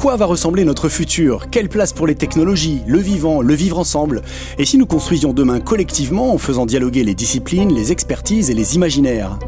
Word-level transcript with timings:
quoi 0.00 0.16
va 0.16 0.24
ressembler 0.24 0.64
notre 0.64 0.88
futur? 0.88 1.50
Quelle 1.50 1.68
place 1.68 1.92
pour 1.92 2.06
les 2.06 2.14
technologies, 2.14 2.80
le 2.86 2.96
vivant, 2.96 3.42
le 3.42 3.52
vivre 3.52 3.78
ensemble? 3.78 4.22
Et 4.56 4.64
si 4.64 4.78
nous 4.78 4.86
construisions 4.86 5.34
demain 5.34 5.60
collectivement 5.60 6.32
en 6.32 6.38
faisant 6.38 6.64
dialoguer 6.64 7.04
les 7.04 7.14
disciplines, 7.14 7.70
les 7.74 7.92
expertises 7.92 8.48
et 8.48 8.54
les 8.54 8.76
imaginaires? 8.76 9.38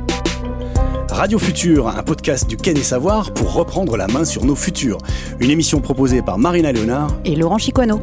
Radio 1.09 1.39
Futur, 1.39 1.89
un 1.89 2.03
podcast 2.03 2.47
du 2.47 2.59
Quai 2.59 2.75
des 2.75 2.83
Savoirs 2.83 3.33
pour 3.33 3.55
reprendre 3.55 3.97
la 3.97 4.09
main 4.09 4.27
sur 4.27 4.45
nos 4.45 4.55
futurs. 4.55 4.99
Une 5.41 5.51
émission 5.51 5.81
proposée 5.81 6.21
par 6.21 6.37
Marina 6.37 6.71
Léonard 6.71 7.09
et 7.25 7.35
Laurent 7.35 7.57
Chicono. 7.57 8.03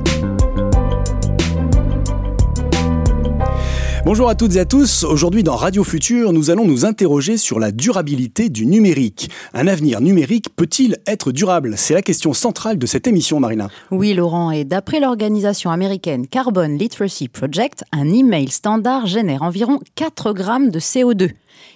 Bonjour 4.06 4.30
à 4.30 4.36
toutes 4.36 4.56
et 4.56 4.60
à 4.60 4.66
tous. 4.66 5.04
Aujourd'hui 5.04 5.44
dans 5.44 5.58
Radio 5.58 5.84
Futur, 5.84 6.32
nous 6.32 6.50
allons 6.50 6.66
nous 6.66 6.86
interroger 6.86 7.36
sur 7.36 7.60
la 7.60 7.72
durabilité 7.72 8.48
du 8.50 8.66
numérique. 8.66 9.30
Un 9.54 9.68
avenir 9.68 10.00
numérique 10.00 10.56
peut-il 10.56 10.98
être 11.06 11.34
durable? 11.34 11.74
C'est 11.76 11.94
la 11.94 12.02
question 12.02 12.32
centrale 12.32 12.78
de 12.78 12.86
cette 12.86 13.08
émission, 13.08 13.42
Marina. 13.42 13.68
Oui, 13.92 14.14
Laurent. 14.14 14.52
Et 14.52 14.64
d'après 14.64 15.02
l'organisation 15.02 15.70
américaine 15.70 16.28
Carbon 16.28 16.78
Literacy 16.80 17.28
Project, 17.28 17.84
un 17.92 18.10
email 18.10 18.48
standard 18.48 19.06
génère 19.06 19.44
environ 19.44 19.80
4 19.96 20.32
grammes 20.32 20.72
de 20.72 20.80
CO2. 20.80 21.32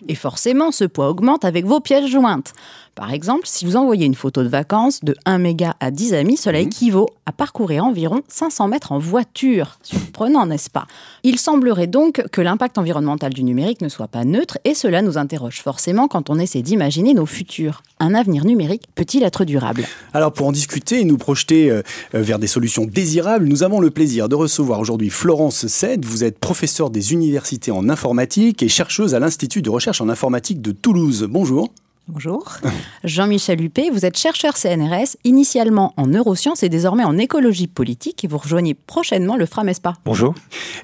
Et 0.08 0.16
forcément, 0.16 0.72
ce 0.72 0.86
poids 0.86 1.10
augmente 1.10 1.46
avec 1.46 1.66
vos 1.66 1.80
pièces 1.80 2.10
jointes. 2.10 2.54
Par 2.96 3.12
exemple, 3.12 3.44
si 3.46 3.66
vous 3.66 3.76
envoyez 3.76 4.06
une 4.06 4.14
photo 4.14 4.44
de 4.44 4.48
vacances 4.48 5.04
de 5.04 5.16
1 5.26 5.40
méga 5.40 5.76
à 5.80 5.90
10 5.90 6.14
amis, 6.14 6.38
cela 6.38 6.60
mhm. 6.60 6.68
équivaut 6.68 7.10
à 7.26 7.32
parcourir 7.32 7.84
environ 7.86 8.22
500 8.28 8.68
mètres 8.68 8.92
en 8.92 9.00
voiture. 9.00 9.80
Surprenant, 9.82 10.46
n'est-ce 10.46 10.70
pas? 10.70 10.86
Il 11.24 11.40
semblerait 11.40 11.88
donc 11.88 12.24
que 12.32 12.42
l'impact 12.42 12.78
environnemental 12.78 13.34
du 13.34 13.44
numérique 13.44 13.82
ne 13.82 13.90
soit 13.90 14.08
pas 14.08 14.26
neutre 14.26 14.60
et 14.64 14.76
cela 14.76 15.02
nous 15.02 15.18
interroge 15.18 15.62
forcément 15.62 16.08
quand 16.08 16.30
on 16.30 16.38
essaie 16.38 16.62
d'imaginer 16.62 17.16
nos 17.16 17.26
futurs. 17.26 17.82
Un 18.00 18.14
avenir 18.14 18.46
numérique 18.46 18.84
peut-il 18.94 19.24
être 19.24 19.44
durable? 19.44 19.86
Alors 20.14 20.32
pour 20.32 20.46
en 20.46 20.52
discuter 20.52 21.00
et 21.00 21.06
nous 21.06 21.18
projeter 21.18 21.72
euh, 21.72 21.82
vers 22.14 22.38
des 22.38 22.48
solutions 22.48 22.86
désirables, 22.86 23.46
nous 23.46 23.64
avons 23.64 23.80
le 23.80 23.90
plaisir 23.90 24.30
de 24.30 24.36
recevoir 24.36 24.80
aujourd'hui 24.80 25.10
Florence 25.10 25.66
Sed. 25.66 26.06
Vous 26.06 26.24
êtes 26.24 26.38
professeure 26.38 26.92
des 26.92 27.14
universités 27.14 27.72
en 27.72 27.90
informatique 27.90 28.62
et 28.62 28.68
chercheuse 28.68 29.16
à 29.16 29.20
l'Institut 29.20 29.64
de 29.64 29.70
recherche 29.74 30.02
en 30.02 30.10
informatique 30.10 30.62
de 30.62 30.72
Toulouse. 30.72 31.28
Bonjour. 31.30 31.74
Bonjour. 32.08 32.58
Jean-Michel 33.04 33.62
Huppé, 33.62 33.90
vous 33.90 34.06
êtes 34.06 34.18
chercheur 34.18 34.58
CNRS, 34.58 35.16
initialement 35.24 35.94
en 35.96 36.08
neurosciences 36.08 36.62
et 36.62 36.70
désormais 36.70 37.06
en 37.06 37.18
écologie 37.18 37.68
politique, 37.68 38.24
et 38.24 38.28
vous 38.28 38.38
rejoignez 38.38 38.74
prochainement 38.74 39.38
le 39.38 39.46
FRAMESPA. 39.46 39.94
Bonjour. 40.06 40.36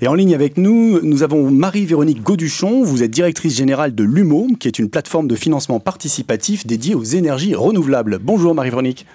Et 0.02 0.08
en 0.08 0.14
ligne 0.14 0.34
avec 0.34 0.58
nous, 0.58 1.02
nous 1.02 1.22
avons 1.22 1.52
Marie-Véronique 1.52 2.24
Gauduchon, 2.24 2.84
vous 2.84 3.04
êtes 3.04 3.12
directrice 3.12 3.56
générale 3.56 3.94
de 3.94 4.04
l'UMO, 4.04 4.48
qui 4.60 4.70
est 4.70 4.80
une 4.80 4.90
plateforme 4.90 5.28
de 5.28 5.36
financement 5.36 5.82
participatif 5.82 6.66
dédiée 6.66 6.96
aux 6.96 7.04
énergies 7.04 7.54
renouvelables. 7.54 8.20
Bonjour 8.20 8.56
Marie-Véronique. 8.56 9.06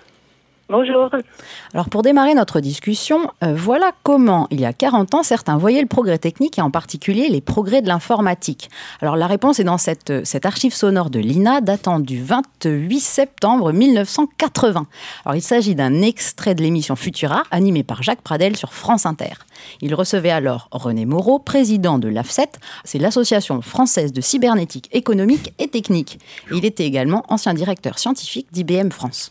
Bonjour. 0.71 1.11
Alors 1.75 1.91
pour 1.91 2.01
démarrer 2.01 2.33
notre 2.33 2.59
discussion, 2.61 3.31
euh, 3.43 3.55
voilà 3.55 3.93
comment, 4.03 4.47
il 4.51 4.63
y 4.63 4.65
a 4.65 4.73
40 4.73 5.13
ans, 5.13 5.23
certains 5.23 5.59
voyaient 5.59 5.83
le 5.83 5.87
progrès 5.87 6.17
technique 6.17 6.59
et 6.59 6.63
en 6.63 6.71
particulier 6.71 7.29
les 7.29 7.43
progrès 7.43 7.83
de 7.83 7.89
l'informatique. 7.89 8.71
Alors 9.03 9.17
la 9.17 9.27
réponse 9.27 9.61
est 9.61 9.65
dans 9.65 9.77
cette, 9.77 10.09
euh, 10.09 10.23
cette 10.25 10.47
archive 10.47 10.73
sonore 10.73 11.11
de 11.11 11.19
l'INA 11.19 11.61
datant 11.61 12.01
du 12.01 12.23
28 12.23 12.99
septembre 12.99 13.73
1980. 13.73 14.87
Alors 15.27 15.37
il 15.37 15.43
s'agit 15.43 15.75
d'un 15.75 16.01
extrait 16.01 16.55
de 16.55 16.63
l'émission 16.63 16.97
Futura 16.97 17.43
animée 17.51 17.83
par 17.83 18.03
Jacques 18.03 18.23
Pradel 18.23 18.57
sur 18.57 18.73
France 18.73 19.05
Inter. 19.05 19.35
Il 19.83 19.95
recevait 19.95 20.31
alors 20.31 20.69
René 20.71 21.05
Moreau, 21.05 21.41
président 21.41 21.99
de 21.99 22.09
l'AFSET, 22.09 22.53
c'est 22.85 22.99
l'Association 22.99 23.61
française 23.61 24.15
de 24.15 24.23
cybernétique 24.23 24.89
économique 24.93 25.53
et 25.59 25.69
technique. 25.69 26.19
Il 26.51 26.65
était 26.65 26.87
également 26.87 27.23
ancien 27.29 27.53
directeur 27.53 27.99
scientifique 27.99 28.47
d'IBM 28.51 28.89
France. 28.89 29.31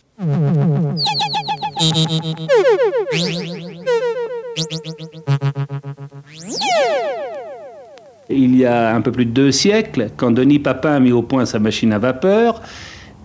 Il 8.29 8.56
y 8.56 8.66
a 8.66 8.95
un 8.95 9.01
peu 9.01 9.11
plus 9.11 9.25
de 9.25 9.31
deux 9.31 9.51
siècles, 9.51 10.09
quand 10.16 10.31
Denis 10.31 10.59
Papin 10.59 10.95
a 10.95 11.00
mis 11.00 11.11
au 11.11 11.22
point 11.22 11.45
sa 11.45 11.59
machine 11.59 11.91
à 11.94 12.00
vapeur, 12.00 12.61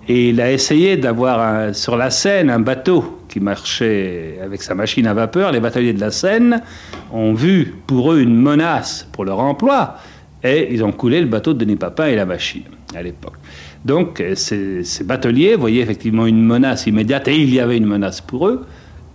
et 0.08 0.30
il 0.30 0.40
a 0.40 0.50
essayé 0.50 0.96
d'avoir 0.96 1.74
sur 1.74 1.96
la 1.96 2.10
Seine 2.10 2.50
un 2.50 2.60
bateau 2.60 3.20
qui 3.28 3.40
marchait 3.40 4.38
avec 4.42 4.62
sa 4.62 4.74
machine 4.74 5.06
à 5.06 5.14
vapeur. 5.14 5.52
Les 5.52 5.60
bateliers 5.60 5.92
de 5.92 6.00
la 6.00 6.10
Seine 6.10 6.62
ont 7.12 7.34
vu 7.34 7.74
pour 7.86 8.12
eux 8.12 8.20
une 8.20 8.34
menace 8.34 9.06
pour 9.12 9.24
leur 9.24 9.38
emploi, 9.38 9.96
et 10.42 10.72
ils 10.72 10.82
ont 10.82 10.92
coulé 10.92 11.20
le 11.20 11.26
bateau 11.26 11.52
de 11.52 11.58
Denis 11.58 11.76
Papin 11.76 12.06
et 12.06 12.16
la 12.16 12.26
machine 12.26 12.64
à 12.94 13.02
l'époque. 13.02 13.37
Donc 13.84 14.22
ces, 14.34 14.82
bateliers 15.04 15.54
voyaient 15.54 15.82
effectivement 15.82 16.26
une 16.26 16.44
menace 16.44 16.86
immédiate, 16.86 17.28
et 17.28 17.36
il 17.36 17.52
y 17.52 17.60
avait 17.60 17.76
une 17.76 17.86
menace 17.86 18.20
pour 18.20 18.48
eux. 18.48 18.66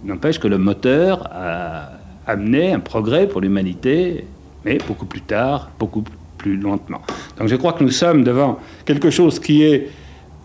N'empêche 0.03 0.39
que 0.39 0.47
le 0.47 0.57
moteur 0.57 1.29
a 1.31 1.91
amené 2.27 2.73
un 2.73 2.79
progrès 2.79 3.27
pour 3.27 3.41
l'humanité, 3.41 4.25
mais 4.65 4.77
beaucoup 4.87 5.05
plus 5.05 5.21
tard, 5.21 5.69
beaucoup 5.79 6.03
plus 6.37 6.57
lentement. 6.57 7.01
Donc 7.37 7.47
je 7.47 7.55
crois 7.55 7.73
que 7.73 7.83
nous 7.83 7.91
sommes 7.91 8.23
devant 8.23 8.59
quelque 8.85 9.09
chose 9.09 9.39
qui 9.39 9.63
est... 9.63 9.89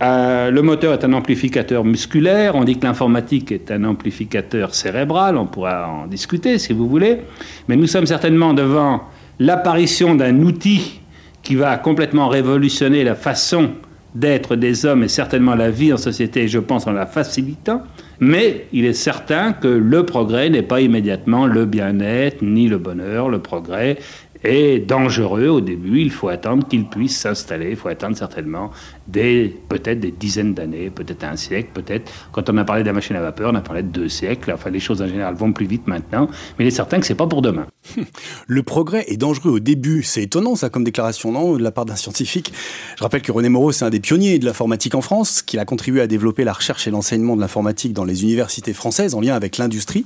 Euh, 0.00 0.52
le 0.52 0.62
moteur 0.62 0.92
est 0.92 1.04
un 1.04 1.12
amplificateur 1.12 1.84
musculaire, 1.84 2.54
on 2.54 2.62
dit 2.62 2.78
que 2.78 2.86
l'informatique 2.86 3.50
est 3.50 3.72
un 3.72 3.82
amplificateur 3.82 4.72
cérébral, 4.72 5.36
on 5.36 5.46
pourra 5.46 5.88
en 5.88 6.06
discuter 6.06 6.58
si 6.58 6.72
vous 6.72 6.88
voulez, 6.88 7.18
mais 7.66 7.74
nous 7.74 7.88
sommes 7.88 8.06
certainement 8.06 8.54
devant 8.54 9.02
l'apparition 9.40 10.14
d'un 10.14 10.40
outil 10.42 11.00
qui 11.42 11.56
va 11.56 11.76
complètement 11.78 12.28
révolutionner 12.28 13.02
la 13.02 13.16
façon 13.16 13.70
d'être 14.18 14.56
des 14.56 14.84
hommes 14.84 15.04
et 15.04 15.08
certainement 15.08 15.54
la 15.54 15.70
vie 15.70 15.92
en 15.92 15.96
société, 15.96 16.48
je 16.48 16.58
pense, 16.58 16.86
en 16.86 16.92
la 16.92 17.06
facilitant. 17.06 17.82
Mais 18.20 18.66
il 18.72 18.84
est 18.84 18.94
certain 18.94 19.52
que 19.52 19.68
le 19.68 20.04
progrès 20.04 20.50
n'est 20.50 20.62
pas 20.62 20.80
immédiatement 20.80 21.46
le 21.46 21.66
bien-être 21.66 22.42
ni 22.42 22.68
le 22.68 22.78
bonheur. 22.78 23.28
Le 23.28 23.38
progrès 23.38 23.98
est 24.44 24.78
dangereux 24.78 25.48
au 25.48 25.60
début. 25.60 26.00
Il 26.00 26.10
faut 26.10 26.28
attendre 26.28 26.66
qu'il 26.66 26.86
puisse 26.88 27.18
s'installer. 27.18 27.70
Il 27.70 27.76
faut 27.76 27.88
attendre 27.88 28.16
certainement 28.16 28.70
des 29.06 29.56
peut-être 29.68 30.00
des 30.00 30.10
dizaines 30.10 30.54
d'années, 30.54 30.90
peut-être 30.90 31.24
un 31.24 31.36
siècle, 31.36 31.70
peut-être. 31.74 32.10
Quand 32.32 32.48
on 32.50 32.56
a 32.58 32.64
parlé 32.64 32.82
de 32.82 32.86
la 32.86 32.92
machine 32.92 33.16
à 33.16 33.20
vapeur, 33.20 33.50
on 33.52 33.56
a 33.56 33.60
parlé 33.60 33.82
de 33.82 33.88
deux 33.88 34.08
siècles. 34.08 34.52
Enfin, 34.52 34.70
les 34.70 34.80
choses 34.80 35.02
en 35.02 35.08
général 35.08 35.34
vont 35.34 35.52
plus 35.52 35.66
vite 35.66 35.86
maintenant. 35.86 36.28
Mais 36.58 36.64
il 36.64 36.68
est 36.68 36.72
certain 36.72 37.00
que 37.00 37.06
c'est 37.06 37.14
pas 37.14 37.26
pour 37.26 37.42
demain. 37.42 37.66
Le 38.46 38.62
progrès 38.62 39.04
est 39.08 39.16
dangereux 39.16 39.50
au 39.50 39.58
début. 39.58 40.02
C'est 40.02 40.22
étonnant 40.22 40.54
ça 40.56 40.68
comme 40.68 40.84
déclaration, 40.84 41.32
non, 41.32 41.56
de 41.56 41.62
la 41.62 41.70
part 41.70 41.84
d'un 41.86 41.96
scientifique. 41.96 42.52
Je 42.96 43.02
rappelle 43.02 43.22
que 43.22 43.32
René 43.32 43.48
Moreau, 43.48 43.72
c'est 43.72 43.84
un 43.84 43.90
des 43.90 44.00
pionniers 44.00 44.38
de 44.38 44.44
l'informatique 44.44 44.94
en 44.94 45.00
France, 45.00 45.42
qu'il 45.42 45.58
a 45.58 45.64
contribué 45.64 46.00
à 46.00 46.06
développer 46.06 46.44
la 46.44 46.52
recherche 46.52 46.86
et 46.86 46.90
l'enseignement 46.90 47.34
de 47.34 47.40
l'informatique 47.40 47.92
dans 47.92 48.04
les 48.04 48.22
universités 48.22 48.72
françaises 48.72 49.14
en 49.14 49.20
lien 49.20 49.34
avec 49.34 49.58
l'industrie. 49.58 50.04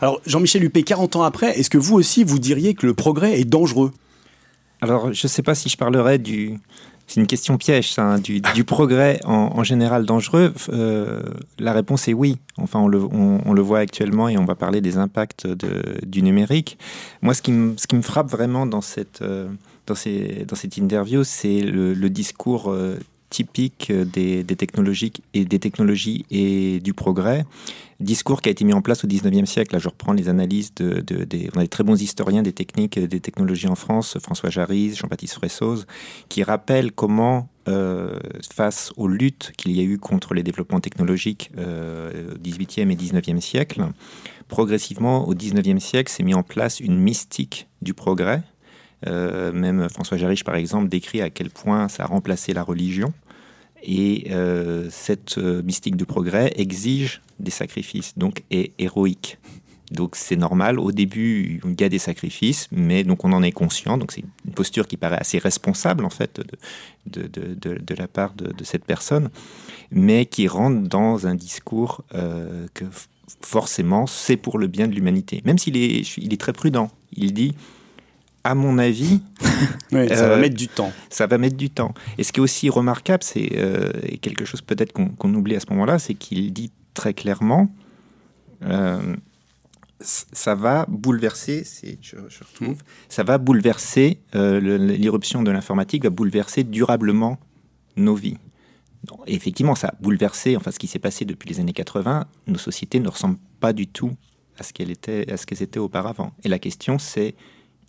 Alors, 0.00 0.20
Jean-Michel 0.26 0.64
Huppé, 0.64 0.82
40 0.82 1.16
ans 1.16 1.22
après, 1.22 1.58
est-ce 1.58 1.70
que 1.70 1.78
vous 1.78 1.96
aussi, 1.96 2.24
vous 2.24 2.38
diriez 2.38 2.74
que 2.74 2.86
le 2.86 2.94
progrès 2.94 3.40
est 3.40 3.44
dangereux 3.44 3.69
alors, 4.82 5.12
je 5.12 5.26
ne 5.26 5.28
sais 5.28 5.42
pas 5.42 5.54
si 5.54 5.68
je 5.68 5.76
parlerai 5.76 6.18
du. 6.18 6.58
C'est 7.06 7.20
une 7.20 7.26
question 7.26 7.56
piège, 7.56 7.92
ça, 7.92 8.04
hein, 8.04 8.18
du, 8.20 8.64
progrès 8.64 9.18
en, 9.24 9.64
général 9.64 10.06
dangereux. 10.06 10.54
Euh, 10.72 11.22
la 11.58 11.72
réponse 11.72 12.06
est 12.06 12.12
oui. 12.12 12.38
Enfin, 12.56 12.78
on 12.78 12.86
le, 12.86 13.60
voit 13.60 13.80
actuellement 13.80 14.28
et 14.28 14.38
on 14.38 14.44
va 14.44 14.54
parler 14.54 14.80
des 14.80 14.96
impacts 14.96 15.44
du 16.06 16.22
numérique. 16.22 16.78
Moi, 17.20 17.34
ce 17.34 17.42
qui, 17.42 17.50
me, 17.50 17.74
frappe 18.00 18.30
vraiment 18.30 18.64
dans 18.64 18.80
cette, 18.80 19.22
euh, 19.22 19.48
interview, 20.76 21.24
c'est 21.24 21.62
le, 21.62 22.10
discours 22.10 22.70
euh, 22.70 22.96
typique 23.30 23.92
des, 23.92 24.44
technologies 24.44 25.12
et 25.32 25.44
des 25.44 25.58
technologies 25.58 26.26
et 26.30 26.80
du 26.80 26.92
progrès. 26.92 27.46
Discours 28.00 28.42
qui 28.42 28.48
a 28.48 28.52
été 28.52 28.64
mis 28.64 28.72
en 28.72 28.82
place 28.82 29.04
au 29.04 29.08
19e 29.08 29.46
siècle. 29.46 29.74
Là, 29.74 29.78
je 29.78 29.88
reprends 29.88 30.12
les 30.12 30.28
analyses 30.28 30.74
de, 30.74 31.00
des, 31.00 31.48
on 31.54 31.58
a 31.58 31.62
des 31.62 31.68
très 31.68 31.84
bons 31.84 32.00
historiens 32.00 32.42
des 32.42 32.52
techniques, 32.52 32.98
des 32.98 33.20
technologies 33.20 33.68
en 33.68 33.74
France, 33.74 34.18
François 34.20 34.50
Jarry, 34.50 34.94
Jean-Baptiste 34.94 35.34
Fressoz, 35.34 35.86
qui 36.28 36.42
rappellent 36.42 36.92
comment, 36.92 37.48
euh, 37.68 38.18
face 38.52 38.92
aux 38.96 39.06
luttes 39.06 39.52
qu'il 39.56 39.72
y 39.76 39.80
a 39.80 39.82
eu 39.82 39.98
contre 39.98 40.34
les 40.34 40.42
développements 40.42 40.80
technologiques 40.80 41.50
euh, 41.58 42.34
au 42.34 42.38
18e 42.38 42.90
et 42.90 42.96
19e 42.96 43.40
siècle, 43.40 43.84
progressivement, 44.48 45.28
au 45.28 45.34
19e 45.34 45.78
siècle, 45.78 46.10
s'est 46.10 46.22
mis 46.22 46.34
en 46.34 46.42
place 46.42 46.80
une 46.80 46.98
mystique 46.98 47.68
du 47.82 47.94
progrès, 47.94 48.42
euh, 49.06 49.52
même 49.52 49.88
François 49.88 50.16
Jarich, 50.16 50.44
par 50.44 50.56
exemple, 50.56 50.88
décrit 50.88 51.20
à 51.20 51.30
quel 51.30 51.50
point 51.50 51.88
ça 51.88 52.04
a 52.04 52.06
remplacé 52.06 52.52
la 52.52 52.62
religion. 52.62 53.12
Et 53.82 54.26
euh, 54.30 54.88
cette 54.90 55.38
euh, 55.38 55.62
mystique 55.62 55.96
du 55.96 56.04
progrès 56.04 56.52
exige 56.56 57.22
des 57.38 57.50
sacrifices, 57.50 58.16
donc 58.18 58.42
est 58.50 58.72
héroïque. 58.78 59.38
Donc 59.90 60.14
c'est 60.14 60.36
normal, 60.36 60.78
au 60.78 60.92
début 60.92 61.60
il 61.64 61.80
y 61.80 61.84
a 61.84 61.88
des 61.88 61.98
sacrifices, 61.98 62.68
mais 62.70 63.02
donc 63.02 63.24
on 63.24 63.32
en 63.32 63.42
est 63.42 63.50
conscient, 63.50 63.98
donc 63.98 64.12
c'est 64.12 64.22
une 64.44 64.52
posture 64.52 64.86
qui 64.86 64.96
paraît 64.96 65.18
assez 65.18 65.38
responsable 65.38 66.04
en 66.04 66.10
fait 66.10 66.40
de, 67.06 67.22
de, 67.22 67.54
de, 67.54 67.74
de 67.76 67.94
la 67.96 68.06
part 68.06 68.34
de, 68.34 68.62
cette 68.62 68.84
personne, 68.84 69.30
mais 69.90 70.26
qui 70.26 70.46
rentre 70.46 70.88
dans 70.88 71.26
un 71.26 71.34
discours 71.34 72.04
que 72.72 72.84
forcément 73.40 74.06
c'est 74.06 74.36
pour 74.36 74.58
le 74.58 74.68
bien 74.68 74.86
de 74.86 74.94
l'humanité, 74.94 75.42
même 75.44 75.58
s'il 75.58 75.76
est, 75.76 76.16
il 76.18 76.32
est 76.32 76.40
très 76.40 76.52
prudent. 76.52 76.92
Il 77.16 77.34
dit 77.34 77.56
à 78.44 78.54
mon 78.54 78.78
avis, 78.78 79.20
ça 79.90 80.06
va 80.06 80.34
euh, 80.34 80.40
mettre 80.40 80.56
du 80.56 80.68
temps. 80.68 80.92
Ça 81.10 81.26
va 81.26 81.38
mettre 81.38 81.56
du 81.56 81.70
temps. 81.70 81.94
Et 82.18 82.24
ce 82.24 82.32
qui 82.32 82.40
est 82.40 82.42
aussi 82.42 82.70
remarquable, 82.70 83.22
c'est 83.22 83.50
euh, 83.56 83.90
quelque 84.20 84.44
chose 84.44 84.62
peut-être 84.62 84.92
qu'on 84.92 85.34
oublie 85.34 85.56
à 85.56 85.60
ce 85.60 85.66
moment-là, 85.70 85.98
c'est 85.98 86.14
qu'il 86.14 86.52
dit 86.52 86.72
très 86.94 87.14
clairement 87.14 87.70
ça 90.02 90.54
va 90.54 90.86
bouleverser, 90.88 91.64
je, 92.00 92.16
je, 92.28 92.38
retrouve, 92.44 92.78
ça 93.08 93.22
va 93.22 93.36
bouleverser, 93.38 94.18
l'irruption 94.32 95.42
de 95.42 95.50
l'informatique 95.50 96.04
va 96.04 96.10
bouleverser 96.10 96.64
durablement 96.64 97.38
nos 97.96 98.14
vies. 98.14 98.38
effectivement, 99.26 99.74
ça 99.74 99.88
a 99.88 99.94
bouleversé, 100.00 100.56
enfin 100.56 100.70
ce 100.70 100.78
qui 100.78 100.86
s'est 100.86 100.98
passé 100.98 101.24
depuis 101.24 101.48
les 101.48 101.60
années 101.60 101.72
80, 101.72 102.26
nos 102.46 102.58
sociétés 102.58 103.00
ne 103.00 103.08
ressemblent 103.08 103.38
pas 103.60 103.72
du 103.72 103.86
tout 103.86 104.12
à 104.58 104.62
ce 104.62 104.72
qu'elles 104.72 104.90
étaient, 104.90 105.30
à 105.30 105.36
ce 105.36 105.46
qu'elles 105.46 105.62
étaient 105.62 105.78
auparavant. 105.78 106.32
Et 106.44 106.48
la 106.48 106.58
question 106.58 106.98
c'est 106.98 107.34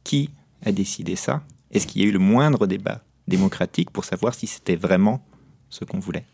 qui 0.03 0.29
a 0.63 0.71
décidé 0.71 1.15
ça 1.15 1.43
Est-ce 1.71 1.87
qu'il 1.87 2.01
y 2.01 2.05
a 2.05 2.07
eu 2.07 2.11
le 2.11 2.19
moindre 2.19 2.67
débat 2.67 3.01
démocratique 3.27 3.91
pour 3.91 4.05
savoir 4.05 4.33
si 4.33 4.47
c'était 4.47 4.75
vraiment 4.75 5.23
ce 5.69 5.85
qu'on 5.85 5.99
voulait? 5.99 6.25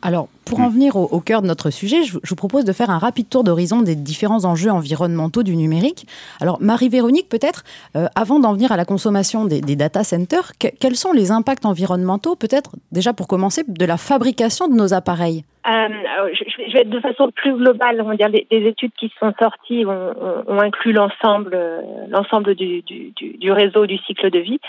Alors, 0.00 0.28
pour 0.46 0.60
en 0.60 0.68
venir 0.68 0.96
au, 0.96 1.20
cœur 1.20 1.42
de 1.42 1.46
notre 1.46 1.70
sujet, 1.70 2.04
je, 2.04 2.18
vous 2.22 2.36
propose 2.36 2.64
de 2.64 2.72
faire 2.72 2.88
un 2.88 2.98
rapide 2.98 3.28
tour 3.28 3.42
d'horizon 3.42 3.82
des 3.82 3.96
différents 3.96 4.44
enjeux 4.44 4.70
environnementaux 4.70 5.42
du 5.42 5.56
numérique. 5.56 6.06
Alors, 6.40 6.58
Marie-Véronique, 6.60 7.28
peut-être, 7.28 7.64
euh, 7.96 8.06
avant 8.14 8.38
d'en 8.38 8.52
venir 8.54 8.70
à 8.70 8.76
la 8.76 8.84
consommation 8.84 9.44
des, 9.44 9.60
data 9.60 10.04
centers, 10.04 10.52
quels 10.58 10.96
sont 10.96 11.12
les 11.12 11.32
impacts 11.32 11.66
environnementaux, 11.66 12.36
peut-être, 12.36 12.70
déjà 12.92 13.12
pour 13.12 13.26
commencer, 13.26 13.62
de 13.66 13.84
la 13.84 13.96
fabrication 13.96 14.68
de 14.68 14.74
nos 14.74 14.94
appareils? 14.94 15.44
Euh, 15.68 15.88
je, 16.32 16.72
vais 16.72 16.80
être 16.80 16.90
de 16.90 17.00
façon 17.00 17.30
plus 17.30 17.52
globale. 17.52 18.00
On 18.00 18.08
va 18.08 18.16
dire 18.16 18.28
les, 18.28 18.46
études 18.50 18.92
qui 18.98 19.12
sont 19.20 19.34
sorties 19.38 19.84
ont, 19.84 20.60
inclus 20.60 20.92
l'ensemble, 20.92 21.52
euh, 21.54 21.80
l'ensemble 22.08 22.54
du, 22.54 22.82
du, 22.82 23.12
du, 23.12 23.52
réseau 23.52 23.86
du 23.86 23.98
cycle 23.98 24.30
de 24.30 24.38
vie. 24.38 24.60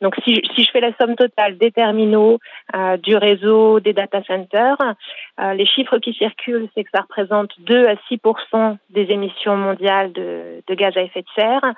Donc, 0.00 0.16
si, 0.24 0.40
si 0.54 0.64
je 0.64 0.70
fais 0.72 0.80
la 0.80 0.92
somme 1.00 1.14
totale 1.14 1.58
des 1.58 1.70
terminaux, 1.70 2.38
euh, 2.74 2.96
du 2.96 3.16
réseau, 3.16 3.78
des 3.78 3.92
data 3.92 4.22
centers, 4.24 4.77
euh, 4.80 5.54
les 5.54 5.66
chiffres 5.66 5.98
qui 5.98 6.12
circulent, 6.14 6.68
c'est 6.74 6.84
que 6.84 6.90
ça 6.94 7.02
représente 7.02 7.50
2 7.60 7.86
à 7.86 7.94
6% 8.10 8.76
des 8.90 9.10
émissions 9.10 9.56
mondiales 9.56 10.12
de, 10.12 10.62
gaz 10.70 10.96
à 10.96 11.02
effet 11.02 11.22
de 11.22 11.28
serre 11.34 11.74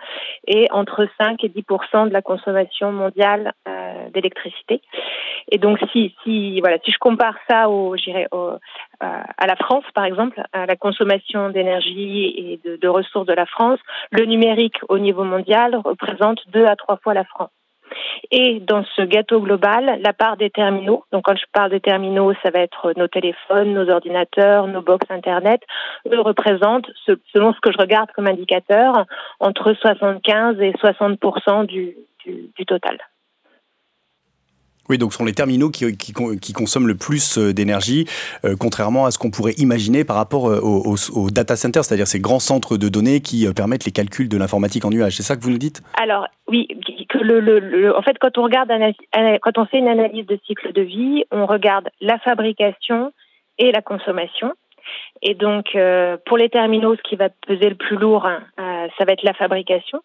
et 0.47 0.69
entre 0.71 1.07
5 1.21 1.43
et 1.45 1.49
10 1.49 1.65
de 2.07 2.13
la 2.13 2.23
consommation 2.23 2.93
mondiale 2.93 3.53
euh, 3.69 4.09
d'électricité. 4.11 4.81
Et 5.51 5.59
donc, 5.59 5.79
si, 5.93 6.15
je 6.27 6.99
compare 6.99 7.35
ça 7.49 7.69
au, 7.69 7.95
à 9.01 9.47
la 9.47 9.57
France, 9.57 9.85
par 9.95 10.05
exemple, 10.05 10.43
à 10.53 10.67
la 10.67 10.77
consommation 10.77 11.51
d'énergie 11.51 12.61
et 12.65 12.79
de, 12.79 12.89
ressources 12.89 13.27
de 13.27 13.33
la 13.33 13.47
France, 13.47 13.79
le 14.11 14.25
numérique 14.25 14.77
au 14.89 14.99
niveau 14.99 15.25
mondial 15.25 15.77
représente 15.77 16.41
deux 16.49 16.67
à 16.67 16.77
trois 16.77 16.97
fois 16.99 17.15
la 17.15 17.25
France. 17.25 17.51
Et 18.31 18.61
dans 18.61 18.85
ce 18.97 19.03
gâteau 19.03 19.41
global, 19.41 19.99
la 20.01 20.13
part 20.13 20.37
des 20.37 20.51
terminaux, 20.51 21.05
donc 21.13 21.25
quand 21.25 21.37
je 21.37 21.45
parle 21.53 21.71
des 21.71 21.81
terminaux, 21.81 22.33
ça 22.43 22.51
va 22.51 22.61
être 22.61 22.93
nos 22.97 23.09
téléphones, 23.09 23.75
nos 23.75 23.91
ordinateurs, 23.91 24.67
nos 24.67 24.83
box 24.83 25.07
Internet, 25.11 25.63
eux 26.13 26.21
représentent, 26.21 26.91
selon 27.33 27.53
ce 27.53 27.61
que 27.61 27.73
je 27.73 27.79
regarde 27.79 28.11
comme 28.13 28.27
indicateur, 28.27 29.07
entre 29.41 29.73
75 29.73 30.61
et 30.61 30.73
60 30.79 31.67
du, 31.67 31.97
du, 32.25 32.51
du 32.57 32.67
total. 32.67 32.99
Oui, 34.91 34.99
donc 34.99 35.13
ce 35.13 35.19
sont 35.19 35.25
les 35.25 35.33
terminaux 35.33 35.71
qui, 35.71 36.53
consomment 36.53 36.89
le 36.89 36.97
plus 36.97 37.39
euh, 37.39 37.53
d'énergie, 37.53 38.07
euh, 38.45 38.57
contrairement 38.59 39.07
à 39.07 39.13
ce 39.13 39.19
qu'on 39.19 39.31
pourrait 39.31 39.55
imaginer 39.57 40.05
par 40.05 40.17
rapport 40.17 40.51
euh, 40.51 40.59
aux, 40.61 41.31
data 41.31 41.55
centers, 41.55 41.85
c'est-à-dire 41.85 42.09
ces 42.09 42.19
grands 42.19 42.41
centres 42.41 42.77
de 42.77 42.89
données 42.89 43.21
qui 43.21 43.47
permettent 43.55 43.85
les 43.85 43.93
calculs 43.93 44.29
de 44.29 44.37
l'informatique 44.37 44.85
en 44.85 44.91
nuage. 44.91 45.17
C'est 45.17 45.23
ça 45.23 45.37
que 45.37 45.43
vous 45.43 45.51
nous 45.53 45.59
dites? 45.59 45.81
Alors, 45.95 46.27
oui, 46.49 46.67
en 47.15 48.03
fait, 48.03 48.19
quand 48.19 48.37
on, 48.37 48.43
regarde, 48.43 48.73
quand 49.43 49.59
on 49.59 49.67
fait 49.67 49.79
une 49.79 49.87
analyse 49.87 50.27
de 50.27 50.37
cycle 50.45 50.73
de 50.73 50.83
vie, 50.83 51.23
on 51.31 51.47
regarde 51.47 51.89
la 52.01 52.19
fabrication 52.19 53.13
et 53.59 53.71
la 53.71 53.83
consommation. 53.83 54.55
Et 55.23 55.35
donc, 55.35 55.77
pour 56.27 56.37
les 56.37 56.49
terminaux, 56.49 56.97
ce 56.97 57.03
qui 57.09 57.15
va 57.15 57.29
peser 57.47 57.69
le 57.69 57.77
plus 57.77 57.97
lourd, 57.97 58.27
hein, 58.27 58.41
ça 58.99 59.05
va 59.05 59.13
être 59.13 59.23
la 59.23 59.35
fabrication. 59.35 60.01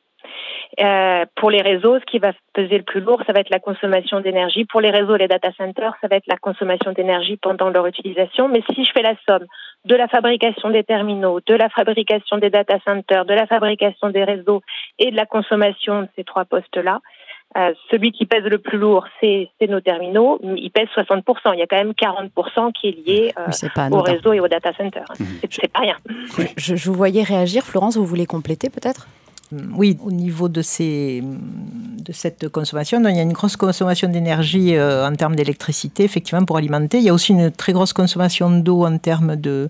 Euh, 0.80 1.26
pour 1.36 1.50
les 1.50 1.62
réseaux, 1.62 2.00
ce 2.00 2.06
qui 2.06 2.20
va 2.20 2.34
peser 2.54 2.78
le 2.78 2.84
plus 2.84 3.02
lourd, 3.02 3.22
ça 3.26 3.34
va 3.34 3.40
être 3.40 3.50
la 3.50 3.60
consommation 3.60 4.20
d'énergie. 4.20 4.66
Pour 4.66 4.82
les 4.82 4.92
réseaux, 4.92 5.16
les 5.16 5.28
data 5.28 5.52
centers, 5.58 5.94
ça 6.02 6.08
va 6.08 6.18
être 6.18 6.28
la 6.28 6.38
consommation 6.38 6.92
d'énergie 6.92 7.38
pendant 7.38 7.70
leur 7.70 7.88
utilisation. 7.88 8.48
Mais 8.48 8.62
si 8.74 8.84
je 8.84 8.92
fais 8.92 9.02
la 9.02 9.16
somme 9.28 9.46
de 9.86 9.96
la 9.96 10.08
fabrication 10.08 10.70
des 10.70 10.84
terminaux, 10.84 11.40
de 11.46 11.54
la 11.54 11.70
fabrication 11.70 12.38
des 12.38 12.50
data 12.50 12.78
centers, 12.86 13.26
de 13.26 13.34
la 13.34 13.48
fabrication 13.48 14.10
des 14.10 14.24
réseaux 14.24 14.62
et 15.00 15.12
de 15.12 15.16
la 15.16 15.26
consommation 15.26 16.04
de 16.04 16.08
ces 16.16 16.24
trois 16.24 16.46
postes-là, 16.46 17.00
euh, 17.58 17.74
celui 17.90 18.12
qui 18.12 18.26
pèse 18.26 18.44
le 18.44 18.58
plus 18.58 18.78
lourd, 18.78 19.06
c'est 19.22 19.50
nos 19.70 19.80
terminaux. 19.80 20.40
Il 20.44 20.70
pèse 20.72 20.90
60%. 20.94 21.54
Il 21.54 21.60
y 21.60 21.62
a 21.62 21.68
quand 21.68 21.78
même 21.78 21.92
40% 21.94 22.74
qui 22.74 22.90
est 22.90 23.08
lié 23.08 23.34
euh, 23.38 23.90
au 23.92 24.02
réseau 24.02 24.34
et 24.34 24.42
au 24.42 24.48
data 24.50 24.74
center. 24.74 25.04
Mmh. 25.18 25.24
C'est 25.50 25.72
pas 25.72 25.80
rien. 25.80 25.96
Je, 26.58 26.76
je 26.76 26.90
vous 26.90 26.96
voyais 26.96 27.24
réagir. 27.24 27.64
Florence, 27.64 27.96
vous 27.96 28.06
voulez 28.06 28.26
compléter 28.26 28.70
peut-être? 28.70 29.08
Oui, 29.76 29.98
au 30.04 30.12
niveau 30.12 30.50
de, 30.50 30.62
cette 30.62 32.50
consommation, 32.50 33.02
il 33.08 33.16
y 33.16 33.20
a 33.20 33.22
une 33.22 33.34
grosse 33.34 33.58
consommation 33.58 34.10
d'énergie 34.10 34.76
euh, 34.76 35.08
en 35.08 35.16
termes 35.16 35.36
d'électricité, 35.36 36.04
effectivement, 36.04 36.46
pour 36.46 36.58
alimenter. 36.58 36.98
Il 36.98 37.04
y 37.04 37.10
a 37.10 37.14
aussi 37.14 37.32
une 37.32 37.52
très 37.52 37.74
grosse 37.74 37.94
consommation 37.94 38.50
d'eau 38.50 38.86
en 38.86 38.98
termes 38.98 39.36
de 39.36 39.68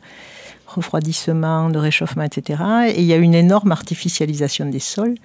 refroidissement, 0.68 1.70
de 1.70 1.80
réchauffement, 1.80 2.24
etc. 2.24 2.64
Et 2.88 3.02
il 3.02 3.06
y 3.06 3.14
a 3.14 3.18
une 3.18 3.36
énorme 3.36 3.72
artificialisation 3.72 4.66
des 4.66 4.80
sols. 4.80 5.16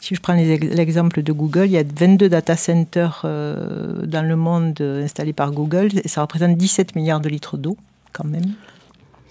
Si 0.00 0.14
je 0.14 0.20
prends 0.20 0.34
l'exemple 0.34 1.22
de 1.22 1.32
Google, 1.32 1.66
il 1.66 1.72
y 1.72 1.78
a 1.78 1.84
22 1.84 2.28
data 2.28 2.56
centers 2.56 3.22
euh, 3.24 4.04
dans 4.04 4.26
le 4.26 4.36
monde 4.36 4.80
installés 4.80 5.32
par 5.32 5.50
Google 5.50 5.90
ça 6.04 6.20
représente 6.20 6.56
17 6.56 6.94
milliards 6.94 7.20
de 7.20 7.28
litres 7.28 7.56
d'eau 7.56 7.76
quand 8.12 8.24
même. 8.24 8.52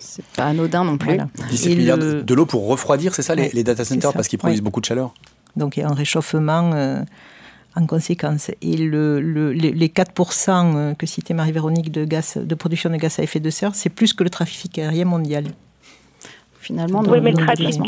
C'est 0.03 0.25
pas 0.35 0.45
anodin 0.45 0.83
non 0.83 0.97
plus. 0.97 1.17
17 1.49 1.77
milliards 1.77 1.97
de 1.97 2.33
l'eau 2.33 2.45
pour 2.45 2.67
refroidir, 2.67 3.15
c'est 3.15 3.21
ça, 3.21 3.35
les, 3.35 3.63
data 3.63 3.85
centers, 3.85 4.13
parce 4.13 4.27
qu'ils 4.27 4.39
produisent 4.39 4.61
beaucoup 4.61 4.81
de 4.81 4.85
chaleur 4.85 5.13
Donc 5.55 5.77
il 5.77 5.79
y 5.79 5.83
a 5.83 5.87
un 5.87 5.93
réchauffement 5.93 6.71
euh, 6.73 7.01
en 7.75 7.87
conséquence. 7.87 8.51
Et 8.61 8.77
le, 8.77 9.19
les 9.51 9.87
4% 9.87 10.75
euh, 10.75 10.93
que 10.93 11.05
citait 11.05 11.33
Marie-Véronique 11.33 11.91
de, 11.91 12.03
gaz, 12.05 12.37
de 12.37 12.55
production 12.55 12.89
de 12.89 12.97
gaz 12.97 13.19
à 13.19 13.23
effet 13.23 13.39
de 13.39 13.49
serre, 13.49 13.75
c'est 13.75 13.89
plus 13.89 14.13
que 14.13 14.23
le 14.23 14.29
trafic 14.29 14.77
aérien 14.77 15.05
mondial. 15.05 15.45
Finalement, 16.59 17.01
oui, 17.07 17.19
mais 17.21 17.31
le 17.31 17.37
trafic, 17.37 17.81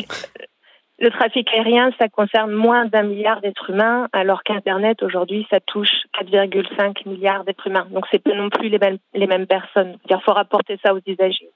le 0.99 1.09
trafic 1.09 1.47
aérien, 1.53 1.91
ça 1.99 2.07
concerne 2.07 2.51
moins 2.51 2.85
d'un 2.85 3.03
milliard 3.03 3.41
d'êtres 3.41 3.69
humains, 3.69 4.07
alors 4.13 4.43
qu'Internet, 4.43 5.03
aujourd'hui, 5.03 5.45
ça 5.49 5.59
touche 5.59 5.91
4,5 6.21 7.07
milliards 7.07 7.43
d'êtres 7.43 7.67
humains. 7.67 7.87
Donc, 7.91 8.05
c'est 8.11 8.23
pas 8.23 8.33
non 8.33 8.49
plus 8.49 8.69
les 8.69 8.79
mêmes, 8.79 8.97
les 9.13 9.27
mêmes 9.27 9.45
personnes. 9.45 9.97
Il 10.09 10.17
faut 10.23 10.31
rapporter 10.31 10.79
ça 10.83 10.93
aux 10.93 11.01
usagers. 11.05 11.51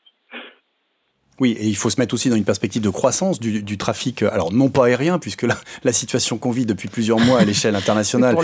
Oui, 1.40 1.56
et 1.60 1.68
il 1.68 1.76
faut 1.76 1.90
se 1.90 2.00
mettre 2.00 2.14
aussi 2.14 2.30
dans 2.30 2.36
une 2.36 2.44
perspective 2.44 2.82
de 2.82 2.90
croissance 2.90 3.40
du, 3.40 3.78
trafic, 3.78 4.24
euh, 4.24 4.30
alors 4.32 4.52
non 4.52 4.70
pas 4.70 4.88
aérien, 4.88 5.20
puisque 5.20 5.44
la, 5.44 5.58
la 5.84 5.94
situation 5.94 6.38
qu'on 6.38 6.52
vit 6.52 6.66
depuis 6.66 6.90
plusieurs 6.90 7.20
mois 7.20 7.40
à 7.40 7.46
l'échelle 7.46 7.76
internationale 7.78 8.36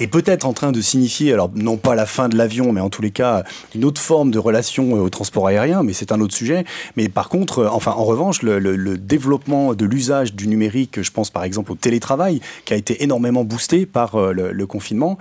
est 0.00 0.06
peut-être 0.06 0.44
en 0.44 0.52
train 0.52 0.72
de 0.72 0.80
signifier, 0.80 1.32
alors 1.32 1.50
non 1.54 1.76
pas 1.76 1.94
la 1.94 2.06
fin 2.06 2.28
de 2.28 2.36
l'avion, 2.36 2.72
mais 2.72 2.80
en 2.80 2.90
tous 2.90 3.02
les 3.02 3.10
cas 3.10 3.44
une 3.74 3.84
autre 3.84 4.00
forme 4.00 4.30
de 4.30 4.38
relation 4.38 4.96
euh, 4.96 5.00
au 5.00 5.08
transport 5.08 5.46
aérien, 5.46 5.82
mais 5.82 5.92
c'est 5.92 6.12
un 6.12 6.20
autre 6.20 6.34
sujet. 6.34 6.64
Mais 6.96 7.08
par 7.08 7.28
contre, 7.28 7.60
euh, 7.60 7.68
enfin 7.70 7.92
en 7.92 8.04
revanche, 8.04 8.42
le, 8.42 8.62
développement 8.98 9.74
de 9.74 9.84
l'usage 9.84 10.34
du 10.34 10.48
numérique, 10.48 11.02
je 11.02 11.10
pense 11.10 11.30
par 11.30 11.44
exemple 11.44 11.72
au 11.72 11.74
télétravail, 11.74 12.40
qui 12.64 12.74
a 12.74 12.76
été 12.76 13.02
énormément 13.02 13.44
boosté 13.44 13.86
par 13.86 14.16
le, 14.16 14.66
confinement, 14.66 15.18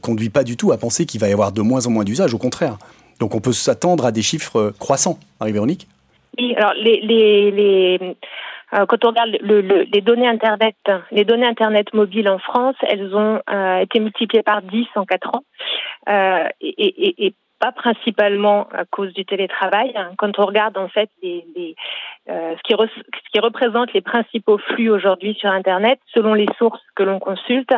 conduit 0.00 0.30
pas 0.30 0.44
du 0.44 0.56
tout 0.56 0.72
à 0.72 0.78
penser 0.78 1.06
qu'il 1.06 1.20
va 1.20 1.28
y 1.28 1.32
avoir 1.32 1.52
de 1.52 1.62
moins 1.62 1.86
en 1.86 1.90
moins 1.90 2.04
d'usage, 2.04 2.34
au 2.34 2.38
contraire. 2.38 2.78
Donc 3.18 3.34
on 3.34 3.40
peut 3.40 3.52
s'attendre 3.52 4.04
à 4.04 4.12
des 4.12 4.22
chiffres 4.22 4.72
croissants, 4.78 5.18
Marie-Véronique? 5.40 5.88
Oui, 6.38 6.54
alors 6.56 6.74
les, 6.74 7.00
les, 7.00 7.50
les 7.50 8.16
euh, 8.74 8.84
quand 8.86 9.04
on 9.04 9.08
regarde 9.08 9.30
le, 9.40 9.60
le, 9.60 9.84
les 9.92 10.00
données 10.00 10.28
internet, 10.28 10.76
les 11.10 11.24
données 11.24 11.46
internet 11.46 11.92
mobiles 11.94 12.28
en 12.28 12.38
France, 12.38 12.76
elles 12.82 13.14
ont 13.14 13.40
euh, 13.50 13.78
été 13.78 13.98
multipliées 13.98 14.42
par 14.42 14.62
10 14.62 14.86
en 14.94 15.04
4 15.04 15.28
ans. 15.34 15.44
Euh, 16.08 16.48
et, 16.60 16.68
et, 16.68 17.26
et, 17.26 17.34
pas 17.58 17.72
principalement 17.72 18.68
à 18.72 18.84
cause 18.84 19.12
du 19.12 19.24
télétravail. 19.24 19.94
Quand 20.16 20.38
on 20.38 20.46
regarde 20.46 20.78
en 20.78 20.88
fait 20.88 21.10
les, 21.22 21.44
les 21.56 21.74
euh, 22.28 22.54
ce, 22.56 22.62
qui 22.62 22.74
ce 22.74 23.30
qui 23.32 23.40
représente 23.40 23.92
les 23.92 24.00
principaux 24.00 24.58
flux 24.58 24.90
aujourd'hui 24.90 25.34
sur 25.34 25.50
Internet, 25.50 25.98
selon 26.14 26.34
les 26.34 26.46
sources 26.58 26.82
que 26.94 27.02
l'on 27.02 27.18
consulte, 27.18 27.70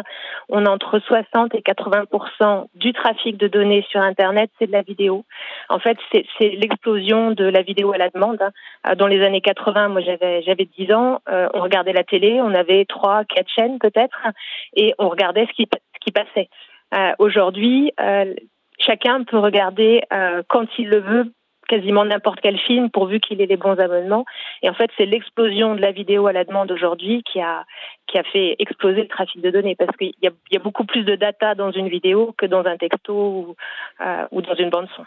on 0.49 0.67
a 0.67 0.71
entre 0.71 0.99
60 0.99 1.55
et 1.55 1.61
80% 1.61 2.67
du 2.75 2.93
trafic 2.93 3.37
de 3.37 3.49
données 3.49 3.85
sur 3.89 4.01
Internet, 4.01 4.51
c'est 4.59 4.67
de 4.67 4.73
la 4.73 4.83
vidéo. 4.83 5.25
En 5.69 5.79
fait, 5.79 5.97
c'est 6.13 6.49
l'explosion 6.49 7.31
de 7.31 7.45
la 7.45 7.63
vidéo 7.63 7.93
à 7.93 7.99
la 7.99 8.11
demande. 8.11 8.43
Hein. 8.43 8.95
Dans 8.97 9.07
les 9.07 9.25
années 9.25 9.41
80, 9.41 9.89
moi 9.89 10.01
j'avais 10.03 10.43
j'avais 10.43 10.69
10 10.79 10.93
ans, 10.93 11.21
euh, 11.29 11.49
on 11.55 11.61
regardait 11.61 11.93
la 11.93 12.05
télé, 12.05 12.41
on 12.43 12.55
avait 12.55 12.85
trois, 12.85 13.25
quatre 13.25 13.51
chaînes 13.51 13.79
peut-être, 13.79 14.27
et 14.75 14.95
on 14.99 15.09
regardait 15.09 15.47
ce 15.47 15.53
qui 15.53 15.69
ce 15.73 16.01
qui 16.01 16.13
passait. 16.13 16.49
Euh, 16.93 17.13
aujourd'hui, 17.19 17.93
euh, 18.01 18.35
chacun 18.81 19.25
peut 19.25 19.39
regarder 19.39 20.03
euh, 20.13 20.43
quand 20.49 20.67
il 20.79 20.89
le 20.89 21.01
veut 21.01 21.33
quasiment 21.69 22.05
n'importe 22.05 22.41
quel 22.41 22.59
film 22.59 22.91
pourvu 22.91 23.21
qu'il 23.21 23.41
ait 23.41 23.47
les 23.47 23.57
bons 23.57 23.79
abonnements. 23.79 24.25
Et 24.63 24.69
en 24.69 24.75
fait, 24.75 24.91
c'est 24.97 25.07
l'explosion 25.07 25.77
de 25.77 25.81
la 25.81 25.93
vidéo 25.93 26.27
à 26.27 26.33
la 26.33 26.45
demande 26.45 26.73
aujourd'hui 26.73 27.23
qui 27.23 27.41
a, 27.41 27.65
qui 28.09 28.19
a 28.19 28.25
fait 28.25 28.57
exploser 28.59 29.03
le 29.03 29.09
trafic 29.09 29.41
de 29.41 29.51
données 29.51 29.77
parce 29.77 29.97
qu'il 29.97 30.13
y 30.21 30.27
a, 30.27 30.59
beaucoup 30.59 30.85
plus 30.85 31.05
de 31.05 31.15
data 31.15 31.55
dans 31.55 31.71
une 31.71 31.89
vidéo 31.89 32.35
que 32.37 32.47
dans 32.47 32.65
un 32.65 32.77
texto 32.77 33.15
ou, 33.15 33.57
euh, 34.05 34.27
ou 34.33 34.43
dans 34.43 34.57
une 34.57 34.71
bande 34.71 34.89
son. 34.97 35.05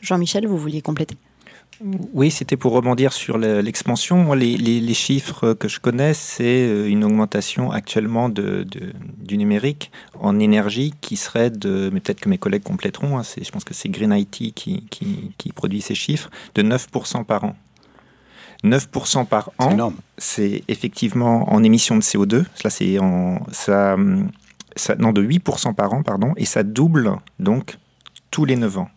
Jean-Michel, 0.00 0.46
vous 0.46 0.56
vouliez 0.56 0.82
compléter? 0.82 1.16
Oui, 1.80 2.30
c'était 2.30 2.56
pour 2.56 2.72
rebondir 2.72 3.12
sur 3.12 3.38
l'expansion. 3.38 4.32
Les, 4.34 4.94
chiffres 4.94 5.54
que 5.54 5.68
je 5.68 5.80
connais, 5.80 6.14
c'est 6.14 6.66
euh, 6.66 6.88
une 6.88 7.04
augmentation 7.04 7.72
actuellement 7.72 8.28
de, 8.28 8.64
du 9.18 9.36
numérique 9.36 9.90
en 10.20 10.38
énergie 10.38 10.94
qui 11.00 11.16
serait 11.16 11.50
de, 11.50 11.90
mais 11.92 12.00
peut-être 12.00 12.20
que 12.20 12.28
mes 12.28 12.38
collègues 12.38 12.62
compléteront, 12.62 13.18
hein, 13.18 13.22
je 13.22 13.50
pense 13.50 13.64
que 13.64 13.74
c'est 13.74 13.88
Green 13.88 14.12
IT 14.12 14.54
qui, 14.54 14.86
qui, 14.88 15.52
produit 15.52 15.80
ces 15.80 15.94
chiffres, 15.94 16.30
de 16.54 16.62
9% 16.62 17.24
par 17.24 17.44
an. 17.44 17.56
9% 18.62 19.26
par 19.26 19.50
an, 19.58 19.92
c'est 20.16 20.62
effectivement 20.68 21.52
en 21.52 21.62
émissions 21.62 21.96
de 21.96 22.02
CO2. 22.02 22.44
Cela, 22.54 22.70
c'est 22.70 22.98
en 22.98 23.40
ça, 23.52 23.96
ça, 24.76 24.94
non 24.94 25.12
de 25.12 25.22
8% 25.22 25.74
par 25.74 25.92
an, 25.92 26.02
pardon, 26.02 26.32
et 26.36 26.44
ça 26.44 26.62
double 26.62 27.16
donc 27.38 27.78
tous 28.30 28.44
les 28.44 28.56
9 28.56 28.78
ans. 28.78 28.88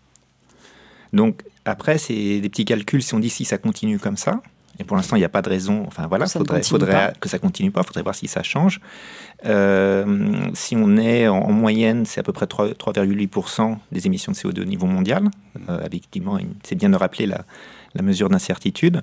Donc 1.18 1.44
après, 1.66 1.98
c'est 1.98 2.40
des 2.40 2.50
petits 2.50 2.64
calculs. 2.64 3.04
Si 3.04 3.14
on 3.14 3.20
dit 3.20 3.30
si 3.30 3.44
ça 3.44 3.58
continue 3.58 4.00
comme 4.00 4.18
ça, 4.18 4.42
et 4.80 4.84
pour 4.84 4.96
l'instant, 4.96 5.16
il 5.16 5.20
n'y 5.20 5.26
a 5.26 5.30
pas 5.30 5.42
de 5.42 5.50
raison. 5.50 5.84
Enfin 5.88 6.06
voilà, 6.08 6.26
il 6.28 6.32
faudrait, 6.64 7.14
que 7.20 7.28
ça 7.28 7.40
continue 7.40 7.72
pas. 7.72 7.82
Il 7.82 7.88
faudrait 7.88 8.04
voir 8.04 8.14
si 8.14 8.28
ça 8.28 8.44
change. 8.44 8.80
Euh, 9.46 10.50
si 10.54 10.76
on 10.76 10.98
est 10.98 11.28
en, 11.28 11.52
moyenne, 11.52 12.06
c'est 12.06 12.20
à 12.20 12.24
peu 12.24 12.34
près 12.34 12.46
3,8% 12.46 13.78
des 13.92 14.06
émissions 14.06 14.32
de 14.32 14.38
CO2 14.38 14.62
au 14.62 14.66
niveau 14.66 14.86
mondial. 14.86 15.30
Euh, 15.68 15.84
effectivement, 15.86 16.38
c'est 16.64 16.76
bien 16.76 16.90
de 16.90 16.96
rappeler 16.96 17.26
la, 17.26 17.44
mesure 18.04 18.30
d'incertitude. 18.30 19.02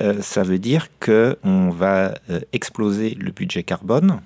Euh, 0.00 0.20
ça 0.20 0.42
veut 0.42 0.58
dire 0.58 0.88
qu'on 0.98 1.70
va 1.70 2.14
exploser 2.52 3.10
le 3.14 3.30
budget 3.30 3.62
carbone 3.62 4.20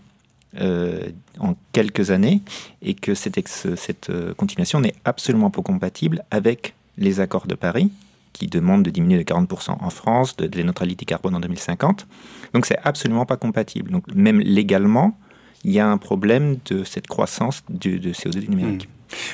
en 0.58 1.54
quelques 1.72 2.10
années 2.10 2.40
et 2.80 2.94
que 2.94 3.14
cette, 3.14 3.46
cette 3.46 4.10
continuation 4.38 4.80
n'est 4.80 4.94
absolument 5.04 5.50
pas 5.50 5.60
compatible 5.60 6.24
avec 6.30 6.72
les 6.98 7.20
accords 7.20 7.46
de 7.46 7.54
Paris, 7.54 7.90
qui 8.32 8.46
demandent 8.46 8.82
de 8.82 8.90
diminuer 8.90 9.18
de 9.18 9.24
40% 9.24 9.76
en 9.80 9.90
France, 9.90 10.36
de, 10.36 10.48
la 10.56 10.64
neutralité 10.64 11.04
carbone 11.04 11.34
en 11.34 11.40
2050. 11.40 12.06
Donc 12.52 12.66
c'est 12.66 12.78
absolument 12.84 13.24
pas 13.24 13.36
compatible. 13.36 13.90
Donc 13.90 14.04
même 14.14 14.40
légalement, 14.40 15.18
il 15.64 15.72
y 15.72 15.80
a 15.80 15.88
un 15.88 15.96
problème 15.96 16.58
de 16.70 16.84
cette 16.84 17.06
croissance 17.06 17.62
de, 17.70 17.96
de 17.96 18.12
CO2 18.12 18.40
du 18.40 18.48
numérique. 18.48 18.88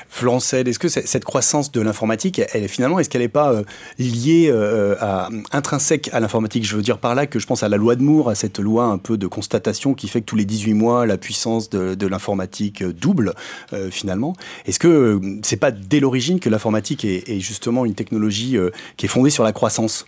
Florence 0.09 0.53
est-ce 0.53 0.79
que 0.79 0.89
cette 0.89 1.25
croissance 1.25 1.73
de 1.73 1.81
l'informatique, 1.81 2.41
elle 2.53 2.65
est 2.65 2.69
finalement, 2.69 2.99
est-ce 2.99 3.09
qu'elle 3.09 3.23
n'est 3.23 3.29
pas 3.29 3.53
euh, 3.53 3.63
liée 3.99 4.49
euh, 4.51 4.97
à, 5.01 5.29
intrinsèque 5.53 6.11
à 6.13 6.21
l'informatique? 6.21 6.67
Je 6.67 6.77
veux 6.77 6.83
dire 6.83 6.99
par 6.99 7.15
là 7.15 7.27
que 7.27 7.39
je 7.39 7.47
pense 7.47 7.63
à 7.63 7.69
la 7.69 7.77
loi 7.77 7.97
de 7.97 8.03
Moore, 8.03 8.31
à 8.31 8.35
cette 8.35 8.59
loi 8.59 8.85
un 8.85 8.99
peu 8.99 9.17
de 9.17 9.27
constatation 9.27 9.95
qui 9.95 10.09
fait 10.09 10.21
que 10.21 10.27
tous 10.27 10.37
les 10.37 10.45
18 10.45 10.75
mois, 10.75 11.07
la 11.07 11.17
puissance 11.17 11.71
de, 11.71 12.07
l'informatique 12.07 12.83
double 12.85 13.33
euh, 13.73 13.91
finalement. 13.91 14.35
Est-ce 14.67 14.79
que 14.79 15.21
c'est 15.43 15.57
pas 15.57 15.71
dès 15.71 16.01
l'origine 16.01 16.41
que 16.41 16.51
l'informatique 16.51 17.05
est, 17.05 17.41
justement 17.41 17.85
une 17.85 17.95
technologie 17.95 18.57
qui 18.97 19.07
est 19.07 19.09
fondée 19.09 19.31
sur 19.31 19.45
la 19.45 19.53
croissance? 19.53 20.05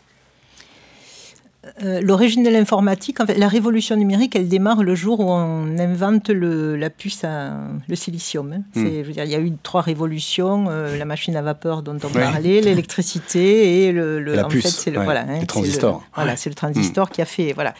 Euh, 1.82 2.00
l'origine 2.00 2.42
de 2.42 2.50
l'informatique, 2.50 3.20
en 3.20 3.26
fait, 3.26 3.36
la 3.36 3.48
révolution 3.48 3.96
numérique, 3.96 4.36
elle 4.36 4.48
démarre 4.48 4.82
le 4.82 4.94
jour 4.94 5.20
où 5.20 5.30
on 5.30 5.78
invente 5.78 6.28
le, 6.28 6.76
la 6.76 6.90
puce 6.90 7.24
à 7.24 7.52
le 7.88 7.96
silicium. 7.96 8.52
Hein. 8.52 8.62
Hmm. 8.74 8.86
Je 8.86 9.02
veux 9.02 9.12
dire, 9.12 9.24
il 9.24 9.30
y 9.30 9.34
a 9.34 9.40
eu 9.40 9.52
trois 9.62 9.80
révolutions 9.80 10.66
euh, 10.68 10.96
la 10.96 11.04
machine 11.04 11.36
à 11.36 11.42
vapeur 11.42 11.82
dont 11.82 11.96
on 12.02 12.08
parlait, 12.08 12.60
l'électricité 12.60 13.84
et 13.84 13.92
le, 13.92 14.20
la 14.20 14.44
puce. 14.44 14.66
c'est 14.66 14.90
le, 14.90 15.02
voilà, 15.02 15.26
hein, 15.28 15.44
transistor. 15.46 16.04
Voilà, 16.14 16.36
c'est 16.36 16.50
le 16.50 16.54
transistor 16.54 17.10
qui 17.10 17.22
a 17.22 17.26
fait. 17.26 17.52
Voilà. 17.52 17.74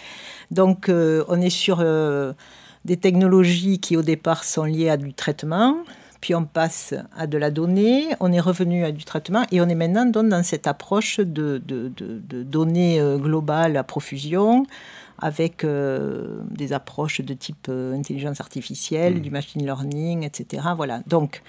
Donc, 0.50 0.88
euh, 0.88 1.24
on 1.28 1.40
est 1.40 1.50
sur 1.50 1.84
des 2.84 2.96
technologies 2.96 3.78
qui 3.80 3.96
au 3.96 4.02
départ 4.02 4.44
sont 4.44 4.64
liées 4.64 4.90
à 4.90 4.96
du 4.96 5.14
traitement 5.14 5.76
puis 6.24 6.34
on 6.34 6.46
passe 6.46 6.94
à 7.14 7.26
de 7.26 7.36
la 7.36 7.50
donnée, 7.50 8.06
on 8.18 8.32
est 8.32 8.40
revenu 8.40 8.82
à 8.82 8.92
du 8.92 9.04
traitement 9.04 9.44
et 9.52 9.60
on 9.60 9.68
est 9.68 9.74
maintenant 9.74 10.06
dans 10.06 10.42
cette 10.42 10.66
approche 10.66 11.20
de, 11.20 11.60
données 11.60 12.98
euh, 12.98 13.18
globales 13.18 13.76
à 13.76 13.84
profusion 13.84 14.64
avec 15.18 15.64
euh, 15.64 16.40
des 16.50 16.72
approches 16.72 17.20
de 17.20 17.34
type 17.34 17.66
euh, 17.68 17.94
intelligence 17.94 18.40
artificielle, 18.40 19.16
mmh. 19.16 19.20
du 19.20 19.30
machine 19.30 19.66
learning, 19.66 20.22
etc. 20.24 20.62
Voilà. 20.74 21.02
Donc, 21.06 21.42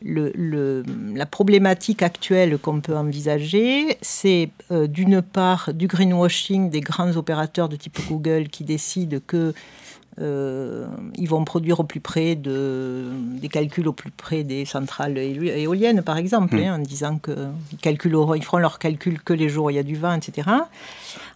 le, 0.00 0.82
la 1.14 1.26
problématique 1.26 2.02
actuelle 2.02 2.56
qu'on 2.56 2.80
peut 2.80 2.96
envisager, 2.96 3.98
c'est 4.00 4.48
d'une 4.70 5.20
part 5.20 5.74
du 5.74 5.86
greenwashing 5.86 6.70
des 6.70 6.80
grands 6.80 7.16
opérateurs 7.16 7.68
de 7.68 7.76
type 7.76 7.98
Google 8.08 8.48
qui 8.48 8.64
décident 8.64 9.18
que 9.24 9.52
euh, 10.20 10.86
ils 11.16 11.28
vont 11.28 11.44
produire 11.44 11.80
au 11.80 11.84
plus 11.84 12.00
près 12.00 12.34
de, 12.34 13.04
des 13.40 13.48
calculs 13.48 13.88
au 13.88 13.92
plus 13.92 14.10
près 14.10 14.44
des 14.44 14.66
centrales 14.66 15.16
éoliennes, 15.16 16.02
par 16.02 16.18
exemple, 16.18 16.56
hmm. 16.56 16.64
hein, 16.64 16.74
en 16.74 16.78
disant 16.78 17.18
qu'ils 17.18 17.98
ils 18.36 18.44
feront 18.44 18.58
leurs 18.58 18.78
calculs 18.78 19.20
que 19.22 19.32
les 19.32 19.48
jours 19.48 19.66
où 19.66 19.70
il 19.70 19.76
y 19.76 19.78
a 19.78 19.82
du 19.82 19.96
vent, 19.96 20.14
etc. 20.14 20.50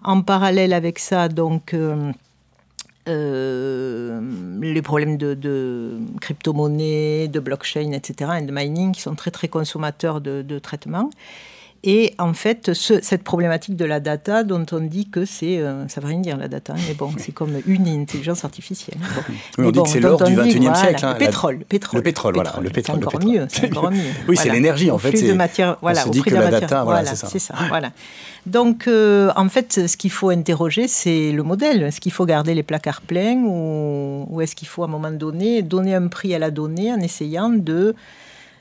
En 0.04 0.20
parallèle 0.20 0.74
avec 0.74 0.98
ça, 0.98 1.28
donc, 1.28 1.72
euh, 1.72 2.12
euh, 3.08 4.20
les 4.60 4.82
problèmes 4.82 5.16
de, 5.16 5.32
de 5.32 5.98
crypto-monnaie, 6.20 7.28
de 7.28 7.40
blockchain, 7.40 7.92
etc., 7.92 8.32
et 8.40 8.42
de 8.42 8.52
mining, 8.52 8.92
qui 8.92 9.00
sont 9.00 9.14
très, 9.14 9.30
très 9.30 9.48
consommateurs 9.48 10.20
de, 10.20 10.42
de 10.42 10.58
traitement. 10.58 11.10
Et 11.88 12.14
en 12.18 12.34
fait, 12.34 12.72
cette 12.74 13.22
problématique 13.22 13.76
de 13.76 13.84
la 13.84 14.00
data, 14.00 14.42
dont 14.42 14.66
on 14.72 14.80
dit 14.80 15.08
que 15.08 15.24
c'est, 15.24 15.58
euh, 15.58 15.86
ça 15.86 16.00
veut 16.00 16.08
rien 16.08 16.18
dire 16.18 16.36
la 16.36 16.48
data, 16.48 16.74
mais 16.88 16.94
bon, 16.94 17.12
c'est 17.16 17.30
comme 17.30 17.60
une 17.64 17.86
intelligence 17.86 18.44
artificielle. 18.44 18.98
on 19.56 19.70
dit 19.70 19.80
que 19.80 19.88
c'est 19.88 20.00
l'or 20.00 20.20
du 20.20 20.34
21e 20.34 20.74
siècle. 20.74 21.06
Hein, 21.06 21.12
le 21.12 21.18
pétrole, 21.18 21.58
pétrole. 21.60 21.98
Le 21.98 22.02
pétrole, 22.02 22.34
voilà. 22.34 22.54
Le 22.60 22.70
pétrole. 22.70 22.98
C'est 22.98 23.06
encore 23.06 23.24
mieux. 23.24 23.46
C'est 23.48 23.70
encore 23.70 23.92
mieux. 23.92 24.02
oui, 24.28 24.36
c'est 24.36 24.50
l'énergie 24.50 24.90
en 24.90 24.98
fait. 24.98 25.10
Plus 25.10 25.22
de 25.22 25.32
matière, 25.32 25.76
voilà, 25.80 26.02
on 26.02 26.06
se 26.06 26.10
dit 26.10 26.22
que 26.22 26.34
la, 26.34 26.50
data, 26.50 26.82
voilà, 26.82 27.14
c'est 27.14 27.38
ça. 27.38 27.54
Voilà. 27.68 27.92
Donc, 28.46 28.88
euh, 28.88 29.30
en 29.36 29.48
fait, 29.48 29.86
ce 29.86 29.96
qu'il 29.96 30.10
faut 30.10 30.30
interroger, 30.30 30.88
c'est 30.88 31.30
le 31.30 31.44
modèle. 31.44 31.84
Est-ce 31.84 32.00
qu'il 32.00 32.12
faut 32.12 32.26
garder 32.26 32.54
les 32.54 32.64
placards 32.64 33.00
pleins 33.00 33.44
ou, 33.44 34.26
ou 34.28 34.40
est-ce 34.40 34.56
qu'il 34.56 34.66
faut, 34.66 34.82
à 34.82 34.86
un 34.86 34.88
moment 34.88 35.12
donné, 35.12 35.62
donner 35.62 35.94
un 35.94 36.08
prix 36.08 36.34
à 36.34 36.40
la 36.40 36.50
donnée 36.50 36.92
en 36.92 36.98
essayant 36.98 37.48
de 37.48 37.94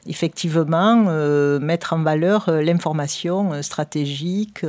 effectivement 0.07 1.05
euh, 1.07 1.59
mettre 1.59 1.93
en 1.93 2.01
valeur 2.03 2.49
euh, 2.49 2.61
l'information 2.61 3.53
euh, 3.53 3.61
stratégique, 3.61 4.63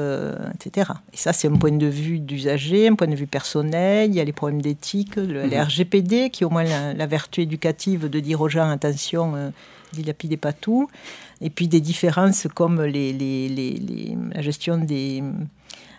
etc. 0.55 0.91
Et 1.13 1.17
ça, 1.17 1.33
c'est 1.33 1.49
un 1.49 1.57
point 1.57 1.73
de 1.73 1.87
vue 1.87 2.19
d'usager, 2.19 2.89
un 2.89 2.95
point 2.95 3.07
de 3.07 3.15
vue 3.15 3.27
personnel. 3.27 4.11
Il 4.11 4.17
y 4.17 4.21
a 4.21 4.25
les 4.25 4.33
problèmes 4.33 4.63
d'éthique, 4.63 5.17
le, 5.17 5.43
les 5.45 5.57
mhm. 5.57 5.65
RGPD, 5.65 6.31
qui 6.31 6.45
au 6.45 6.51
moins 6.51 6.65
la, 6.65 7.07
vertu 7.07 7.43
éducative 7.43 8.09
de 8.09 8.21
dire 8.21 8.41
aux 8.41 8.49
gens 8.49 8.69
attention, 8.71 9.35
euh, 9.37 9.51
dilapidez 9.93 10.37
pas 10.37 10.53
tout. 10.53 10.89
Et 11.41 11.51
puis 11.51 11.69
des 11.69 11.81
différences 11.81 12.47
comme 12.55 12.83
les, 12.83 13.13
les, 13.13 14.17
la 14.33 14.41
gestion 14.41 14.79
des, 14.79 15.23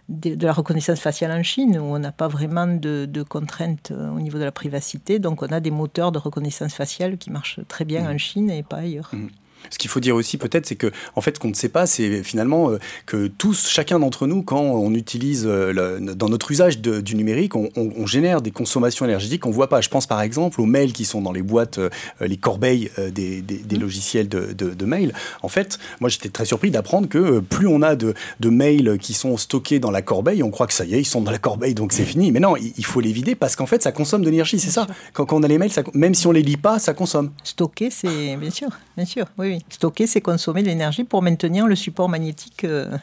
de, 0.10 0.46
la 0.46 0.54
reconnaissance 0.54 1.00
faciale 1.00 1.32
en 1.32 1.44
Chine, 1.44 1.78
où 1.78 1.84
on 1.84 2.00
n'a 2.00 2.12
pas 2.12 2.28
vraiment 2.28 2.68
de, 2.68 3.24
contraintes 3.28 3.92
au 3.92 4.20
niveau 4.20 4.38
de 4.38 4.44
la 4.44 4.52
privacité. 4.52 5.20
Donc 5.20 5.42
on 5.42 5.48
a 5.48 5.60
des 5.60 5.72
moteurs 5.72 6.12
de 6.12 6.20
reconnaissance 6.20 6.74
faciale 6.74 7.18
qui 7.18 7.32
marchent 7.32 7.60
très 7.68 7.86
bien 7.86 8.04
mmh. 8.04 8.16
en 8.16 8.18
Chine 8.18 8.50
et 8.50 8.64
pas 8.64 8.78
ailleurs. 8.78 9.10
Mmh. 9.14 9.28
Ce 9.70 9.78
qu'il 9.78 9.90
faut 9.90 10.00
dire 10.00 10.16
aussi 10.16 10.38
peut-être, 10.38 10.66
c'est 10.66 10.76
que 10.76 10.92
en 11.16 11.22
fait, 11.22 11.36
ce 11.36 11.40
qu'on 11.40 11.50
ne 11.50 11.54
sait 11.54 11.70
pas, 11.70 11.86
c'est 11.86 12.24
finalement 12.24 12.72
euh, 12.72 12.80
que 13.06 13.28
tous, 13.28 13.68
chacun 13.68 14.00
d'entre 14.00 14.28
nous, 14.28 14.44
quand 14.44 14.62
on 14.62 14.94
utilise 14.94 15.46
euh, 15.46 16.00
dans 16.00 16.30
notre 16.30 16.52
usage 16.52 16.80
du 16.80 17.16
numérique, 17.16 17.56
on, 17.56 18.06
génère 18.08 18.42
des 18.42 18.52
consommations 18.52 19.06
énergétiques 19.06 19.42
qu'on 19.42 19.52
voit 19.52 19.68
pas. 19.68 19.82
Je 19.82 19.90
pense 19.90 20.08
par 20.08 20.22
exemple 20.22 20.62
aux 20.62 20.66
mails 20.66 20.94
qui 20.94 21.04
sont 21.04 21.22
dans 21.22 21.34
les 21.34 21.42
boîtes, 21.42 21.78
euh, 21.78 21.90
les 22.22 22.38
corbeilles 22.38 22.90
des, 23.12 23.42
mmh. 23.42 23.80
logiciels 23.80 24.30
de, 24.30 24.54
de, 24.54 24.86
mails. 24.86 25.14
En 25.42 25.50
fait, 25.50 25.78
moi 26.00 26.10
j'étais 26.10 26.30
très 26.30 26.46
surpris 26.46 26.72
d'apprendre 26.72 27.10
que 27.10 27.40
plus 27.40 27.68
on 27.68 27.82
a 27.82 27.96
de, 27.96 28.14
mails 28.46 28.98
qui 28.98 29.14
sont 29.14 29.36
stockés 29.36 29.80
dans 29.80 29.92
la 29.92 30.02
corbeille, 30.02 30.42
on 30.42 30.52
croit 30.52 30.68
que 30.68 30.74
ça 30.74 30.86
y 30.86 30.96
est, 30.96 31.02
ils 31.02 31.06
sont 31.06 31.22
dans 31.22 31.32
la 31.32 31.38
corbeille, 31.38 31.74
donc 31.74 31.92
c'est 31.92 32.06
fini. 32.06 32.32
Mais 32.32 32.40
non, 32.40 32.56
il, 32.56 32.86
faut 32.86 33.02
les 33.02 33.12
vider 33.12 33.36
parce 33.36 33.58
qu'en 33.58 33.66
fait, 33.66 33.84
ça 33.84 33.92
consomme 33.92 34.22
de 34.22 34.30
l'énergie, 34.30 34.60
c'est 34.60 34.72
ça. 34.72 34.88
Quand, 35.14 35.34
on 35.34 35.44
a 35.44 35.48
les 35.48 35.58
mails, 35.58 35.72
même 35.94 36.16
si 36.16 36.28
on 36.28 36.32
les 36.32 36.44
lit 36.44 36.58
pas, 36.58 36.80
ça 36.80 36.94
consomme. 36.94 37.32
Stocker, 37.44 37.90
c'est 37.92 38.38
bien 38.38 38.52
sûr, 38.52 38.70
bien 38.96 39.06
sûr, 39.06 39.26
oui. 39.38 39.47
Oui. 39.48 39.66
Stocker, 39.70 40.08
c'est 40.08 40.22
consommer 40.22 40.62
de 40.62 40.68
l'énergie 40.68 41.04
pour 41.04 41.22
maintenir 41.22 41.68
le 41.68 41.76
support 41.76 42.10
magnétique 42.10 42.64
euh, 42.64 42.98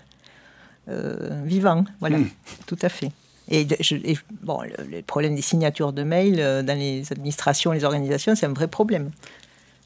euh, 0.89 1.43
vivant. 1.45 1.85
Voilà, 2.01 2.19
hmm. 2.19 2.29
tout 2.67 2.79
à 2.83 2.89
fait. 2.89 3.11
Et, 3.51 3.67
bon, 4.43 4.61
le, 4.63 5.03
problème 5.03 5.35
des 5.35 5.43
signatures 5.43 5.93
de 5.93 6.03
mail 6.03 6.37
euh, 6.39 6.63
dans 6.63 6.79
les 6.79 7.13
administrations, 7.13 7.73
les 7.73 7.85
organisations, 7.85 8.35
c'est 8.35 8.47
un 8.47 8.53
vrai 8.53 8.69
problème. 8.69 9.11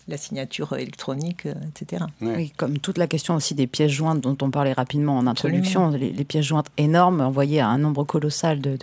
La 0.06 0.16
signature 0.16 0.72
électronique, 0.74 1.46
etc. 1.68 2.04
Oui, 2.22 2.50
comme 2.56 2.78
toute 2.78 2.96
la 2.96 3.06
question 3.06 3.34
aussi 3.34 3.54
des 3.54 3.66
pièces 3.66 3.90
jointes 3.90 4.22
dont 4.22 4.38
on 4.40 4.50
parlait 4.50 4.72
rapidement 4.72 5.18
en 5.18 5.26
introduction, 5.26 5.90
les, 5.90 6.24
pièces 6.24 6.46
jointes 6.46 6.68
énormes 6.78 7.20
envoyées 7.20 7.60
à 7.60 7.68
un 7.68 7.76
nombre 7.76 8.04
colossal 8.04 8.62
de, 8.62 8.78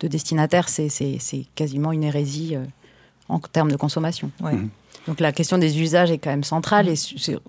de, 0.00 0.08
destinataires, 0.08 0.70
c'est 0.70 0.88
quasiment 1.54 1.92
une 1.92 2.02
hérésie 2.02 2.56
en 3.28 3.40
termes 3.40 3.70
de 3.70 3.76
consommation. 3.76 4.30
Ouais. 4.40 4.54
Hmm. 4.54 4.70
Donc 5.08 5.20
la 5.20 5.32
question 5.32 5.56
des 5.56 5.80
usages 5.80 6.10
est 6.10 6.18
quand 6.18 6.28
même 6.28 6.44
centrale 6.44 6.86
et 6.86 6.94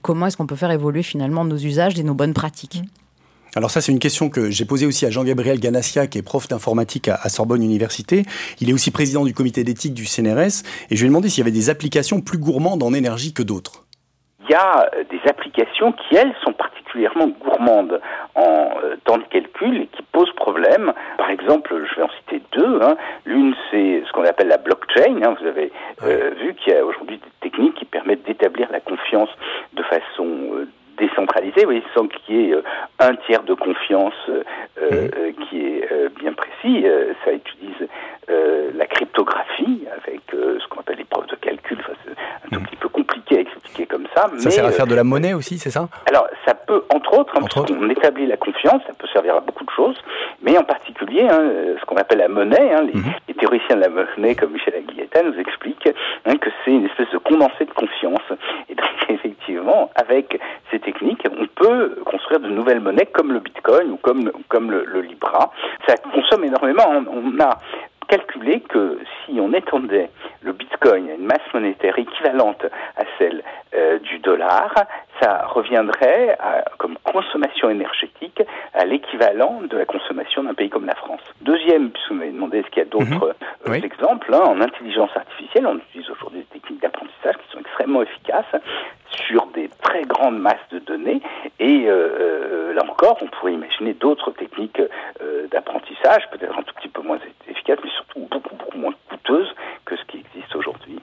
comment 0.01 0.27
est-ce 0.27 0.37
qu'on 0.37 0.47
peut 0.47 0.55
faire 0.55 0.71
évoluer 0.71 1.03
finalement 1.03 1.43
nos 1.43 1.57
usages 1.57 1.99
et 1.99 2.03
nos 2.03 2.13
bonnes 2.13 2.33
pratiques 2.33 2.81
alors 3.55 3.71
ça, 3.71 3.81
c'est 3.81 3.91
une 3.91 3.97
question 3.97 4.29
que 4.29 4.51
j'ai 4.51 4.63
posée 4.63 4.85
aussi 4.85 5.07
à 5.07 5.09
Jean-Gabriel 5.09 5.59
Ganassia, 5.59 6.05
qui 6.05 6.19
est 6.19 6.21
prof 6.21 6.47
d'informatique 6.47 7.07
à, 7.07 7.27
Sorbonne 7.29 7.63
Université. 7.63 8.23
Il 8.61 8.69
est 8.69 8.73
aussi 8.73 8.91
président 8.91 9.25
du 9.25 9.33
comité 9.33 9.63
d'éthique 9.63 9.95
du 9.95 10.05
CNRS. 10.05 10.61
Et 10.91 10.95
je 10.95 11.01
lui 11.01 11.05
ai 11.05 11.07
demandé 11.07 11.29
s'il 11.29 11.39
y 11.39 11.41
avait 11.41 11.49
des 11.49 11.71
applications 11.71 12.21
plus 12.21 12.37
gourmandes 12.37 12.83
en 12.83 12.93
énergie 12.93 13.33
que 13.33 13.41
d'autres. 13.41 13.87
Il 14.49 14.53
y 14.53 14.55
a 14.55 14.89
des 15.11 15.21
applications 15.29 15.91
qui, 15.91 16.15
elles, 16.15 16.33
sont 16.43 16.53
particulièrement 16.53 17.27
gourmandes 17.27 18.01
en 18.33 18.71
euh, 18.83 18.95
temps 19.03 19.19
de 19.19 19.23
calcul 19.25 19.81
et 19.81 19.85
qui 19.85 20.01
posent 20.11 20.33
problème. 20.33 20.91
Par 21.19 21.29
exemple, 21.29 21.85
je 21.87 21.95
vais 21.95 22.01
en 22.01 22.09
citer 22.09 22.41
deux. 22.53 22.79
Hein. 22.81 22.97
L'une, 23.25 23.53
c'est 23.69 24.01
ce 24.07 24.11
qu'on 24.11 24.25
appelle 24.25 24.47
la 24.47 24.57
blockchain. 24.57 25.21
Hein. 25.21 25.35
Vous 25.39 25.45
avez 25.45 25.71
euh, 26.03 26.31
vu 26.41 26.55
qu'il 26.55 26.73
y 26.73 26.75
a 26.75 26.83
aujourd'hui 26.83 27.17
des 27.17 27.49
techniques 27.49 27.75
qui 27.75 27.85
permettent 27.85 28.25
d'établir 28.25 28.67
la 28.71 28.79
confiance 28.79 29.29
de 29.73 29.83
façon 29.83 30.25
euh, 30.25 30.67
décentralisée, 30.99 31.65
oui, 31.65 31.83
sans 31.95 32.07
qu'il 32.07 32.35
y 32.35 32.51
ait 32.51 32.55
un 32.99 33.15
tiers 33.15 33.43
de 33.43 33.53
confiance 33.53 34.13
mmh. 34.29 35.43
qui 35.49 35.61
est 35.61 35.89
bien 36.19 36.33
précis. 36.33 36.85
ça 37.25 37.31
utilise 37.31 37.87
la 38.27 38.85
cryptographie 38.85 39.85
avec 39.91 40.21
ce 40.31 40.67
qu'on 40.67 40.79
appelle 40.81 40.97
les 40.97 41.05
preuves 41.05 41.27
de 41.27 41.35
calcul. 41.35 41.77
Enfin, 41.79 41.93
c'est 42.05 42.55
un 42.55 42.59
mmh. 42.59 42.63
petit 42.63 42.75
peu 42.75 42.89
compliqué 42.89 43.37
à 43.37 43.41
expliquer 43.41 43.85
comme 43.85 44.05
ça. 44.15 44.29
Ça 44.37 44.51
sert 44.51 44.65
à 44.65 44.71
faire 44.71 44.87
de 44.87 44.95
la 44.95 45.03
monnaie 45.03 45.33
aussi, 45.33 45.57
c'est 45.57 45.71
ça? 45.71 45.87
Alors, 46.07 46.27
ça 46.45 46.53
peut, 46.53 46.83
entre 46.93 47.17
autres, 47.17 47.33
hein, 47.37 47.45
on 47.79 47.89
établit 47.89 48.27
la 48.27 48.37
confiance, 48.37 48.81
ça 48.87 48.93
peut 48.97 49.07
servir 49.11 49.35
à 49.35 49.39
beaucoup 49.39 49.65
de 49.65 49.69
choses, 49.71 49.97
mais 50.41 50.57
en 50.57 50.63
particulier, 50.63 51.27
hein, 51.29 51.41
ce 51.79 51.85
qu'on 51.85 51.97
appelle 51.97 52.19
la 52.19 52.27
monnaie, 52.27 52.73
hein, 52.73 52.83
mhm. 52.83 53.03
les, 53.27 53.33
théoriciens 53.33 53.75
de 53.75 53.81
la 53.81 53.89
monnaie, 53.89 54.35
comme 54.35 54.51
Michel 54.51 54.75
Aguilletta, 54.75 55.23
nous 55.23 55.39
expliquent 55.39 55.89
que 56.39 56.49
c'est 56.63 56.71
une 56.71 56.85
espèce 56.85 57.09
de 57.11 57.17
condensé 57.17 57.65
de 57.65 57.71
confiance. 57.71 58.21
Et 58.69 58.75
donc, 58.75 58.85
effectivement, 59.49 59.89
avec 59.95 60.39
ces 60.71 60.79
techniques, 60.79 61.25
on 61.31 61.47
peut 61.47 61.95
construire 62.05 62.39
de 62.39 62.49
nouvelles 62.49 62.79
monnaies 62.79 63.07
comme 63.07 63.33
le 63.33 63.39
Bitcoin 63.39 63.91
ou 63.91 63.97
comme, 63.97 64.31
comme 64.47 64.71
le, 64.71 64.85
le 64.85 65.01
Libra. 65.01 65.51
Ça 65.87 65.95
consomme 65.97 66.43
énormément. 66.43 66.83
On 67.11 67.39
a 67.39 67.57
calculé 68.09 68.61
que 68.61 68.99
si 69.25 69.39
on 69.39 69.53
étendait 69.53 70.09
le 70.41 70.51
bitcoin 70.51 71.09
à 71.09 71.13
une 71.13 71.25
masse 71.25 71.53
monétaire 71.53 71.97
équivalente 71.97 72.65
à 72.97 73.03
celle 73.17 73.43
euh, 73.75 73.99
du 73.99 74.17
dollar, 74.17 74.73
ça 75.21 75.45
reviendrait 75.45 76.37
comme 76.79 76.97
consommation 77.03 77.69
énergétique 77.69 78.41
à 78.73 78.85
l'équivalent 78.85 79.61
de 79.61 79.77
la 79.77 79.85
consommation 79.85 80.43
d'un 80.43 80.55
pays 80.55 80.69
comme 80.69 80.85
la 80.85 80.95
France. 80.95 81.21
Deuxième, 81.41 81.91
puisque 81.91 82.09
vous 82.09 82.15
m'avez 82.15 82.31
demandé 82.31 82.59
est-ce 82.59 82.69
qu'il 82.69 82.83
y 82.83 82.85
a 82.85 82.89
d'autres 82.89 83.35
mhm. 83.67 83.69
euh, 83.69 83.73
exemples, 83.73 84.33
hein, 84.33 84.43
en 84.43 84.59
intelligence 84.59 85.11
artificielle, 85.15 85.67
on 85.67 85.77
utilise 85.77 86.09
aujourd'hui 86.09 86.39
des 86.39 86.59
techniques 86.59 86.81
d'apprentissage 86.81 87.35
qui 87.37 87.51
sont 87.51 87.59
extrêmement 87.59 88.01
efficaces 88.01 88.55
sur 89.27 89.47
des 89.47 89.69
très 89.81 90.03
grandes 90.03 90.39
masses 90.39 90.57
de 90.71 90.79
données. 90.79 91.21
Et 91.59 91.85
euh, 91.88 92.73
là 92.73 92.83
encore, 92.83 93.17
on 93.21 93.27
pourrait 93.27 93.53
imaginer 93.53 93.93
d'autres 93.93 94.31
techniques 94.31 94.81
d'apprentissage, 95.51 96.29
peut-être 96.31 96.57
un 96.57 96.63
tout 96.63 96.73
petit 96.75 96.89
peu 96.89 97.01
moins 97.01 97.19
efficaces, 97.49 97.79
mais 97.83 97.89
surtout 97.89 98.27
beaucoup, 98.31 98.55
beaucoup 98.55 98.77
moins 98.77 98.93
coûteuses 99.09 99.53
que 99.85 99.95
ce 99.95 100.03
qui 100.05 100.17
existe 100.17 100.55
aujourd'hui. 100.55 100.99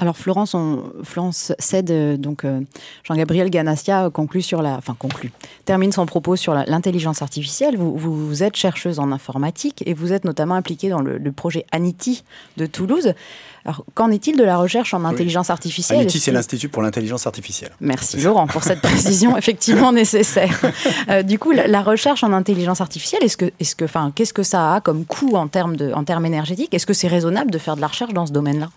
Alors 0.00 0.16
Florence, 0.16 0.56
Florence 1.04 1.52
cède 1.58 1.90
euh, 1.90 2.16
donc 2.16 2.46
euh, 2.46 2.62
Jean-Gabriel 3.04 3.50
Ganassia 3.50 4.08
conclut 4.08 4.40
sur 4.40 4.62
la, 4.62 4.76
enfin 4.76 4.96
conclut, 4.98 5.30
termine 5.66 5.92
son 5.92 6.06
propos 6.06 6.36
sur 6.36 6.54
l'intelligence 6.54 7.20
artificielle. 7.20 7.76
Vous, 7.76 7.94
vous, 7.98 8.42
êtes 8.42 8.56
chercheuse 8.56 8.98
en 8.98 9.12
informatique 9.12 9.82
et 9.84 9.92
vous 9.92 10.14
êtes 10.14 10.24
notamment 10.24 10.54
impliquée 10.54 10.88
dans 10.88 11.02
le, 11.02 11.20
projet 11.32 11.66
ANITI 11.70 12.24
de 12.56 12.64
Toulouse. 12.64 13.12
Alors 13.70 13.84
qu'en 13.94 14.10
est-il 14.10 14.36
de 14.36 14.42
la 14.42 14.56
recherche 14.56 14.94
en 14.94 15.04
intelligence 15.04 15.48
artificielle 15.48 16.10
c'est 16.10 16.32
l'Institut 16.32 16.68
pour 16.68 16.82
l'intelligence 16.82 17.26
artificielle. 17.26 17.70
Merci 17.80 18.20
Laurent 18.20 18.48
pour 18.48 18.64
cette 18.64 18.80
précision 18.80 19.36
effectivement 19.38 19.92
nécessaire. 19.92 20.60
Euh, 21.08 21.22
du 21.22 21.38
coup, 21.38 21.52
la, 21.52 21.82
recherche 21.82 22.24
en 22.24 22.32
intelligence 22.32 22.80
artificielle, 22.80 23.22
est-ce 23.22 23.36
que, 23.36 23.52
est-ce 23.60 23.76
que, 23.76 23.84
enfin, 23.84 24.12
qu'est-ce 24.14 24.32
que 24.32 24.42
ça 24.42 24.74
a 24.74 24.80
comme 24.80 25.04
coût 25.04 25.36
en 25.36 25.46
termes 25.46 25.76
de, 25.76 25.92
en 25.92 26.02
termes 26.02 26.26
énergétiques? 26.26 26.74
Est-ce 26.74 26.86
que 26.86 26.92
c'est 26.92 27.08
raisonnable 27.08 27.50
de 27.50 27.58
faire 27.58 27.76
de 27.76 27.80
la 27.80 27.86
recherche 27.86 28.12
dans 28.12 28.26
ce 28.26 28.32
domaine-là? 28.32 28.70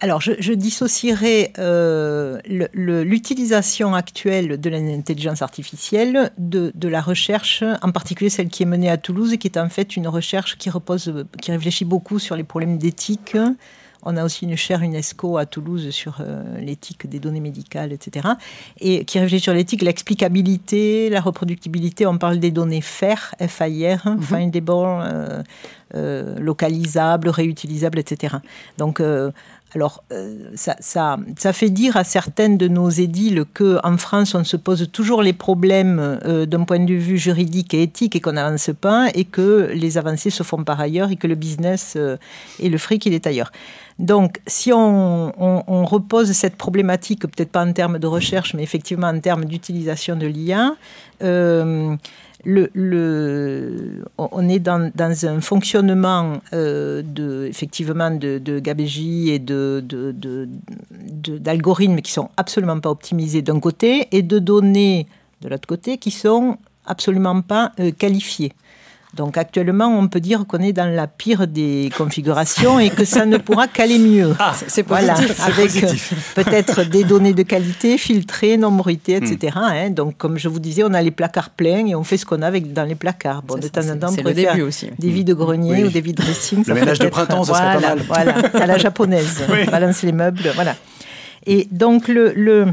Alors, 0.00 0.20
je, 0.20 0.52
dissocierai 0.52 1.54
euh, 1.58 2.38
l'utilisation 2.74 3.94
actuelle 3.94 4.60
de 4.60 4.68
l'intelligence 4.68 5.40
artificielle 5.40 6.32
de, 6.36 6.88
la 6.88 7.00
recherche, 7.00 7.64
en 7.80 7.92
particulier 7.92 8.28
celle 8.28 8.48
qui 8.48 8.62
est 8.62 8.66
menée 8.66 8.90
à 8.90 8.98
Toulouse, 8.98 9.32
et 9.32 9.38
qui 9.38 9.48
est 9.48 9.56
en 9.56 9.70
fait 9.70 9.96
une 9.96 10.06
recherche 10.06 10.58
qui 10.58 10.68
repose, 10.68 11.24
qui 11.40 11.50
réfléchit 11.50 11.86
beaucoup 11.86 12.18
sur 12.18 12.36
les 12.36 12.44
problèmes 12.44 12.76
d'éthique. 12.76 13.38
On 14.02 14.16
a 14.16 14.24
aussi 14.24 14.44
une 14.44 14.56
chaire 14.56 14.82
UNESCO 14.82 15.36
à 15.36 15.46
Toulouse 15.46 15.90
sur 15.90 16.18
euh, 16.20 16.58
l'éthique 16.60 17.08
des 17.08 17.18
données 17.18 17.40
médicales, 17.40 17.92
etc. 17.92 18.28
Et 18.80 19.04
qui 19.04 19.18
réfléchit 19.18 19.42
sur 19.42 19.54
l'éthique, 19.54 19.82
l'explicabilité, 19.82 21.10
la 21.10 21.20
reproductibilité. 21.20 22.06
On 22.06 22.16
parle 22.16 22.38
des 22.38 22.52
données 22.52 22.82
FAIR, 22.82 23.34
F-A-I-R, 23.40 24.06
mhm. 24.06 24.22
findable, 24.22 24.72
euh, 24.72 25.42
localisables, 25.94 27.28
réutilisables, 27.28 27.98
etc. 27.98 28.36
Donc, 28.76 29.00
alors, 29.76 30.02
euh, 30.10 30.38
ça, 30.54 30.74
ça, 30.80 31.18
ça, 31.36 31.52
fait 31.52 31.68
dire 31.68 31.98
à 31.98 32.04
certaines 32.04 32.56
de 32.56 32.66
nos 32.66 32.88
édiles 32.88 33.44
qu'en 33.52 33.98
France, 33.98 34.34
on 34.34 34.42
se 34.42 34.56
pose 34.56 34.88
toujours 34.90 35.22
les 35.22 35.34
problèmes 35.34 35.98
euh, 36.24 36.46
d'un 36.46 36.64
point 36.64 36.78
de 36.78 36.94
vue 36.94 37.18
juridique 37.18 37.74
et 37.74 37.82
éthique 37.82 38.16
et 38.16 38.20
qu'on 38.20 38.32
n'avance 38.32 38.70
pas, 38.80 39.08
et 39.14 39.24
que 39.24 39.70
les 39.74 39.98
avancées 39.98 40.30
se 40.30 40.42
font 40.44 40.64
par 40.64 40.80
ailleurs 40.80 41.10
et 41.10 41.16
que 41.16 41.26
le 41.26 41.34
business 41.34 41.92
euh, 41.96 42.16
et 42.58 42.70
le 42.70 42.78
fric, 42.78 43.04
il 43.04 43.12
est 43.12 43.26
ailleurs. 43.26 43.52
Donc, 43.98 44.40
si 44.46 44.72
on 44.72 45.32
repose 45.84 46.32
cette 46.32 46.56
problématique, 46.56 47.22
peut-être 47.22 47.50
pas 47.50 47.64
en 47.64 47.72
termes 47.72 47.98
de 47.98 48.06
recherche, 48.06 48.54
mais 48.54 48.62
effectivement 48.62 49.08
en 49.08 49.20
termes 49.20 49.46
d'utilisation 49.46 50.16
de 50.16 50.26
l'IA, 50.26 50.74
on 52.44 54.48
est 54.48 54.58
dans, 54.58 54.92
un 54.98 55.40
fonctionnement 55.40 56.40
euh, 56.52 57.02
de, 57.02 57.46
effectivement 57.48 58.10
de, 58.10 58.38
de 58.38 58.60
et 59.28 59.38
de, 59.38 59.84
d'algorithmes 61.38 62.00
qui 62.00 62.12
sont 62.12 62.30
absolument 62.36 62.80
pas 62.80 62.90
optimisés 62.90 63.42
d'un 63.42 63.60
côté 63.60 64.08
et 64.12 64.22
de 64.22 64.38
données 64.38 65.06
de 65.40 65.48
l'autre 65.48 65.66
côté 65.66 65.98
qui 65.98 66.10
sont 66.10 66.58
absolument 66.86 67.42
pas 67.42 67.72
euh, 67.80 67.90
qualifiées. 67.90 68.52
Donc 69.16 69.38
actuellement, 69.38 69.86
on 69.86 70.08
peut 70.08 70.20
dire 70.20 70.44
qu'on 70.46 70.58
est 70.58 70.74
dans 70.74 70.88
la 70.94 71.06
pire 71.06 71.46
des 71.46 71.90
configurations 71.96 72.78
et 72.78 72.90
que 72.90 73.06
ça 73.06 73.24
ne 73.24 73.38
pourra 73.38 73.66
qu'aller 73.66 73.98
mieux. 73.98 74.34
Ah, 74.38 74.52
c'est 74.66 74.82
positif. 74.82 75.40
avec 75.40 75.82
euh, 75.82 75.92
peut-être 76.34 76.84
des 76.84 77.04
données 77.04 77.32
de 77.32 77.42
qualité 77.42 77.96
filtrées, 77.96 78.58
non 78.58 78.70
bruitées, 78.70 79.16
etc. 79.16 79.54
Hmm. 79.56 79.58
Hein. 79.58 79.90
Donc 79.90 80.18
comme 80.18 80.36
je 80.36 80.48
vous 80.48 80.60
disais, 80.60 80.84
on 80.84 80.92
a 80.92 81.00
les 81.00 81.10
placards 81.10 81.50
pleins 81.50 81.86
et 81.86 81.94
on 81.94 82.04
fait 82.04 82.18
ce 82.18 82.26
qu'on 82.26 82.42
a 82.42 82.46
avec, 82.46 82.72
dans 82.74 82.84
les 82.84 82.94
placards. 82.94 83.42
Bon, 83.42 83.56
de 83.56 83.68
temps 83.68 83.88
en 83.88 83.98
temps, 83.98 84.08
on 84.12 84.22
peut 84.22 84.34
faire 84.34 84.58
aussi. 84.64 84.90
des 84.98 85.10
vies 85.10 85.24
de 85.24 85.34
grenier 85.34 85.84
ou 85.84 85.88
des 85.88 86.02
vies 86.02 86.12
dressing. 86.12 86.62
Le 86.66 86.74
ménage 86.74 86.98
de 86.98 87.08
printemps, 87.08 87.44
ça 87.44 87.54
serait 87.54 87.80
pas 87.80 87.80
mal. 87.80 87.98
Voilà, 88.06 88.34
à 88.52 88.66
la 88.66 88.78
japonaise. 88.86 89.42
Balance 89.70 90.02
les 90.02 90.12
meubles, 90.12 90.52
voilà. 90.54 90.76
Et 91.46 91.68
donc 91.70 92.08
le, 92.08 92.32
le 92.34 92.66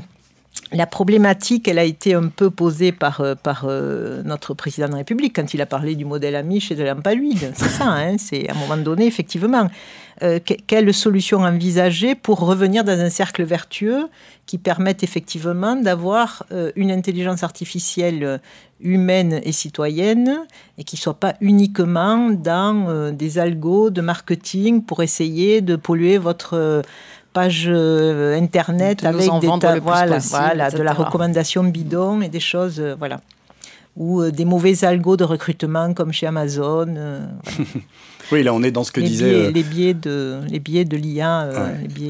la 0.74 0.88
problématique, 0.88 1.68
elle 1.68 1.80
a 1.80 1.84
été 1.84 2.13
un 2.13 2.28
peu 2.28 2.50
posée 2.50 2.92
par, 2.92 3.22
euh, 3.22 3.36
euh, 3.63 4.24
notre 4.24 4.54
président 4.54 4.88
de 4.88 4.92
la 4.92 4.98
République 4.98 5.36
quand 5.36 5.54
il 5.54 5.62
a 5.62 5.66
parlé 5.66 5.96
du 5.96 6.06
modèle 6.06 6.36
Amish 6.36 6.72
et 6.72 6.76
de 6.76 6.84
l'ampaluide. 6.84 7.52
C'est 7.56 7.70
ça, 7.70 7.86
hein, 7.86 8.18
c'est 8.18 8.50
à 8.50 8.54
un 8.54 8.58
moment 8.58 8.78
donné, 8.78 9.06
effectivement. 9.06 9.70
Euh, 10.22 10.39
quelle 10.68 10.94
solution 10.94 11.39
envisager 11.39 12.16
pour 12.16 12.39
revenir 12.39 12.84
dans 12.84 13.00
un 13.00 13.10
cercle 13.10 13.44
vertueux 13.44 14.08
qui 14.46 14.58
permette 14.58 15.04
effectivement 15.04 15.76
d'avoir 15.76 16.44
une 16.76 16.92
intelligence 16.92 17.44
artificielle 17.44 18.42
humaine 18.80 19.39
et 19.44 19.54
citoyenne 19.54 20.46
et 20.78 20.84
qui 20.84 20.98
ne 20.98 21.00
soit 21.00 21.20
pas 21.20 21.34
uniquement 21.39 22.30
dans 22.30 23.12
des 23.12 23.39
algos 23.39 23.89
de 23.89 24.02
marketing 24.02 24.84
pour 24.84 25.02
essayer 25.02 25.62
de 25.62 25.78
polluer 25.78 26.18
votre 26.18 26.84
page 27.34 27.65
euh, 27.67 28.38
internet 28.38 29.04
avec 29.04 29.22
des 29.22 29.48
voilà, 29.82 30.19
voilà 30.19 30.72
de 30.72 30.82
la 30.82 30.93
recommandation 30.93 31.63
bidon 31.63 32.22
et 32.22 32.30
des 32.30 32.39
choses 32.39 32.80
euh, 32.80 32.96
voilà 32.98 33.19
ou 33.96 34.22
euh, 34.22 34.32
des 34.32 34.46
mauvais 34.46 34.86
algos 34.86 35.17
de 35.17 35.24
recrutement 35.24 35.93
comme 35.93 36.12
chez 36.12 36.26
Amazon. 36.26 36.96
oui, 38.32 38.41
là 38.41 38.54
on 38.54 38.63
est 38.63 38.72
dans 38.72 38.84
ce 38.84 38.91
que 38.91 39.02
les 39.02 39.08
disait 39.08 39.52
les 39.52 39.63
biais 39.63 39.93
de 39.93 40.39
les 40.50 40.60
biais 40.60 40.86
de 40.86 40.98
l'IA. 40.98 41.50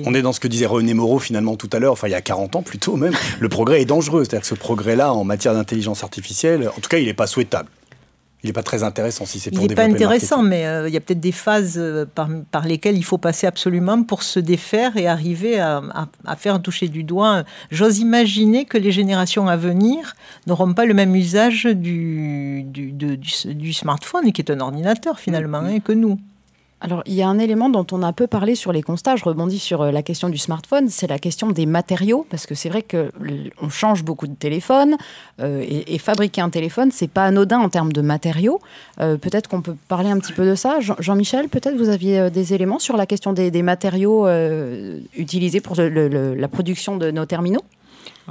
On 0.05 0.13
est 0.13 0.21
dans 0.21 0.33
ce 0.33 0.39
que 0.39 0.47
disait 0.47 0.65
René 0.65 0.93
Moreau 0.93 1.19
finalement 1.19 1.55
tout 1.55 1.69
à 1.73 1.79
l'heure, 1.79 1.93
enfin 1.93 2.07
il 2.07 2.11
y 2.11 2.15
a 2.15 2.21
40 2.21 2.57
ans 2.57 2.61
plutôt 2.61 2.95
même. 2.95 3.13
le 3.39 3.49
progrès 3.49 3.81
est 3.81 3.85
dangereux, 3.85 4.23
c'est-à-dire 4.23 4.41
que 4.41 4.47
ce 4.47 4.55
progrès-là 4.55 5.13
en 5.13 5.23
matière 5.23 5.53
d'intelligence 5.53 6.03
artificielle, 6.03 6.69
en 6.69 6.79
tout 6.79 6.89
cas, 6.89 6.99
il 6.99 7.05
n'est 7.05 7.13
pas 7.13 7.27
souhaitable 7.27 7.69
il 8.43 8.47
n'est 8.47 8.53
pas 8.53 8.63
très 8.63 8.83
intéressant 8.83 9.25
si 9.25 9.39
c'est 9.39 9.51
pour 9.51 9.63
Il 9.63 9.69
n'est 9.69 9.75
pas 9.75 9.83
intéressant, 9.83 10.43
mais 10.43 10.67
euh, 10.67 10.89
il 10.89 10.93
y 10.93 10.97
a 10.97 10.99
peut-être 10.99 11.21
des 11.21 11.31
phases 11.31 11.75
euh, 11.77 12.05
par, 12.05 12.67
lesquelles 12.67 12.97
il 12.97 13.05
faut 13.05 13.17
passer 13.17 13.47
absolument 13.47 14.03
pour 14.03 14.21
se 14.21 14.39
défaire 14.39 14.97
et 14.97 15.07
arriver 15.07 15.59
à, 15.59 16.05
faire 16.37 16.61
toucher 16.61 16.89
du 16.89 17.03
doigt. 17.03 17.43
J'ose 17.71 17.99
imaginer 17.99 18.65
que 18.65 18.77
les 18.77 18.91
générations 18.91 19.47
à 19.47 19.55
venir 19.55 20.15
n'auront 20.45 20.73
pas 20.73 20.85
le 20.85 20.93
même 20.93 21.15
usage 21.15 21.65
du, 21.65 22.63
du, 22.65 23.73
smartphone, 23.73 24.33
qui 24.33 24.41
est 24.41 24.51
un 24.51 24.59
ordinateur 24.59 25.19
finalement, 25.19 25.61
mm-hmm. 25.61 25.77
hein, 25.77 25.79
que 25.79 25.93
nous. 25.93 26.19
Alors, 26.83 27.01
il 27.05 27.13
y 27.13 27.21
a 27.21 27.29
un 27.29 27.39
élément 27.39 27.69
dont 27.69 27.87
on 27.93 28.03
a 28.03 28.11
peu 28.11 28.27
parlé 28.27 28.55
sur 28.55 28.73
les 28.73 28.81
constats, 28.81 29.15
je 29.15 29.23
rebondis 29.23 29.57
sur 29.57 29.81
euh, 29.83 29.91
la 29.91 30.03
question 30.03 30.27
du 30.27 30.37
smartphone, 30.37 30.89
c'est 30.89 31.07
la 31.07 31.17
question 31.17 31.49
des 31.49 31.65
matériaux, 31.65 32.27
parce 32.29 32.45
que 32.45 32.55
c'est 32.55 32.67
vrai 32.67 32.83
qu'on 32.83 33.69
change 33.69 34.03
beaucoup 34.03 34.27
de 34.27 34.35
téléphones, 34.35 34.97
euh, 35.39 35.63
et, 35.65 35.97
fabriquer 35.97 36.41
un 36.41 36.49
téléphone, 36.49 36.91
c'est 36.91 37.07
pas 37.07 37.23
anodin 37.23 37.59
en 37.59 37.69
termes 37.69 37.93
de 37.93 38.01
matériaux. 38.01 38.59
Euh, 38.99 39.15
peut-être 39.15 39.47
qu'on 39.47 39.61
peut 39.61 39.77
parler 39.87 40.09
un 40.09 40.19
petit 40.19 40.33
peu 40.33 40.45
de 40.45 40.55
ça. 40.55 40.79
Jean-Michel, 40.81 41.47
peut-être 41.47 41.77
vous 41.77 41.87
aviez 41.87 42.29
des 42.29 42.53
éléments 42.53 42.79
sur 42.79 42.97
la 42.97 43.05
question 43.05 43.31
des, 43.31 43.63
matériaux 43.63 44.27
utilisés 45.15 45.61
pour 45.61 45.77
la 45.77 46.47
production 46.49 46.97
de 46.97 47.11
nos 47.11 47.25
terminaux? 47.25 47.63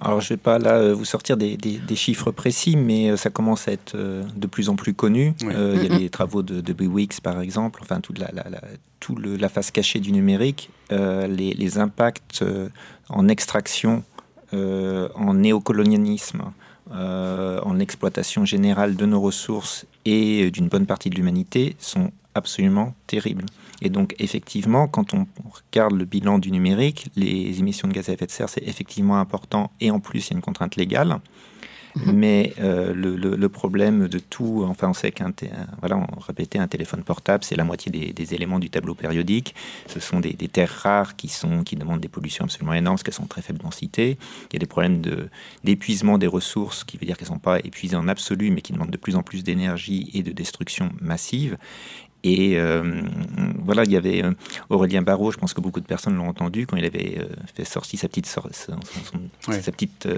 Alors, 0.01 0.21
je 0.21 0.33
ne 0.33 0.37
vais 0.37 0.43
pas 0.43 0.59
là 0.59 0.75
euh, 0.77 0.95
vous 0.95 1.05
sortir 1.05 1.37
des, 1.37 1.59
chiffres 1.95 2.31
précis, 2.31 2.77
mais 2.77 3.11
euh, 3.11 3.17
ça 3.17 3.31
commence 3.31 3.69
à 3.69 3.73
être 3.73 3.95
euh, 3.95 4.25
de 4.37 4.47
plus 4.47 4.69
en 4.69 4.77
plus 4.77 4.95
connu. 4.95 5.35
il 5.41 5.47
y 5.47 5.93
a 5.93 5.99
les 5.99 6.09
travaux 6.09 6.43
de, 6.43 6.61
de 6.61 6.73
Bewix, 6.73 7.21
par 7.23 7.41
exemple, 7.41 7.81
enfin, 7.83 8.01
toute 8.01 8.19
la, 8.19 8.31
la, 8.33 8.45
tout 9.01 9.17
la 9.17 9.49
face 9.49 9.71
cachée 9.71 10.01
du 10.01 10.13
numérique, 10.13 10.71
les, 10.91 11.55
les, 11.55 11.79
impacts 11.79 12.45
en 13.09 13.29
extraction, 13.29 14.05
en 14.53 15.35
néocolonialisme, 15.35 16.43
en 16.91 17.79
exploitation 17.79 18.45
générale 18.45 18.97
de 18.97 19.07
nos 19.07 19.21
ressources 19.21 19.87
et 20.05 20.51
d'une 20.51 20.69
bonne 20.69 20.87
partie 20.87 21.11
de 21.11 21.17
l'humanité 21.17 21.77
sont 21.79 22.11
absolument 22.35 22.95
terribles. 23.07 23.45
Et 23.83 23.91
donc, 23.91 24.15
effectivement, 24.21 24.87
quand 24.87 25.13
on 25.13 25.27
regarde 25.51 25.95
le 25.95 26.05
bilan 26.05 26.39
du 26.39 26.53
numérique, 26.53 27.09
les 27.17 27.59
émissions 27.59 27.89
de 27.89 27.93
gaz 27.93 28.09
à 28.09 28.13
effet 28.13 28.27
de 28.27 28.31
serre, 28.31 28.49
c'est 28.49 28.63
effectivement 28.67 29.19
important. 29.19 29.73
Et 29.81 29.91
en 29.91 29.99
plus, 29.99 30.29
il 30.29 30.31
y 30.31 30.35
a 30.35 30.37
une 30.37 30.43
contrainte 30.43 30.77
légale. 30.77 31.19
Mhm. 31.97 32.13
Mais 32.15 32.55
euh, 32.61 32.95
le, 32.95 33.49
problème 33.49 34.09
de 34.09 34.19
tout, 34.19 34.65
enfin, 34.67 34.89
on 34.89 34.95
sait 34.95 35.11
qu'un, 35.11 35.33
voilà, 35.81 35.97
on 35.97 36.21
répétait, 36.21 36.59
un 36.59 36.69
téléphone 36.69 37.03
portable, 37.03 37.45
c'est 37.45 37.57
la 37.57 37.65
moitié 37.65 37.93
des, 37.93 38.35
éléments 38.35 38.61
du 38.61 38.71
tableau 38.71 38.95
périodique. 38.95 39.55
Ce 39.89 40.01
sont 40.01 40.21
des, 40.21 40.35
terres 40.35 40.73
rares 40.83 41.17
qui, 41.17 41.29
sont, 41.29 41.65
qui 41.65 41.77
demandent 41.77 42.01
des 42.01 42.09
pollutions 42.09 42.45
absolument 42.45 42.73
énormes, 42.73 42.95
parce 42.95 43.03
qu'elles 43.03 43.13
sont 43.15 43.27
très 43.27 43.43
faible 43.43 43.59
densité. 43.59 44.17
Il 44.51 44.55
y 44.55 44.57
a 44.57 44.61
des 44.61 44.67
problèmes 44.67 45.01
de, 45.01 45.29
d'épuisement 45.65 46.19
des 46.19 46.29
ressources, 46.29 46.85
qui 46.85 46.97
veut 46.97 47.05
dire 47.05 47.17
qu'elles 47.19 47.29
ne 47.29 47.35
sont 47.35 47.41
pas 47.41 47.59
épuisées 47.59 47.97
en 47.97 48.09
absolu, 48.09 48.51
mais 48.53 48.63
qui 48.63 48.73
demandent 48.73 48.91
de 48.91 48.97
plus 48.97 49.17
en 49.17 49.23
plus 49.23 49.43
d'énergie 49.43 50.11
et 50.15 50.23
de 50.23 50.33
destruction 50.33 50.93
massive. 51.01 51.59
Et 52.25 52.57
euh, 52.57 53.03
voilà, 53.65 53.85
il 53.85 53.91
y 53.91 53.97
avait 53.97 54.23
euh, 54.23 54.33
Aurélien 54.71 55.03
Barraud, 55.03 55.33
je 55.33 55.39
pense 55.39 55.55
que 55.55 55.61
beaucoup 55.61 55.81
de 55.81 55.87
personnes 55.87 56.17
l'ont 56.17 56.29
entendu, 56.29 56.67
quand 56.67 56.77
il 56.77 56.85
avait 56.85 57.19
euh, 57.19 57.27
fait 57.55 57.65
sortir 57.65 57.99
sa 57.99 58.09
petite, 58.09 58.27
sa, 58.27 58.43
petite 59.73 60.09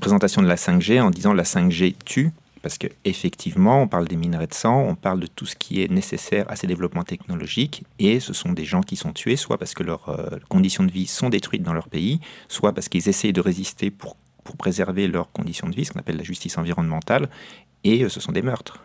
présentation 0.00 0.42
de 0.42 0.48
la 0.48 0.56
5G 0.56 1.00
en 1.00 1.10
disant 1.10 1.32
la 1.32 1.44
5G 1.44 1.94
tue. 2.04 2.30
Parce 2.62 2.76
qu'effectivement, 2.76 3.80
on 3.80 3.88
parle 3.88 4.06
des 4.06 4.16
minerais 4.16 4.46
de 4.46 4.52
sang, 4.52 4.84
on 4.86 4.94
parle 4.94 5.18
de 5.18 5.26
tout 5.26 5.46
ce 5.46 5.56
qui 5.56 5.82
est 5.82 5.90
nécessaire 5.90 6.44
à 6.50 6.56
ces 6.56 6.66
développements 6.66 7.04
technologiques, 7.04 7.84
et 7.98 8.20
ce 8.20 8.34
sont 8.34 8.52
des 8.52 8.66
gens 8.66 8.82
qui 8.82 8.96
sont 8.96 9.14
tués, 9.14 9.36
soit 9.36 9.56
parce 9.56 9.72
que 9.72 9.82
leurs 9.82 10.14
conditions 10.50 10.84
de 10.84 10.92
vie 10.92 11.06
sont 11.06 11.30
détruites 11.30 11.62
dans 11.62 11.72
leur 11.72 11.88
pays, 11.88 12.20
soit 12.48 12.74
parce 12.74 12.90
qu'ils 12.90 13.08
essayent 13.08 13.32
de 13.32 13.40
résister 13.40 13.90
pour, 13.90 14.14
pour 14.44 14.58
préserver 14.58 15.08
leurs 15.08 15.32
conditions 15.32 15.70
de 15.70 15.74
vie, 15.74 15.86
ce 15.86 15.92
qu'on 15.92 16.00
appelle 16.00 16.18
la 16.18 16.22
justice 16.22 16.58
environnementale, 16.58 17.30
et 17.82 18.06
ce 18.10 18.20
sont 18.20 18.32
des 18.32 18.42
meurtres 18.42 18.78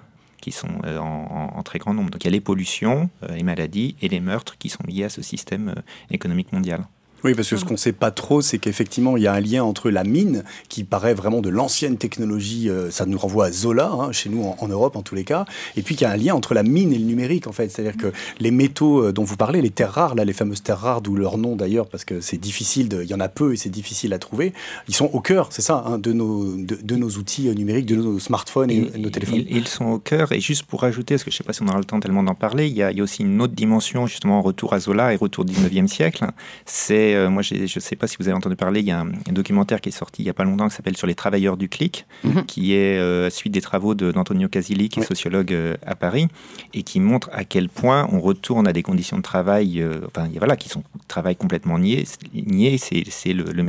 qui 0.46 0.52
sont 0.52 0.68
euh, 0.86 1.00
en, 1.00 1.64
très 1.64 1.80
grand 1.80 1.96
nombre. 1.96 2.12
Donc 2.12 2.24
il 2.24 2.28
y 2.28 2.28
a 2.28 2.32
les 2.32 2.40
pollutions, 2.40 3.10
les 3.28 3.42
euh, 3.42 3.44
maladies 3.44 3.96
et 4.00 4.08
les 4.08 4.20
meurtres 4.20 4.60
qui 4.60 4.70
sont 4.70 4.84
liés 4.86 5.06
à 5.06 5.10
ce 5.10 5.24
système 5.24 5.70
euh, 5.70 5.82
économique 6.12 6.54
mondial. 6.54 6.86
Oui, 7.26 7.34
parce 7.34 7.50
que 7.50 7.58
ce 7.58 7.66
qu'on 7.66 7.74
ne 7.74 7.80
sait 7.80 7.92
pas 7.92 8.12
trop, 8.12 8.42
c'est 8.42 8.60
qu'effectivement, 8.60 9.18
il 9.18 9.24
y 9.24 9.28
a 9.28 9.34
un 9.34 9.40
lien 9.40 9.64
entre 9.64 9.90
la 9.90 10.04
mine, 10.04 10.44
qui 10.70 10.84
paraît 10.84 11.16
vraiment 11.16 11.42
de 11.42 11.50
l'ancienne 11.50 11.98
technologie, 11.98 12.70
euh, 12.70 12.92
ça 12.92 13.08
nous 13.08 13.18
renvoie 13.18 13.46
à 13.46 13.52
Zola, 13.52 13.90
hein, 13.92 14.12
chez 14.12 14.30
nous 14.30 14.54
en, 14.60 14.68
Europe 14.68 14.96
en 14.96 15.02
tous 15.02 15.16
les 15.16 15.24
cas, 15.24 15.46
et 15.76 15.82
puis 15.82 15.96
qu'il 15.96 16.06
y 16.06 16.08
a 16.08 16.14
un 16.14 16.18
lien 16.18 16.36
entre 16.36 16.54
la 16.54 16.62
mine 16.62 16.94
et 16.94 17.00
le 17.00 17.06
numérique, 17.06 17.48
en 17.48 17.52
fait. 17.52 17.70
C'est-à-dire 17.70 17.98
que 17.98 18.14
les 18.40 18.52
métaux 18.52 19.06
euh, 19.06 19.12
dont 19.12 19.24
vous 19.24 19.38
parlez, 19.38 19.64
les 19.64 19.72
terres 19.72 19.94
rares, 19.94 20.14
là, 20.14 20.24
les 20.24 20.34
fameuses 20.34 20.62
terres 20.62 20.78
rares, 20.78 21.02
d'où 21.02 21.16
leur 21.16 21.40
nom 21.40 21.56
d'ailleurs, 21.56 21.88
parce 21.88 22.06
que 22.06 22.22
c'est 22.22 22.38
difficile, 22.38 22.90
il 23.02 23.10
y 23.10 23.16
en 23.16 23.20
a 23.20 23.28
peu 23.28 23.54
et 23.54 23.58
c'est 23.58 23.72
difficile 23.72 24.14
à 24.14 24.20
trouver, 24.20 24.54
ils 24.88 24.94
sont 24.94 25.10
au 25.12 25.20
cœur, 25.20 25.48
c'est 25.50 25.64
ça, 25.64 25.84
hein, 25.88 25.98
de, 25.98 26.14
nos, 26.14 26.56
de, 26.56 26.96
nos 26.96 27.10
outils 27.10 27.50
euh, 27.50 27.56
numériques, 27.56 27.88
de 27.88 27.96
nos 27.96 28.20
smartphones 28.20 28.70
et, 28.70 28.92
nos 29.00 29.10
téléphones. 29.10 29.46
Ils, 29.50 29.68
sont 29.68 29.86
au 29.86 29.98
cœur, 29.98 30.32
et 30.32 30.42
juste 30.42 30.66
pour 30.66 30.84
ajouter, 30.84 31.16
parce 31.16 31.24
que 31.24 31.32
je 31.32 31.38
ne 31.38 31.38
sais 31.40 31.44
pas 31.44 31.54
si 31.54 31.64
on 31.64 31.68
aura 31.70 31.80
le 31.80 31.86
temps 31.86 32.00
tellement 32.00 32.22
d'en 32.22 32.36
parler, 32.36 32.68
il 32.68 32.74
y, 32.74 32.84
a, 32.84 32.92
il 32.92 32.98
y, 33.00 33.02
a, 33.02 33.04
aussi 33.04 33.24
une 33.24 33.42
autre 33.42 33.56
dimension, 33.56 34.06
justement, 34.06 34.44
retour 34.44 34.74
à 34.74 34.80
Zola 34.80 35.12
et 35.12 35.16
retour 35.16 35.44
au 35.44 35.48
19e 35.48 35.88
siècle. 35.88 36.24
C'est, 36.66 37.15
moi, 37.30 37.42
je 37.42 37.80
sais 37.80 37.96
sais 37.96 37.96
pas 37.96 38.08
si 38.08 38.18
vous 38.20 38.28
avez 38.28 38.36
entendu 38.36 38.56
parler, 38.56 38.80
il 38.82 38.86
y 38.86 38.92
a 38.92 39.00
un, 39.00 39.12
documentaire 39.32 39.82
qui 39.82 39.90
est 39.90 39.92
sorti 39.92 40.24
il 40.24 40.26
y 40.26 40.30
a 40.30 40.34
pas 40.34 40.44
longtemps 40.44 40.68
qui 40.68 40.76
s'appelle 40.76 40.98
Sur 40.98 41.08
les 41.08 41.16
travailleurs 41.16 41.58
du 41.58 41.70
clic, 41.70 42.06
mhm. 42.24 42.46
qui 42.46 42.74
est 42.74 42.98
euh, 42.98 43.30
suite 43.30 43.54
des 43.54 43.62
travaux 43.62 43.96
d'Antonio 43.96 44.48
Casilli, 44.50 44.90
qui 44.90 45.00
est 45.00 45.04
sociologue 45.04 45.54
euh, 45.54 45.76
à 45.86 45.96
Paris, 45.96 46.28
et 46.74 46.84
qui 46.84 47.00
montre 47.00 47.30
à 47.32 47.44
quel 47.44 47.70
point 47.70 48.08
on 48.12 48.20
retourne 48.20 48.68
à 48.68 48.74
des 48.74 48.84
conditions 48.84 49.18
de 49.18 49.22
travail, 49.22 49.82
euh, 49.82 50.02
enfin 50.08 50.30
voilà, 50.38 50.56
qui 50.56 50.70
sont 50.70 50.84
travail 51.08 51.36
complètement 51.36 51.80
nié. 51.80 52.06
nié 52.34 52.78
c'est 52.78 53.34
le, 53.34 53.44
le, 53.44 53.64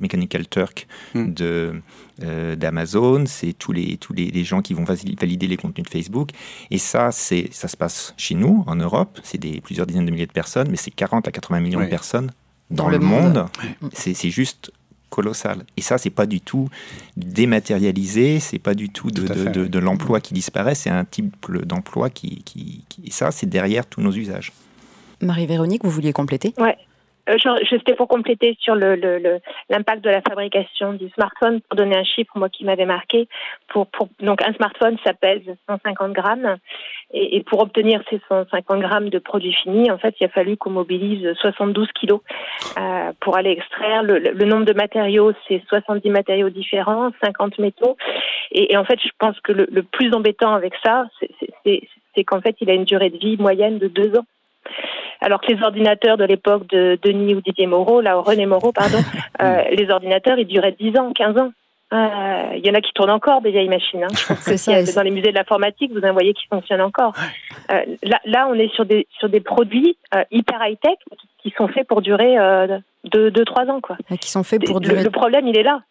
Mechanical 0.00 0.48
Turk 0.48 0.86
mhm. 1.14 1.34
de 1.34 1.74
d'Amazon, 2.56 3.24
c'est 3.26 3.52
tous 3.52 3.72
les 3.72 3.98
tous 3.98 4.14
les, 4.14 4.44
gens 4.44 4.62
qui 4.62 4.72
vont 4.72 4.84
valider 4.84 5.46
les 5.46 5.58
contenus 5.58 5.84
de 5.84 5.90
Facebook, 5.90 6.30
et 6.70 6.78
ça 6.78 7.12
c'est 7.12 7.48
ça 7.52 7.68
se 7.68 7.76
passe 7.76 8.14
chez 8.16 8.34
nous 8.34 8.64
en 8.66 8.76
Europe, 8.76 9.18
c'est 9.22 9.36
des 9.36 9.60
plusieurs 9.60 9.86
dizaines 9.86 10.06
de 10.06 10.10
milliers 10.10 10.26
de 10.26 10.32
personnes, 10.32 10.68
mais 10.70 10.78
c'est 10.78 10.90
40 10.90 11.28
à 11.28 11.30
80 11.30 11.60
millions 11.60 11.80
de 11.80 11.86
personnes 11.86 12.30
dans, 12.70 12.88
le 12.88 12.98
monde, 12.98 13.46
c'est 13.92 14.30
juste 14.30 14.72
colossal. 15.10 15.64
Et 15.76 15.82
ça, 15.82 15.98
c'est 15.98 16.10
pas 16.10 16.26
du 16.26 16.40
tout 16.40 16.68
dématérialisé, 17.16 18.40
c'est 18.40 18.58
pas 18.58 18.74
du 18.74 18.90
tout 18.90 19.10
de, 19.10 19.78
l'emploi 19.78 20.20
qui 20.20 20.34
disparaît, 20.34 20.74
c'est 20.74 20.90
un 20.90 21.04
type 21.04 21.34
d'emploi 21.64 22.10
qui, 22.10 22.42
qui, 22.44 22.84
Et 23.04 23.10
ça, 23.10 23.30
c'est 23.30 23.46
derrière 23.46 23.86
tous 23.86 24.00
nos 24.00 24.12
usages. 24.12 24.52
Marie-Véronique, 25.22 25.84
vous 25.84 25.90
vouliez 25.90 26.12
compléter? 26.12 26.54
Ouais. 26.58 26.76
Euh, 27.28 27.36
C'était 27.68 27.94
pour 27.94 28.08
compléter 28.08 28.56
sur 28.60 28.74
l'impact 28.74 30.02
de 30.02 30.10
la 30.10 30.20
fabrication 30.20 30.92
du 30.92 31.08
smartphone, 31.10 31.60
pour 31.62 31.76
donner 31.76 31.96
un 31.96 32.04
chiffre, 32.04 32.32
moi, 32.36 32.48
qui 32.48 32.64
m'avait 32.64 32.86
marqué. 32.86 33.28
Pour, 33.68 33.86
pour, 33.88 34.08
donc, 34.20 34.42
un 34.42 34.52
smartphone, 34.54 34.96
ça 35.04 35.12
pèse 35.12 35.42
150 35.68 36.12
grammes. 36.12 36.56
Et, 37.12 37.36
et, 37.36 37.42
pour 37.42 37.60
obtenir 37.62 38.02
ces 38.10 38.20
150 38.28 38.80
grammes 38.80 39.08
de 39.08 39.18
produits 39.18 39.52
finis, 39.52 39.90
en 39.90 39.98
fait, 39.98 40.14
il 40.20 40.24
a 40.26 40.28
fallu 40.28 40.56
qu'on 40.56 40.70
mobilise 40.70 41.32
72 41.40 41.88
kilos 41.92 42.20
euh, 42.78 43.12
pour 43.20 43.36
aller 43.36 43.50
extraire. 43.50 44.02
Le, 44.02 44.18
le, 44.18 44.44
nombre 44.44 44.64
de 44.64 44.72
matériaux, 44.72 45.32
c'est 45.48 45.62
70 45.68 46.08
matériaux 46.10 46.50
différents, 46.50 47.10
50 47.24 47.58
métaux. 47.58 47.96
Et, 48.52 48.72
et, 48.72 48.76
en 48.76 48.84
fait, 48.84 49.00
je 49.02 49.10
pense 49.18 49.38
que 49.40 49.52
le, 49.52 49.66
le 49.70 49.82
plus 49.82 50.12
embêtant 50.14 50.54
avec 50.54 50.74
ça, 50.84 51.06
c'est 51.64 52.24
qu'en 52.24 52.40
fait, 52.40 52.56
il 52.60 52.70
a 52.70 52.74
une 52.74 52.84
durée 52.84 53.10
de 53.10 53.18
vie 53.18 53.36
moyenne 53.36 53.78
de 53.78 53.88
deux 53.88 54.16
ans. 54.16 54.24
Alors 55.20 55.40
que 55.40 55.52
les 55.52 55.62
ordinateurs 55.62 56.16
de 56.16 56.24
l'époque 56.24 56.66
de 56.68 56.98
Denis 57.02 57.34
ou 57.34 57.40
Didier 57.40 57.66
Moreau, 57.66 58.00
là, 58.00 58.16
René 58.16 58.46
Moreau, 58.46 58.72
pardon, 58.72 58.98
euh, 59.42 59.62
les 59.72 59.90
ordinateurs, 59.90 60.38
ils 60.38 60.46
duraient 60.46 60.76
10 60.78 60.98
ans, 60.98 61.12
15 61.14 61.38
ans. 61.38 61.52
Euh, 61.92 62.56
il 62.56 62.66
y 62.66 62.70
en 62.70 62.74
a 62.74 62.80
qui 62.80 62.92
tournent 62.94 63.10
encore 63.10 63.40
des 63.42 63.52
vieilles 63.52 63.68
machines. 63.68 64.02
Hein. 64.02 64.34
C'est 64.40 64.56
ça. 64.56 64.82
Dans 64.82 65.02
les 65.02 65.12
musées 65.12 65.30
de 65.30 65.36
l'informatique, 65.36 65.92
vous 65.92 66.04
en 66.04 66.12
voyez 66.12 66.34
qui 66.34 66.46
fonctionnent 66.48 66.80
encore. 66.80 67.14
Euh, 67.70 67.84
là, 68.02 68.20
là, 68.24 68.48
on 68.50 68.54
est 68.54 68.74
sur 68.74 68.84
des 68.84 69.06
sur 69.18 69.28
des 69.28 69.40
produits 69.40 69.96
hyper 70.32 70.58
high 70.66 70.78
tech 70.80 70.98
qui 71.38 71.54
sont 71.56 71.68
faits 71.68 71.86
pour 71.86 72.02
durer 72.02 72.36
deux, 73.04 73.30
deux, 73.30 73.44
trois 73.44 73.66
ans, 73.66 73.80
quoi. 73.80 73.96
qui 74.20 74.28
sont 74.28 74.42
faits 74.42 74.64
pour 74.66 74.80
durer. 74.80 75.04
Le, 75.04 75.10
problème, 75.10 75.46
il 75.46 75.56
est 75.56 75.62
là. 75.62 75.82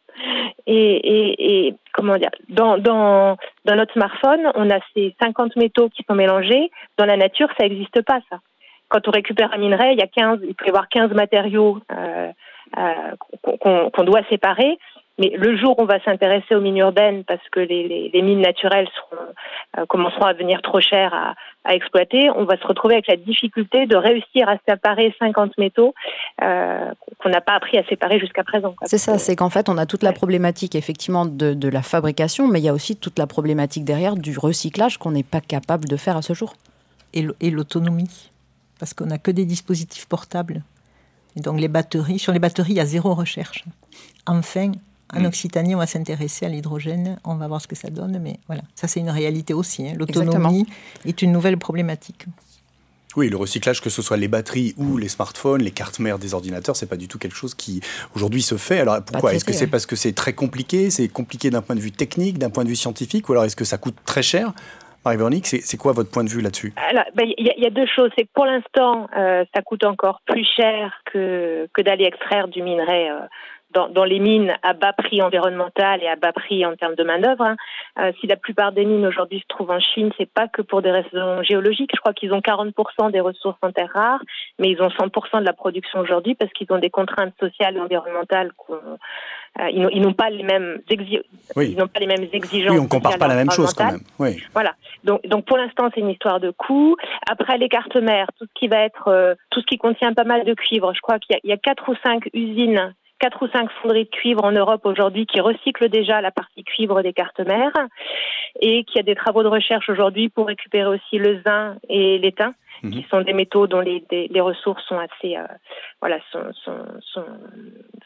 Et, 0.67 0.75
et, 0.75 1.67
et, 1.67 1.75
comment 1.93 2.17
dire 2.17 2.31
dans, 2.49 2.77
dans, 2.77 3.37
dans 3.63 3.75
notre 3.75 3.93
smartphone, 3.93 4.51
on 4.55 4.69
a 4.69 4.79
ces 4.93 5.15
50 5.21 5.55
métaux 5.55 5.89
qui 5.89 6.03
sont 6.07 6.15
mélangés. 6.15 6.71
Dans 6.97 7.05
la 7.05 7.15
nature, 7.15 7.47
ça 7.57 7.67
n'existe 7.67 8.01
pas, 8.01 8.19
ça 8.29 8.39
quand 8.89 9.07
on 9.07 9.11
récupère 9.11 9.53
un 9.53 9.57
minerai, 9.57 9.93
il 9.93 9.99
y 9.99 10.03
a 10.03 10.07
15, 10.07 10.39
il 10.43 10.55
peut 10.55 10.65
y 10.65 10.69
avoir 10.69 10.89
15 10.89 11.11
matériaux 11.11 11.79
euh, 11.91 12.31
euh, 12.77 13.89
qu'on 13.91 14.03
doit 14.03 14.21
séparer. 14.29 14.77
Mais 15.17 15.31
le 15.33 15.55
jour 15.55 15.79
où 15.79 15.83
on 15.83 15.85
va 15.85 16.03
s'intéresser 16.03 16.55
aux 16.55 16.59
mines 16.59 16.75
urbaines, 16.75 17.23
parce 17.23 17.47
que 17.49 17.61
les, 17.61 18.11
mines 18.21 18.41
naturelles 18.41 18.89
euh, 19.77 19.85
commenceront 19.85 20.25
à 20.25 20.33
devenir 20.33 20.61
trop 20.61 20.81
chères 20.81 21.13
à, 21.13 21.73
exploiter, 21.73 22.29
on 22.35 22.43
va 22.43 22.57
se 22.57 22.67
retrouver 22.67 22.95
avec 22.95 23.07
la 23.07 23.15
difficulté 23.15 23.87
de 23.87 23.95
réussir 23.95 24.47
à 24.49 24.57
séparer 24.67 25.15
50 25.17 25.57
métaux 25.57 25.95
qu'on 26.39 27.29
n'a 27.29 27.41
pas 27.41 27.53
appris 27.53 27.77
à 27.77 27.83
séparer 27.85 28.19
jusqu'à 28.19 28.43
présent. 28.43 28.75
C'est 28.83 28.99
ça, 28.99 29.17
c'est 29.17 29.35
qu'en 29.35 29.49
fait, 29.49 29.67
on 29.67 29.77
a 29.77 29.85
toute 29.85 30.03
la 30.03 30.11
problématique 30.11 30.75
effectivement 30.75 31.25
de, 31.25 31.53
de, 31.53 31.69
la 31.69 31.81
fabrication, 31.81 32.47
mais 32.47 32.59
il 32.59 32.65
y 32.65 32.69
a 32.69 32.73
aussi 32.73 32.97
toute 32.97 33.17
la 33.17 33.25
problématique 33.25 33.83
derrière 33.83 34.15
du 34.15 34.37
recyclage 34.37 34.99
qu'on 34.99 35.11
n'est 35.11 35.23
pas 35.23 35.41
capable 35.41 35.87
de 35.87 35.95
faire 35.95 36.17
à 36.17 36.21
ce 36.21 36.33
jour. 36.33 36.53
Et 37.13 37.49
l'autonomie 37.49 38.31
parce 38.79 38.93
qu'on 38.93 39.05
n'a 39.05 39.17
que 39.17 39.31
des 39.31 39.45
dispositifs 39.45 40.05
portables. 40.05 40.63
Et 41.35 41.41
donc 41.41 41.59
les 41.59 41.67
batteries, 41.67 42.19
sur 42.19 42.31
les 42.31 42.39
batteries, 42.39 42.73
il 42.73 42.77
y 42.77 42.79
a 42.79 42.85
zéro 42.85 43.13
recherche. 43.13 43.65
Enfin, 44.25 44.71
en 45.13 45.21
mm. 45.21 45.25
Occitanie, 45.25 45.75
on 45.75 45.79
va 45.79 45.87
s'intéresser 45.87 46.45
à 46.45 46.49
l'hydrogène, 46.49 47.19
on 47.23 47.35
va 47.35 47.47
voir 47.47 47.61
ce 47.61 47.67
que 47.67 47.75
ça 47.75 47.89
donne, 47.89 48.19
mais 48.19 48.39
voilà, 48.47 48.63
ça 48.75 48.87
c'est 48.87 48.99
une 48.99 49.09
réalité 49.09 49.53
aussi. 49.53 49.87
Hein. 49.87 49.93
L'autonomie 49.97 50.65
est 51.05 51.21
une 51.21 51.31
nouvelle 51.31 51.57
problématique. 51.57 52.25
Oui, 53.15 53.29
le 53.29 53.37
recyclage, 53.37 53.81
que 53.81 53.89
ce 53.89 54.01
soit 54.01 54.17
les 54.17 54.27
batteries 54.27 54.73
ou 54.77 54.97
les 54.97 55.07
smartphones, 55.07 55.61
les 55.61 55.71
cartes 55.71 55.99
mères 55.99 56.19
des 56.19 56.33
ordinateurs, 56.33 56.75
c'est 56.75 56.85
pas 56.85 56.97
du 56.97 57.07
tout 57.07 57.17
quelque 57.17 57.35
chose 57.35 57.53
qui 57.55 57.79
aujourd'hui 58.13 58.41
se 58.41 58.57
fait. 58.57 58.79
Alors 58.79 59.01
pourquoi? 59.01 59.33
Est-ce 59.33 59.45
que 59.45 59.53
c'est 59.53 59.67
parce 59.67 59.85
que 59.85 59.95
c'est 59.95 60.11
très 60.11 60.33
compliqué? 60.33 60.89
C'est 60.89 61.07
compliqué 61.07 61.49
d'un 61.49 61.61
point 61.61 61.75
de 61.75 61.81
vue 61.81 61.93
technique, 61.93 62.37
d'un 62.37 62.49
point 62.49 62.65
de 62.65 62.69
vue 62.69 62.75
scientifique, 62.75 63.29
ou 63.29 63.31
alors 63.31 63.45
est-ce 63.45 63.55
que 63.55 63.63
ça 63.63 63.77
coûte 63.77 63.95
très 64.05 64.23
cher? 64.23 64.53
Marie-Véronique, 65.05 65.45
c'est 65.45 65.77
quoi 65.77 65.93
votre 65.93 66.09
point 66.09 66.23
de 66.23 66.29
vue 66.29 66.41
là-dessus? 66.41 66.73
Ben, 67.15 67.25
Il 67.37 67.53
y, 67.57 67.65
a 67.65 67.69
deux 67.69 67.85
choses. 67.85 68.09
C'est 68.17 68.23
que 68.23 68.33
pour 68.33 68.45
l'instant, 68.45 69.07
euh, 69.15 69.45
ça 69.55 69.61
coûte 69.61 69.85
encore 69.85 70.21
plus 70.25 70.45
cher 70.55 71.01
que, 71.05 71.67
que 71.73 71.81
d'aller 71.81 72.05
extraire 72.05 72.47
du 72.47 72.63
minerai 72.63 73.09
euh, 73.09 73.19
dans, 73.75 74.05
les 74.05 74.19
mines 74.19 74.53
à 74.63 74.73
bas 74.73 74.93
prix 74.93 75.21
environnemental 75.21 76.01
et 76.01 76.07
à 76.07 76.15
bas 76.15 76.31
prix 76.31 76.65
en 76.65 76.75
termes 76.75 76.95
de 76.95 77.03
main-d'œuvre. 77.03 77.43
Hein. 77.43 77.55
Euh, 77.99 78.11
si 78.19 78.27
la 78.27 78.37
plupart 78.37 78.71
des 78.71 78.85
mines 78.85 79.05
aujourd'hui 79.05 79.39
se 79.39 79.47
trouvent 79.47 79.71
en 79.71 79.79
Chine, 79.79 80.11
c'est 80.17 80.29
pas 80.29 80.47
que 80.47 80.61
pour 80.61 80.81
des 80.81 80.91
raisons 80.91 81.43
géologiques. 81.43 81.91
Je 81.93 81.99
crois 81.99 82.13
qu'ils 82.13 82.33
ont 82.33 82.39
40% 82.39 83.11
des 83.11 83.19
ressources 83.19 83.57
en 83.61 83.71
terres 83.71 83.91
rares, 83.93 84.23
mais 84.59 84.69
ils 84.69 84.81
ont 84.81 84.87
100% 84.87 85.39
de 85.39 85.45
la 85.45 85.53
production 85.53 85.99
aujourd'hui 85.99 86.35
parce 86.35 86.51
qu'ils 86.53 86.71
ont 86.71 86.79
des 86.79 86.89
contraintes 86.89 87.33
sociales 87.39 87.75
et 87.75 87.79
environnementales. 87.79 88.51
Euh, 88.69 89.69
ils 89.71 90.01
n'ont 90.01 90.13
pas 90.13 90.29
les 90.29 90.43
mêmes 90.43 90.79
ils 90.89 91.77
n'ont 91.77 91.87
pas 91.87 91.99
les 91.99 92.07
mêmes 92.07 92.27
exigences. 92.31 92.71
Oui, 92.71 92.79
on 92.79 92.87
compare 92.87 93.17
pas 93.17 93.27
la 93.27 93.35
même 93.35 93.51
chose 93.51 93.73
quand 93.73 93.91
même. 93.91 94.01
Oui. 94.19 94.43
Voilà. 94.53 94.73
Donc, 95.03 95.25
donc 95.27 95.45
pour 95.45 95.57
l'instant, 95.57 95.89
c'est 95.93 96.01
une 96.01 96.09
histoire 96.09 96.39
de 96.39 96.51
coût. 96.51 96.95
Après 97.29 97.57
les 97.57 97.69
cartes 97.69 97.95
mères, 97.95 98.27
tout 98.37 98.45
ce 98.45 98.59
qui 98.59 98.67
va 98.67 98.79
être, 98.79 99.07
euh, 99.07 99.35
tout 99.49 99.61
ce 99.61 99.65
qui 99.65 99.77
contient 99.77 100.13
pas 100.13 100.23
mal 100.23 100.43
de 100.43 100.53
cuivre. 100.53 100.93
Je 100.93 100.99
crois 101.01 101.19
qu'il 101.19 101.37
y, 101.43 101.47
y, 101.47 101.53
a 101.53 101.57
quatre 101.57 101.89
ou 101.89 101.95
cinq 102.03 102.29
usines 102.33 102.93
quatre 103.19 103.43
ou 103.43 103.47
cinq 103.49 103.69
fonderies 103.81 104.05
de 104.05 104.09
cuivre 104.09 104.43
en 104.43 104.51
Europe 104.51 104.85
aujourd'hui 104.85 105.25
qui 105.25 105.39
recyclent 105.39 105.89
déjà 105.89 106.21
la 106.21 106.31
partie 106.31 106.63
cuivre 106.63 107.01
des 107.01 107.13
cartes 107.13 107.39
mères 107.39 107.73
et 108.61 108.83
qui 108.83 108.99
a 108.99 109.03
des 109.03 109.15
travaux 109.15 109.43
de 109.43 109.47
recherche 109.47 109.89
aujourd'hui 109.89 110.29
pour 110.29 110.47
récupérer 110.47 110.89
aussi 110.89 111.17
le 111.17 111.41
zinc 111.45 111.77
et 111.89 112.17
l'étain, 112.17 112.53
mhm. 112.83 112.91
qui 112.91 113.05
sont 113.09 113.21
des 113.21 113.33
métaux 113.33 113.67
dont 113.67 113.79
les, 113.79 114.03
les 114.11 114.41
ressources 114.41 114.83
sont 114.85 114.97
assez, 114.97 115.37
euh, 115.37 115.43
voilà, 116.01 116.19
sont, 116.31 116.53
sont, 116.63 116.85
sont, 117.01 117.25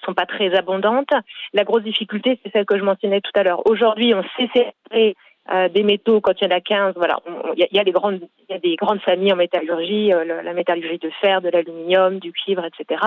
sont, 0.03 0.13
pas 0.13 0.25
très 0.25 0.55
abondantes. 0.55 1.13
La 1.53 1.63
grosse 1.63 1.83
difficulté, 1.83 2.39
c'est 2.43 2.51
celle 2.51 2.65
que 2.65 2.77
je 2.77 2.83
mentionnais 2.83 3.21
tout 3.21 3.31
à 3.35 3.43
l'heure. 3.43 3.65
Aujourd'hui, 3.67 4.13
on 4.13 4.23
sait 4.37 4.49
séparer 4.53 5.15
euh, 5.51 5.69
des 5.69 5.83
métaux 5.83 6.21
quand 6.21 6.33
il 6.41 6.45
y 6.45 6.47
en 6.47 6.55
a 6.55 6.61
15. 6.61 6.93
Voilà, 6.95 7.19
il 7.55 7.67
y, 7.71 7.79
a, 7.79 7.83
les 7.83 7.91
grandes, 7.91 8.21
il 8.47 8.53
y 8.53 8.55
a 8.55 8.59
des 8.59 8.75
grandes 8.75 9.01
familles 9.01 9.33
en 9.33 9.37
métallurgie, 9.37 10.13
euh, 10.13 10.41
la 10.43 10.53
métallurgie 10.53 10.99
de 10.99 11.11
fer, 11.21 11.41
de 11.41 11.49
l'aluminium, 11.49 12.19
du 12.19 12.31
cuivre, 12.31 12.63
etc 12.65 13.01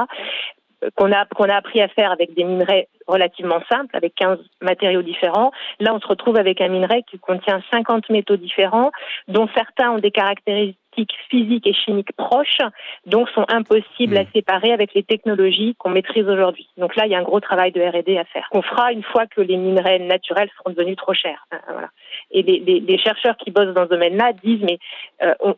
qu'on 0.96 1.12
a, 1.12 1.26
qu'on 1.26 1.44
a 1.44 1.54
appris 1.54 1.80
à 1.80 1.88
faire 1.88 2.10
avec 2.10 2.34
des 2.34 2.44
minerais 2.44 2.88
relativement 3.06 3.60
simples, 3.70 3.96
avec 3.96 4.14
15 4.14 4.38
matériaux 4.60 5.02
différents. 5.02 5.50
Là, 5.80 5.94
on 5.94 6.00
se 6.00 6.06
retrouve 6.06 6.36
avec 6.36 6.60
un 6.60 6.68
minerai 6.68 7.02
qui 7.10 7.18
contient 7.18 7.62
50 7.72 8.10
métaux 8.10 8.36
différents, 8.36 8.90
dont 9.28 9.48
certains 9.54 9.90
ont 9.90 9.98
des 9.98 10.10
caractéristiques 10.10 11.14
physiques 11.30 11.66
et 11.66 11.72
chimiques 11.72 12.12
proches, 12.16 12.58
donc 13.06 13.28
sont 13.30 13.46
impossibles 13.48 14.16
à 14.16 14.24
mmh. 14.24 14.32
séparer 14.34 14.72
avec 14.72 14.92
les 14.94 15.02
technologies 15.02 15.74
qu'on 15.78 15.90
maîtrise 15.90 16.28
aujourd'hui. 16.28 16.68
Donc 16.76 16.96
là, 16.96 17.06
il 17.06 17.12
y 17.12 17.14
a 17.14 17.18
un 17.18 17.22
gros 17.22 17.40
travail 17.40 17.72
de 17.72 17.80
R&D 17.80 18.18
à 18.18 18.24
faire. 18.24 18.48
On 18.52 18.62
fera 18.62 18.92
une 18.92 19.02
fois 19.02 19.26
que 19.26 19.40
les 19.40 19.56
minerais 19.56 19.98
naturels 20.00 20.50
seront 20.58 20.74
devenus 20.74 20.96
trop 20.96 21.14
chers. 21.14 21.46
Hein, 21.50 21.60
voilà. 21.68 21.88
Et 22.30 22.42
les, 22.42 22.60
les, 22.60 22.80
les, 22.80 22.98
chercheurs 22.98 23.36
qui 23.36 23.50
bossent 23.50 23.74
dans 23.74 23.84
ce 23.84 23.90
domaine-là 23.90 24.32
disent 24.44 24.62
mais 24.62 24.78
euh, 25.22 25.34
on, 25.40 25.54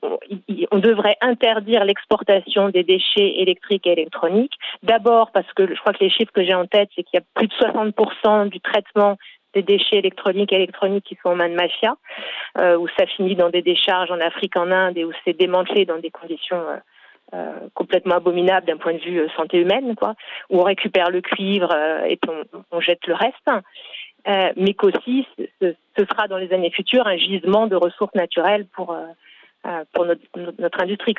on, 0.70 0.78
devrait 0.78 1.16
interdire 1.20 1.84
l'exportation 1.84 2.70
des 2.70 2.82
déchets 2.82 3.40
électriques 3.40 3.86
et 3.86 3.92
électroniques. 3.92 4.54
D'abord 4.82 5.30
parce 5.32 5.50
que 5.54 5.66
je 5.72 5.80
crois 5.80 5.92
que 5.92 6.02
les 6.02 6.10
chiffres 6.10 6.32
que 6.32 6.44
j'ai 6.44 6.54
en 6.54 6.66
tête, 6.66 6.88
c'est 6.94 7.02
qu'il 7.02 7.18
y 7.18 7.22
a 7.22 7.26
plus 7.34 7.48
de 7.48 7.54
60% 7.54 8.48
du 8.48 8.60
traitement 8.60 9.16
des 9.54 9.62
déchets 9.62 9.96
électroniques 9.98 10.52
et 10.52 10.56
électroniques 10.56 11.04
qui 11.04 11.16
sont 11.22 11.30
en 11.30 11.36
main 11.36 11.48
de 11.48 11.54
mafia, 11.54 11.96
euh, 12.58 12.76
où 12.76 12.88
ça 12.98 13.06
finit 13.06 13.36
dans 13.36 13.50
des 13.50 13.62
décharges 13.62 14.10
en 14.10 14.20
Afrique, 14.20 14.56
en 14.56 14.70
Inde, 14.70 14.98
et 14.98 15.04
où 15.04 15.12
c'est 15.24 15.38
démantelé 15.38 15.86
dans 15.86 15.98
des 15.98 16.10
conditions 16.10 16.60
euh, 16.60 16.76
euh 17.34 17.68
complètement 17.74 18.16
abominables 18.16 18.66
d'un 18.66 18.76
point 18.76 18.94
de 18.94 18.98
vue 18.98 19.20
euh, 19.20 19.28
santé 19.36 19.58
humaine, 19.58 19.94
quoi, 19.96 20.14
où 20.50 20.60
on 20.60 20.64
récupère 20.64 21.10
le 21.10 21.20
cuivre 21.20 21.72
euh, 21.72 22.04
et 22.04 22.18
on, 22.28 22.42
on, 22.72 22.80
jette 22.80 23.06
le 23.06 23.14
reste. 23.14 23.48
Mais 24.26 24.74
qu'aussi, 24.74 25.26
ce, 25.60 25.74
ce, 25.96 26.04
sera 26.06 26.28
dans 26.28 26.38
les 26.38 26.52
années 26.52 26.70
futures 26.70 27.06
un 27.06 27.16
gisement 27.16 27.66
de 27.66 27.76
ressources 27.76 28.14
naturelles 28.14 28.66
pour, 28.74 28.96
pour 29.92 30.06
notre, 30.06 30.22
notre 30.58 30.80
industrie. 30.80 31.14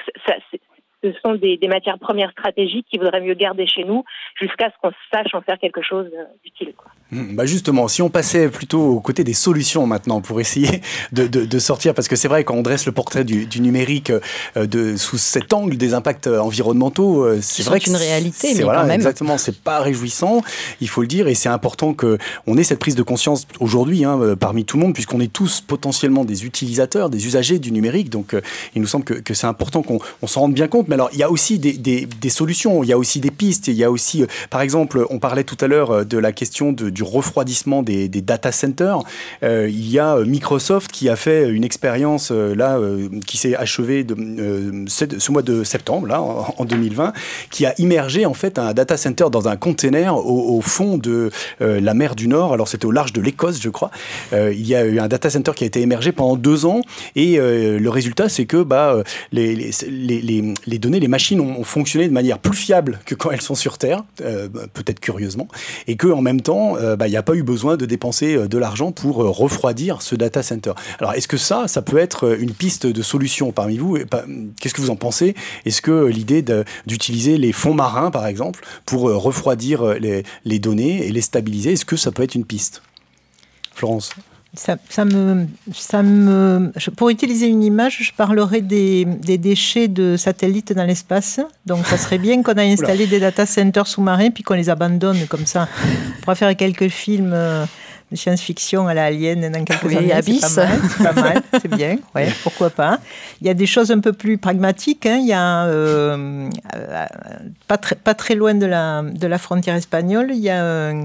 Ce 1.13 1.19
sont 1.21 1.35
des, 1.35 1.57
des, 1.57 1.67
matières 1.67 1.99
premières 1.99 2.31
stratégiques 2.31 2.85
qu'il 2.89 2.99
vaudrait 2.99 3.21
mieux 3.21 3.33
garder 3.33 3.67
chez 3.67 3.83
nous 3.83 4.03
jusqu'à 4.39 4.69
ce 4.69 4.75
qu'on 4.81 4.91
sache 5.13 5.33
en 5.33 5.41
faire 5.41 5.57
quelque 5.59 5.81
chose 5.81 6.09
d'utile. 6.43 6.73
Mmh, 7.11 7.35
bah 7.35 7.45
justement, 7.45 7.87
si 7.87 8.01
on 8.01 8.09
passait 8.09 8.49
plutôt 8.49 8.81
aux 8.81 8.99
côtés 8.99 9.23
des 9.23 9.33
solutions 9.33 9.85
maintenant 9.85 10.21
pour 10.21 10.39
essayer 10.39 10.81
de, 11.11 11.27
de, 11.27 11.45
de 11.45 11.59
sortir, 11.59 11.93
parce 11.93 12.07
que 12.07 12.15
c'est 12.15 12.27
vrai 12.27 12.43
quand 12.43 12.55
on 12.55 12.61
dresse 12.61 12.85
le 12.85 12.91
portrait 12.91 13.23
du, 13.23 13.45
du 13.45 13.61
numérique 13.61 14.11
euh, 14.57 14.65
de, 14.65 14.95
sous 14.97 15.17
cet 15.17 15.53
angle 15.53 15.77
des 15.77 15.93
impacts 15.93 16.27
environnementaux, 16.27 17.23
euh, 17.23 17.39
c'est 17.41 17.63
vrai 17.63 17.79
que 17.79 17.89
une 17.89 17.95
réalité, 17.95 18.53
mais 18.55 18.63
voilà, 18.63 18.81
quand 18.81 18.87
même. 18.87 18.95
exactement, 18.95 19.37
c'est 19.37 19.59
pas 19.61 19.79
réjouissant, 19.79 20.41
il 20.81 20.89
faut 20.89 21.01
le 21.01 21.07
dire, 21.07 21.27
et 21.27 21.35
c'est 21.35 21.49
important 21.49 21.93
que 21.93 22.17
on 22.47 22.57
ait 22.57 22.63
cette 22.63 22.79
prise 22.79 22.95
de 22.95 23.03
conscience 23.03 23.47
aujourd'hui 23.59 24.03
hein, 24.03 24.19
euh, 24.19 24.35
parmi 24.35 24.65
tout 24.65 24.77
le 24.77 24.83
monde, 24.83 24.93
puisqu'on 24.93 25.19
est 25.19 25.31
tous 25.31 25.61
potentiellement 25.61 26.25
des 26.25 26.45
utilisateurs, 26.45 27.09
des 27.09 27.25
usagers 27.25 27.59
du 27.59 27.71
numérique, 27.71 28.09
donc 28.09 28.35
il 28.75 28.81
nous 28.81 28.87
semble 28.87 29.05
que, 29.05 29.13
que 29.13 29.33
c'est 29.33 29.47
important 29.47 29.83
qu'on 29.83 30.27
s'en 30.27 30.41
rende 30.41 30.53
bien 30.53 30.67
compte. 30.67 30.87
Alors, 30.95 31.09
il 31.11 31.19
y 31.19 31.23
a 31.23 31.29
aussi 31.29 31.59
des, 31.59 32.29
solutions, 32.29 32.81
il 32.81 32.87
y 32.87 32.93
a 32.93 32.97
aussi 32.97 33.19
des 33.19 33.29
pistes, 33.29 33.67
il 33.67 33.73
y 33.73 33.83
a 33.83 33.91
aussi, 33.91 34.23
par 34.49 34.61
exemple, 34.61 35.05
on 35.09 35.19
parlait 35.19 35.43
tout 35.43 35.57
à 35.59 35.67
l'heure 35.67 36.05
de 36.05 36.17
la 36.17 36.31
question 36.31 36.71
du 36.71 37.03
refroidissement 37.03 37.83
des, 37.83 38.07
data 38.07 38.53
centers. 38.53 38.99
Euh, 39.43 39.67
il 39.69 39.89
y 39.91 39.99
a 39.99 40.15
euh, 40.15 40.25
Microsoft 40.25 40.89
qui 40.93 41.09
a 41.09 41.17
fait 41.17 41.49
une 41.49 41.65
expérience 41.65 42.31
euh, 42.31 42.55
là 42.55 42.77
euh, 42.77 43.09
qui 43.27 43.35
s'est 43.37 43.55
achevée 43.55 44.05
euh, 44.09 44.85
ce 44.87 45.31
mois 45.31 45.41
de 45.41 45.65
septembre 45.65 46.07
là 46.07 46.21
en, 46.21 46.63
2020, 46.63 47.11
qui 47.51 47.65
a 47.65 47.73
immergé 47.77 48.25
en 48.25 48.33
fait 48.33 48.57
un 48.57 48.73
data 48.73 48.95
center 48.95 49.25
dans 49.29 49.49
un 49.49 49.57
container 49.57 50.15
au, 50.15 50.61
fond 50.61 50.97
de 50.97 51.29
la 51.59 51.93
mer 51.93 52.15
du 52.15 52.29
Nord. 52.29 52.53
Alors 52.53 52.69
c'était 52.69 52.85
au 52.85 52.91
large 52.91 53.11
de 53.11 53.19
l'Écosse, 53.21 53.59
je 53.61 53.69
crois. 53.69 53.91
il 54.31 54.65
y 54.65 54.73
a 54.73 54.85
eu 54.85 54.99
un 54.99 55.07
data 55.07 55.29
center 55.29 55.51
qui 55.55 55.63
a 55.63 55.67
été 55.67 55.81
émergé 55.81 56.11
pendant 56.11 56.35
deux 56.35 56.65
ans 56.65 56.81
et 57.15 57.37
le 57.37 57.89
résultat 57.89 58.29
c'est 58.29 58.45
que 58.45 58.63
bah 58.63 59.03
les, 59.31 59.55
les, 59.87 60.55
les, 60.65 60.79
les 60.99 61.07
machines 61.07 61.39
ont, 61.39 61.63
fonctionné 61.63 62.07
de 62.07 62.13
manière 62.13 62.39
plus 62.39 62.57
fiable 62.57 62.99
que 63.05 63.15
quand 63.15 63.31
elles 63.31 63.41
sont 63.41 63.55
sur 63.55 63.77
Terre, 63.77 64.03
peut-être 64.17 64.99
curieusement, 64.99 65.47
et 65.87 65.95
que 65.95 66.07
même 66.25 66.41
temps 66.41 66.75
bah, 66.97 67.07
il 67.07 67.11
n'y 67.11 67.17
a 67.17 67.23
pas 67.23 67.35
eu 67.35 67.43
besoin 67.43 67.77
de 67.77 67.85
dépenser 67.85 68.35
euh, 68.35 68.47
de 68.47 68.57
l'argent 68.57 68.91
pour 68.91 69.23
euh, 69.23 69.29
refroidir 69.29 70.01
ce 70.01 70.15
data 70.15 70.43
center. 70.43 70.73
Alors, 70.99 71.13
est-ce 71.13 71.27
que 71.27 71.37
ça, 71.37 71.67
ça 71.67 71.81
peut 71.81 71.97
être 71.97 72.27
euh, 72.27 72.37
une 72.39 72.51
piste 72.51 72.85
de 72.85 73.01
solution 73.01 73.51
parmi 73.51 73.77
vous? 73.77 73.97
Qu'est-ce 74.59 74.73
que 74.73 74.81
vous 74.81 74.89
en 74.89 74.95
pensez? 74.95 75.35
Est-ce 75.65 75.81
que 75.81 76.05
l'idée 76.05 76.43
d'utiliser 76.85 77.37
les 77.37 77.51
fonds 77.51 77.73
marins, 77.73 78.11
par 78.11 78.27
exemple, 78.27 78.65
pour 78.85 79.01
refroidir 79.01 79.95
les 79.99 80.59
données 80.59 81.05
et 81.05 81.11
les 81.11 81.21
stabiliser, 81.21 81.73
est-ce 81.73 81.85
que 81.85 81.95
ça 81.95 82.11
peut 82.11 82.23
être 82.23 82.35
une 82.35 82.45
piste? 82.45 82.81
Florence 83.73 84.11
ça, 84.55 84.77
ça, 84.89 85.05
me, 85.05 85.47
ça 85.73 86.03
me, 86.03 86.71
je, 86.75 86.89
pour 86.89 87.09
utiliser 87.09 87.47
une 87.47 87.63
image, 87.63 87.99
je 88.01 88.11
parlerai 88.11 88.61
des, 88.61 89.05
des 89.05 89.37
déchets 89.37 89.87
de 89.87 90.17
satellites 90.17 90.73
dans 90.73 90.85
l'espace. 90.85 91.39
Donc, 91.65 91.85
ça 91.85 91.97
serait 91.97 92.17
bien 92.17 92.41
qu'on 92.43 92.53
ait 92.53 92.71
installé 92.73 93.07
des 93.07 93.19
data 93.19 93.45
centers 93.45 93.87
sous-marins 93.87 94.29
puis 94.31 94.43
qu'on 94.43 94.55
les 94.55 94.69
abandonne 94.69 95.25
comme 95.27 95.45
ça. 95.45 95.67
On 96.17 96.21
pourra 96.21 96.35
faire 96.35 96.55
quelques 96.55 96.89
films 96.89 97.31
euh, 97.33 97.65
science-fiction 98.15 98.87
à 98.87 98.93
la 98.93 99.05
Alien 99.05 99.51
dans 99.51 99.63
quelques 99.63 99.83
oui, 99.83 99.97
années. 99.97 100.13
Abyss. 100.13 100.45
C'est 100.45 101.03
pas 101.03 101.13
mal, 101.13 101.41
c'est 101.61 101.67
bien. 101.67 101.97
Ouais, 102.13 102.31
pourquoi 102.43 102.69
pas. 102.69 102.99
Il 103.41 103.47
y 103.47 103.49
a 103.49 103.53
des 103.53 103.65
choses 103.65 103.91
un 103.91 103.99
peu 103.99 104.13
plus 104.13 104.37
pragmatiques. 104.37 105.05
Hein. 105.05 105.17
Il 105.21 105.27
y 105.27 105.33
a 105.33 105.65
euh, 105.65 106.49
pas, 107.67 107.77
très, 107.77 107.95
pas 107.95 108.13
très 108.13 108.35
loin 108.35 108.53
de 108.53 108.65
la, 108.65 109.01
de 109.01 109.27
la 109.27 109.37
frontière 109.37 109.75
espagnole, 109.75 110.31
il 110.31 110.39
y 110.39 110.49
a 110.49 110.63
un, 110.63 111.03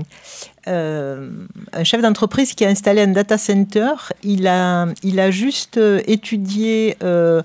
euh, 0.68 1.30
un 1.72 1.84
chef 1.84 2.02
d'entreprise 2.02 2.54
qui 2.54 2.64
a 2.64 2.68
installé 2.68 3.02
un 3.02 3.08
data 3.08 3.38
center. 3.38 3.92
Il 4.22 4.46
a, 4.46 4.86
il 5.02 5.20
a 5.20 5.30
juste 5.30 5.80
étudié 6.06 6.96
euh, 7.02 7.42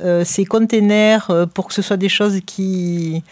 euh, 0.00 0.24
ces 0.24 0.44
containers 0.44 1.30
euh, 1.30 1.46
pour 1.46 1.68
que 1.68 1.74
ce 1.74 1.82
soit 1.82 1.96
des 1.96 2.08
choses 2.08 2.40
qui, 2.46 3.22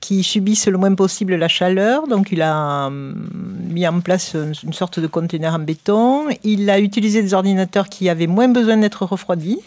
qui 0.00 0.22
subissent 0.22 0.66
le 0.68 0.78
moins 0.78 0.94
possible 0.94 1.34
la 1.34 1.48
chaleur. 1.48 2.06
Donc 2.06 2.32
il 2.32 2.42
a 2.42 2.86
hum, 2.86 3.28
mis 3.70 3.86
en 3.86 4.00
place 4.00 4.34
une 4.34 4.72
sorte 4.72 5.00
de 5.00 5.06
container 5.06 5.54
en 5.54 5.58
béton. 5.58 6.24
Il 6.44 6.68
a 6.70 6.80
utilisé 6.80 7.22
des 7.22 7.34
ordinateurs 7.34 7.88
qui 7.88 8.08
avaient 8.08 8.26
moins 8.26 8.48
besoin 8.48 8.76
d'être 8.76 9.04
refroidis 9.04 9.60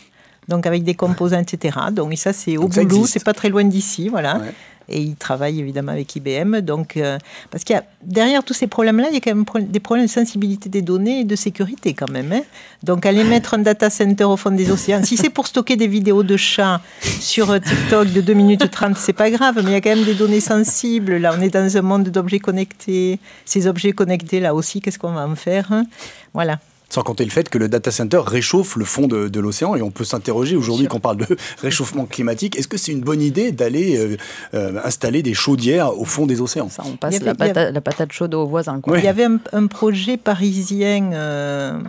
donc 0.47 0.65
avec 0.65 0.83
des 0.83 0.95
composants, 0.95 1.39
etc. 1.39 1.77
Donc 1.91 2.17
ça, 2.17 2.33
c'est 2.33 2.57
au 2.57 2.67
boulot, 2.67 3.05
c'est 3.05 3.23
pas 3.23 3.33
très 3.33 3.49
loin 3.49 3.63
d'ici, 3.63 4.09
voilà. 4.09 4.38
Ouais 4.38 4.51
et 4.89 5.02
il 5.02 5.15
travaille 5.15 5.60
évidemment 5.60 5.91
avec 5.91 6.15
IBM. 6.15 6.62
Donc, 6.62 6.97
euh, 6.97 7.17
parce 7.52 7.63
qu'il 7.63 7.75
y 7.75 7.80
a 7.80 7.84
derrière 8.04 8.43
tous 8.43 8.54
ces 8.54 8.67
problèmes-là, 8.67 9.08
il 9.10 9.13
y 9.13 9.17
a 9.17 9.19
quand 9.19 9.34
même 9.34 9.45
des 9.67 9.80
problèmes 9.80 10.06
de 10.06 10.12
sensibilité 10.12 10.69
des 10.69 10.82
données 10.82 11.21
et 11.21 11.23
de 11.23 11.36
sécurité 11.36 11.93
quand 11.93 12.10
même. 12.10 12.32
Hein. 12.32 12.41
Donc, 12.84 13.06
aller 13.06 13.23
mettre 13.23 13.54
un 13.54 13.60
data 13.60 13.89
center 13.89 14.23
au 14.23 14.38
fond 14.38 14.52
des 14.52 14.71
océans, 14.71 15.04
si 15.04 15.17
c'est 15.17 15.30
pour 15.30 15.47
stocker 15.47 15.75
des 15.75 15.88
vidéos 15.88 16.23
de 16.23 16.38
chats 16.38 16.82
sur 17.02 17.52
euh, 17.52 17.60
TikTok 17.60 18.12
de 18.12 18.21
2 18.21 18.34
minutes 18.34 18.69
30, 18.69 18.97
c'est 18.97 19.13
pas 19.13 19.30
grave, 19.32 19.56
mais 19.58 19.71
il 19.71 19.73
y 19.73 19.75
a 19.75 19.82
quand 19.82 19.95
même 19.95 20.06
des 20.06 20.15
données 20.15 20.41
sensibles. 20.41 21.17
Là, 21.17 21.34
on 21.38 21.41
est 21.41 21.49
dans 21.49 21.78
un 21.78 21.82
monde 21.82 22.10
d'objets 22.10 22.39
connectés. 22.39 23.19
Ces 23.45 23.67
objets 23.67 23.91
connectés, 23.91 24.39
là 24.39 24.54
aussi, 24.54 24.82
qu'est-ce 24.82 24.99
qu'on 24.99 25.12
va 25.12 25.28
en 25.28 25.36
faire 25.36 25.71
hein? 25.71 25.86
Voilà. 26.34 26.60
Sans 26.89 27.04
compter 27.04 27.23
le 27.23 27.32
fait 27.32 27.49
que 27.49 27.58
le 27.58 27.69
data 27.69 27.91
center 27.91 28.21
réchauffe 28.25 28.75
le 28.75 28.86
fond 28.86 29.08
de, 29.08 29.28
de 29.28 29.39
l'océan 29.39 29.75
et 29.75 29.82
on 29.82 29.91
peut 29.91 30.04
s'interroger 30.04 30.56
aujourd'hui 30.56 30.88
qu'on 30.88 30.99
parle 30.99 31.17
de 31.17 31.38
réchauffement 31.62 32.06
climatique, 32.06 32.58
est-ce 32.58 32.67
que 32.67 32.78
c'est 32.78 32.91
une 32.91 33.02
bonne 33.02 33.21
idée 33.21 33.52
d'aller 33.52 33.97
euh, 33.97 34.17
euh, 34.54 34.80
installer 34.84 35.21
des 35.23 35.34
chaudières 35.34 35.97
au 35.97 36.06
fond 36.06 36.25
des 36.25 36.41
océans? 36.41 36.69
Ça, 36.69 36.84
on 36.86 36.97
passe 36.97 37.15
avait, 37.15 37.25
la, 37.25 37.36
patate, 37.36 37.58
avait... 37.58 37.71
la, 37.71 37.82
patate, 37.82 38.12
chaude 38.12 38.34
aux 38.34 38.47
voisins. 38.47 38.82
Quoi. 38.82 38.97
Il 38.97 39.06
y 39.06 39.08
avait 39.08 39.25
un, 39.25 39.39
un 39.54 39.67
projet 39.67 40.17
parisien 40.17 41.12
euh, 41.13 41.80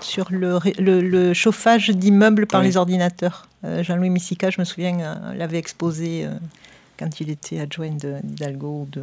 sur 0.00 0.28
le, 0.30 0.58
le, 0.78 1.00
le 1.00 1.34
chauffage 1.34 1.90
d'immeubles 1.90 2.46
par 2.46 2.60
oui. 2.60 2.68
les 2.68 2.76
ordinateurs. 2.76 3.48
Euh, 3.64 3.82
Jean-Louis 3.82 4.10
Missica, 4.10 4.50
je 4.50 4.60
me 4.60 4.64
souviens, 4.64 4.98
euh, 5.00 5.34
l'avait 5.34 5.58
exposé 5.58 6.24
euh, 6.24 6.30
quand 6.98 7.20
il 7.20 7.30
était 7.30 7.60
adjoint 7.60 7.90
d'Hidalgo 8.22 8.82
ou 8.82 8.88
de 8.90 9.02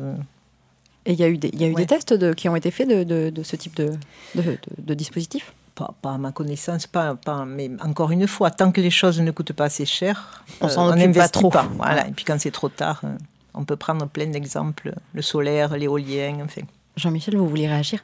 Et 1.06 1.14
il 1.14 1.20
y 1.20 1.24
a 1.24 1.28
eu 1.28 1.38
des, 1.38 1.50
y 1.50 1.66
a 1.66 1.68
eu 1.68 1.74
des 1.74 1.86
tests 1.86 2.14
de, 2.14 2.34
qui 2.34 2.48
ont 2.48 2.56
été 2.56 2.72
faits 2.72 2.88
de, 2.88 3.04
de, 3.04 3.30
de 3.30 3.44
ce 3.44 3.56
type 3.56 3.76
de, 3.76 3.92
de 4.36 4.94
dispositif 4.94 5.54
pas, 5.76 5.94
pas, 6.02 6.14
à 6.14 6.18
ma 6.18 6.32
connaissance, 6.32 6.88
pas, 6.88 7.16
pas, 7.16 7.46
mais 7.46 7.70
encore 7.82 8.12
une 8.12 8.28
fois, 8.28 8.52
tant 8.52 8.72
que 8.72 8.82
les 8.82 8.92
choses 8.92 9.20
ne 9.20 9.32
coûtent 9.32 9.54
pas 9.54 9.66
assez 9.66 9.86
cher, 9.86 10.44
on 10.62 10.68
euh, 10.68 11.14
pas 11.14 11.30
trop. 11.30 11.50
Pas. 11.50 11.68
Voilà. 11.76 12.08
Et 12.08 12.12
puis 12.12 12.26
quand 12.26 12.40
c'est 12.40 12.52
trop 12.52 12.70
tard, 12.70 13.02
euh, 13.04 13.18
on 13.54 13.66
peut 13.66 13.76
prendre 13.76 14.08
plein 14.08 14.28
d'exemples, 14.28 14.94
le 15.14 15.22
solaire, 15.22 15.76
l'éolien, 15.76 16.38
enfin. 16.44 16.62
Jean-Michel, 16.96 17.38
vous 17.38 17.50
voulez 17.50 17.68
réagir? 17.68 18.02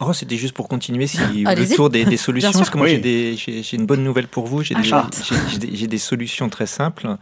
Oh, 0.00 0.12
c'était 0.12 0.36
juste 0.36 0.54
pour 0.54 0.68
continuer 0.68 1.08
si 1.08 1.18
le 1.44 1.74
tour 1.74 1.90
des, 1.90 2.04
des 2.04 2.16
solutions. 2.16 2.52
Parce 2.52 2.70
que 2.70 2.78
moi, 2.78 2.86
j'ai 2.88 3.76
une 3.76 3.86
bonne 3.86 4.04
nouvelle 4.04 4.28
pour 4.28 4.46
vous. 4.46 4.62
J'ai 4.62 4.76
ah, 4.92 5.08
des, 5.58 5.86
des, 5.86 5.98
solutions 5.98 6.48
très 6.48 6.66
simples. 6.66 7.16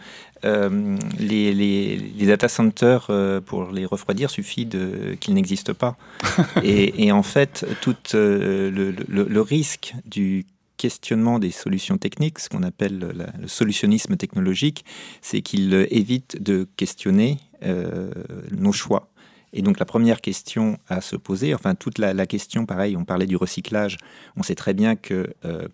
Euh, 0.44 0.96
les, 1.18 1.54
les, 1.54 1.96
les, 1.96 2.26
data 2.26 2.48
centers, 2.48 3.06
euh, 3.08 3.40
pour 3.40 3.70
les 3.72 3.86
refroidir, 3.86 4.28
suffit 4.28 4.68
qu'ils 5.20 5.34
n'existent 5.34 5.72
pas. 5.72 5.96
et, 6.62 7.06
et, 7.06 7.12
en 7.12 7.22
fait, 7.22 7.66
tout 7.80 7.96
euh, 8.14 8.70
le, 8.70 8.90
le, 9.08 9.24
le, 9.24 9.40
risque 9.40 9.94
du 10.04 10.44
questionnement 10.76 11.38
des 11.38 11.52
solutions 11.52 11.96
techniques, 11.96 12.38
ce 12.38 12.50
qu'on 12.50 12.62
appelle 12.62 12.98
le 12.98 13.48
solutionnisme 13.48 14.16
technologique, 14.16 14.84
c'est 15.22 15.40
qu'il 15.40 15.86
évite 15.90 16.42
de 16.42 16.68
questionner 16.76 17.38
nos 18.50 18.72
choix. 18.72 19.08
Et 19.56 19.62
donc 19.62 19.78
la 19.78 19.86
première 19.86 20.20
question 20.20 20.78
à 20.86 21.00
se 21.00 21.16
poser, 21.16 21.54
enfin 21.54 21.74
toute 21.74 21.98
la, 21.98 22.26
question, 22.26 22.66
pareil, 22.66 22.94
on 22.94 23.06
parlait 23.06 23.26
du 23.26 23.36
recyclage, 23.36 23.96
on 24.36 24.42
sait 24.42 24.54
très 24.54 24.74
bien 24.74 24.96
que 24.96 25.34
euh, 25.46 25.66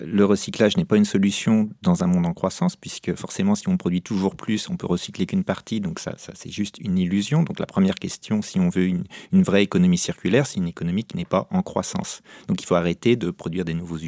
le 0.00 0.24
recyclage 0.24 0.76
n'est 0.76 0.84
pas 0.84 0.96
une 0.96 1.04
solution 1.04 1.70
dans 1.82 2.02
un 2.02 2.08
monde 2.08 2.26
en 2.26 2.34
croissance, 2.34 2.74
puisque 2.74 3.14
forcément 3.14 3.54
si 3.54 3.68
on 3.68 3.76
produit 3.76 4.02
toujours 4.02 4.34
plus, 4.34 4.68
on 4.68 4.76
peut 4.76 4.88
recycler 4.88 5.26
qu'une 5.26 5.44
partie, 5.44 5.80
donc 5.80 6.00
ça, 6.00 6.16
c'est 6.18 6.50
juste 6.50 6.78
une 6.80 6.98
illusion. 6.98 7.44
Donc 7.44 7.60
la 7.60 7.66
première 7.66 7.94
question, 7.94 8.42
si 8.42 8.58
on 8.58 8.68
veut 8.68 8.86
une, 8.86 9.04
vraie 9.32 9.62
économie 9.62 9.98
circulaire, 9.98 10.46
c'est 10.46 10.58
une 10.58 10.68
économie 10.68 11.04
qui 11.04 11.16
n'est 11.16 11.24
pas 11.24 11.46
en 11.50 11.62
croissance. 11.62 12.22
Donc 12.48 12.60
il 12.60 12.66
faut 12.66 12.74
arrêter 12.74 13.14
de 13.14 13.30
produire 13.30 13.64
des 13.64 13.74
nouveaux, 13.74 13.98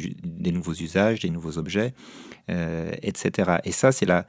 usages, 0.73 1.21
des 1.21 1.29
nouveaux 1.29 1.57
objets, 1.57 1.93
euh, 2.49 2.91
etc. 3.01 3.59
Et 3.63 3.71
ça, 3.71 3.93
c'est 3.93 4.05
la, 4.05 4.25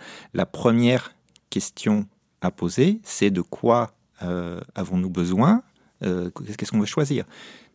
première 0.47 1.13
question 1.51 2.07
à 2.41 2.53
poser, 2.53 3.01
c'est 3.03 3.31
de 3.31 3.41
quoi 3.41 3.96
avons-nous 4.21 5.11
besoin 5.11 5.63
euh, 6.03 6.31
Qu'est-ce 6.31 6.71
qu'on 6.71 6.81
veut 6.81 6.87
choisir? 6.87 7.25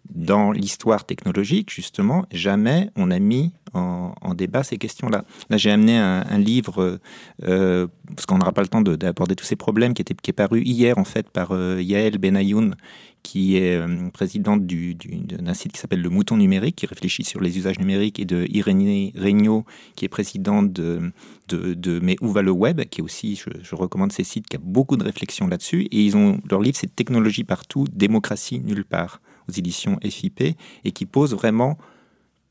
Dans 0.09 0.51
l'histoire 0.51 1.05
technologique, 1.05 1.71
justement, 1.71 2.25
jamais 2.31 2.89
on 2.95 3.11
a 3.11 3.19
mis 3.19 3.53
en, 3.73 4.33
débat 4.33 4.63
ces 4.63 4.77
questions-là. 4.77 5.23
Là, 5.49 5.57
j'ai 5.57 5.71
amené 5.71 5.97
un, 5.97 6.37
livre, 6.37 6.99
euh, 7.43 7.87
parce 8.07 8.25
qu'on 8.25 8.37
n'aura 8.37 8.51
pas 8.51 8.61
le 8.61 8.67
temps 8.67 8.81
d'aborder 8.81 9.35
tous 9.35 9.45
ces 9.45 9.55
problèmes, 9.55 9.93
qui, 9.93 10.01
est 10.01 10.33
paru 10.33 10.61
hier, 10.61 10.97
en 10.97 11.03
fait, 11.03 11.29
par 11.29 11.51
Yael 11.79 12.17
Benayoun, 12.17 12.75
qui 13.23 13.57
est 13.57 13.77
euh, 13.77 14.09
présidente 14.11 14.65
d'un 14.65 15.53
site 15.53 15.73
qui 15.73 15.79
s'appelle 15.79 16.01
Le 16.01 16.09
Mouton 16.09 16.37
Numérique, 16.37 16.75
qui 16.75 16.85
réfléchit 16.85 17.23
sur 17.23 17.39
les 17.39 17.57
usages 17.57 17.79
numériques, 17.79 18.19
et 18.19 18.25
de 18.25 18.45
Irénée 18.49 19.13
Regnault, 19.17 19.65
qui 19.95 20.05
est 20.05 20.09
présidente 20.09 20.73
de, 20.73 21.11
de, 21.49 21.99
Mais 21.99 22.15
où 22.21 22.29
va 22.29 22.41
le 22.41 22.51
web, 22.51 22.81
qui 22.85 23.01
est 23.01 23.03
aussi, 23.03 23.35
je, 23.35 23.75
recommande 23.75 24.11
ces 24.11 24.23
sites, 24.23 24.47
qui 24.47 24.57
a 24.57 24.59
beaucoup 24.61 24.97
de 24.97 25.03
réflexions 25.03 25.47
là-dessus. 25.47 25.83
Et 25.91 26.03
ils 26.03 26.17
ont, 26.17 26.39
leur 26.49 26.61
livre, 26.61 26.77
c'est 26.77 26.93
Technologie 26.95 27.43
partout, 27.43 27.85
démocratie 27.91 28.59
nulle 28.59 28.85
part, 28.85 29.21
aux 29.51 29.59
éditions 29.59 29.99
FIP, 30.03 30.55
et 30.83 30.91
qui 30.91 31.05
pose 31.05 31.33
vraiment 31.33 31.77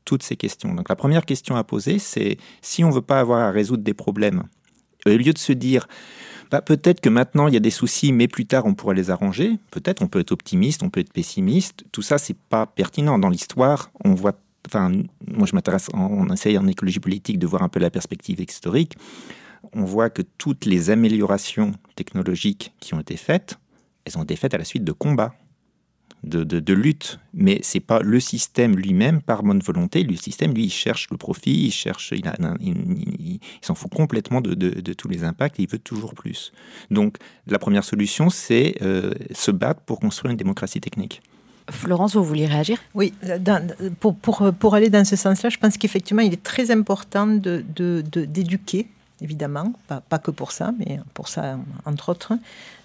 toutes 0.05 0.23
ces 0.23 0.35
questions. 0.35 0.73
Donc 0.73 0.89
la 0.89 0.95
première 0.95 1.25
question 1.25 1.55
à 1.55 1.63
poser, 1.63 1.99
c'est 1.99 2.37
si 2.61 2.83
on 2.83 2.89
ne 2.89 2.93
veut 2.93 3.01
pas 3.01 3.19
avoir 3.19 3.41
à 3.41 3.51
résoudre 3.51 3.83
des 3.83 3.93
problèmes, 3.93 4.43
au 5.05 5.09
lieu 5.09 5.33
de 5.33 5.37
se 5.37 5.53
dire 5.53 5.87
bah, 6.51 6.61
peut-être 6.61 6.99
que 6.99 7.09
maintenant 7.09 7.47
il 7.47 7.53
y 7.53 7.57
a 7.57 7.61
des 7.61 7.71
soucis, 7.71 8.11
mais 8.11 8.27
plus 8.27 8.45
tard 8.45 8.65
on 8.65 8.73
pourrait 8.73 8.95
les 8.95 9.09
arranger. 9.09 9.57
Peut-être 9.71 10.01
on 10.01 10.07
peut 10.07 10.19
être 10.19 10.31
optimiste, 10.31 10.83
on 10.83 10.89
peut 10.89 10.99
être 10.99 11.13
pessimiste. 11.13 11.85
Tout 11.91 12.01
ça, 12.01 12.17
c'est 12.17 12.37
pas 12.37 12.65
pertinent. 12.65 13.17
Dans 13.17 13.29
l'histoire, 13.29 13.91
on 14.03 14.13
voit. 14.13 14.33
Enfin, 14.67 14.91
moi 15.27 15.47
je 15.47 15.55
m'intéresse, 15.55 15.89
on 15.93 16.29
essaye 16.31 16.55
en 16.57 16.67
écologie 16.67 16.99
politique 16.99 17.39
de 17.39 17.47
voir 17.47 17.63
un 17.63 17.69
peu 17.69 17.79
la 17.79 17.89
perspective 17.89 18.39
historique. 18.39 18.95
On 19.73 19.85
voit 19.85 20.09
que 20.09 20.21
toutes 20.21 20.65
les 20.65 20.91
améliorations 20.91 21.71
technologiques 21.95 22.73
qui 22.79 22.93
ont 22.93 22.99
été 22.99 23.17
faites, 23.17 23.57
elles 24.05 24.17
ont 24.19 24.23
été 24.23 24.35
faites 24.35 24.53
à 24.53 24.57
la 24.59 24.63
suite 24.63 24.83
de 24.83 24.91
combats 24.91 25.33
de, 26.23 26.73
lutte, 26.73 27.19
mais 27.33 27.59
c'est 27.63 27.79
pas 27.79 28.01
le 28.01 28.19
système 28.19 28.75
lui-même 28.75 29.21
par 29.21 29.43
bonne 29.43 29.59
volonté. 29.59 30.03
Le 30.03 30.15
système, 30.15 30.53
lui, 30.53 30.65
il 30.65 30.71
cherche 30.71 31.07
le 31.09 31.17
profit, 31.17 31.65
il 31.65 31.71
cherche, 31.71 32.13
il, 32.15 32.23
il, 32.61 33.39
s'en 33.61 33.75
fout 33.75 33.91
complètement 33.91 34.41
de, 34.41 34.93
tous 34.93 35.07
les 35.07 35.23
impacts 35.23 35.59
et 35.59 35.63
il 35.63 35.69
veut 35.69 35.79
toujours 35.79 36.13
plus. 36.13 36.51
Donc, 36.91 37.17
la 37.47 37.59
première 37.59 37.83
solution, 37.83 38.29
c'est 38.29 38.75
euh, 38.81 39.11
se 39.33 39.51
battre 39.51 39.81
pour 39.81 39.99
construire 39.99 40.31
une 40.31 40.37
démocratie 40.37 40.81
technique. 40.81 41.21
Florence, 41.69 42.15
vous 42.15 42.23
vouliez 42.23 42.47
réagir? 42.47 42.77
Oui, 42.93 43.13
pour, 43.99 44.15
pour, 44.15 44.51
pour, 44.59 44.75
aller 44.75 44.89
dans 44.89 45.05
ce 45.05 45.15
sens-là, 45.15 45.49
je 45.49 45.57
pense 45.57 45.77
qu'effectivement, 45.77 46.21
il 46.21 46.33
est 46.33 46.43
très 46.43 46.69
important 46.71 47.27
d'éduquer, 47.27 48.83
de, 48.83 48.87
évidemment, 49.21 49.73
pas, 49.87 50.19
que 50.19 50.31
pour 50.31 50.51
ça, 50.51 50.71
mais 50.79 50.99
pour 51.13 51.27
ça, 51.27 51.57
entre 51.85 52.09
autres. 52.09 52.33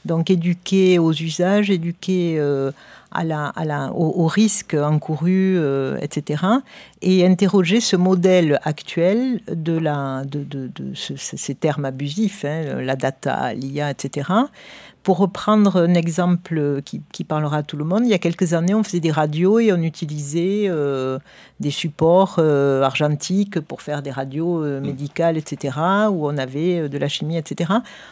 Donc, 0.05 0.31
éduquer 0.31 0.99
aux 0.99 1.13
usages, 1.13 1.71
éduquer 1.71 2.37
euh, 2.39 2.71
à 3.11 3.25
la, 3.25 3.47
à 3.49 3.65
la, 3.65 3.93
aux, 3.93 4.27
risques 4.27 4.75
encourus, 4.75 5.57
euh, 5.59 5.97
etc. 6.01 6.45
Et 7.03 7.27
interroger 7.27 7.81
ce 7.81 7.97
modèle 7.97 8.61
actuel 8.63 9.41
de, 9.51 9.77
la, 9.77 10.25
de, 10.25 10.45
de, 10.45 10.95
ces 10.95 11.55
termes 11.55 11.87
abusifs, 11.87 12.45
hein, 12.45 12.81
la 12.83 12.95
data, 12.97 13.55
l'IA, 13.55 13.91
etc. 13.91 14.31
Pour 15.07 15.19
reprendre 15.19 15.77
un 15.77 15.95
exemple 15.95 16.83
qui, 16.85 17.01
qui, 17.13 17.23
parlera 17.23 17.59
à 17.59 17.63
tout 17.63 17.77
le 17.77 17.85
monde, 17.85 18.03
il 18.03 18.11
y 18.11 18.15
a 18.15 18.19
quelques 18.19 18.55
années, 18.55 18.75
on 18.75 18.83
faisait 18.83 18.99
des 18.99 19.13
radios 19.13 19.61
et 19.61 19.73
on 19.73 19.81
utilisait 19.81 20.65
euh, 20.67 21.21
des 21.61 21.71
supports 21.71 22.39
euh, 22.41 22.83
argentiques 22.83 23.61
pour 23.61 23.83
faire 23.83 24.03
des 24.03 24.11
radios 24.11 24.65
mmh. 24.65 24.81
médicales, 24.81 25.37
etc., 25.37 25.79
où 26.11 26.27
on 26.27 26.37
avait 26.37 26.89
de 26.89 26.99
la 26.99 27.07
chimie, 27.07 27.37
etc. 27.37 27.71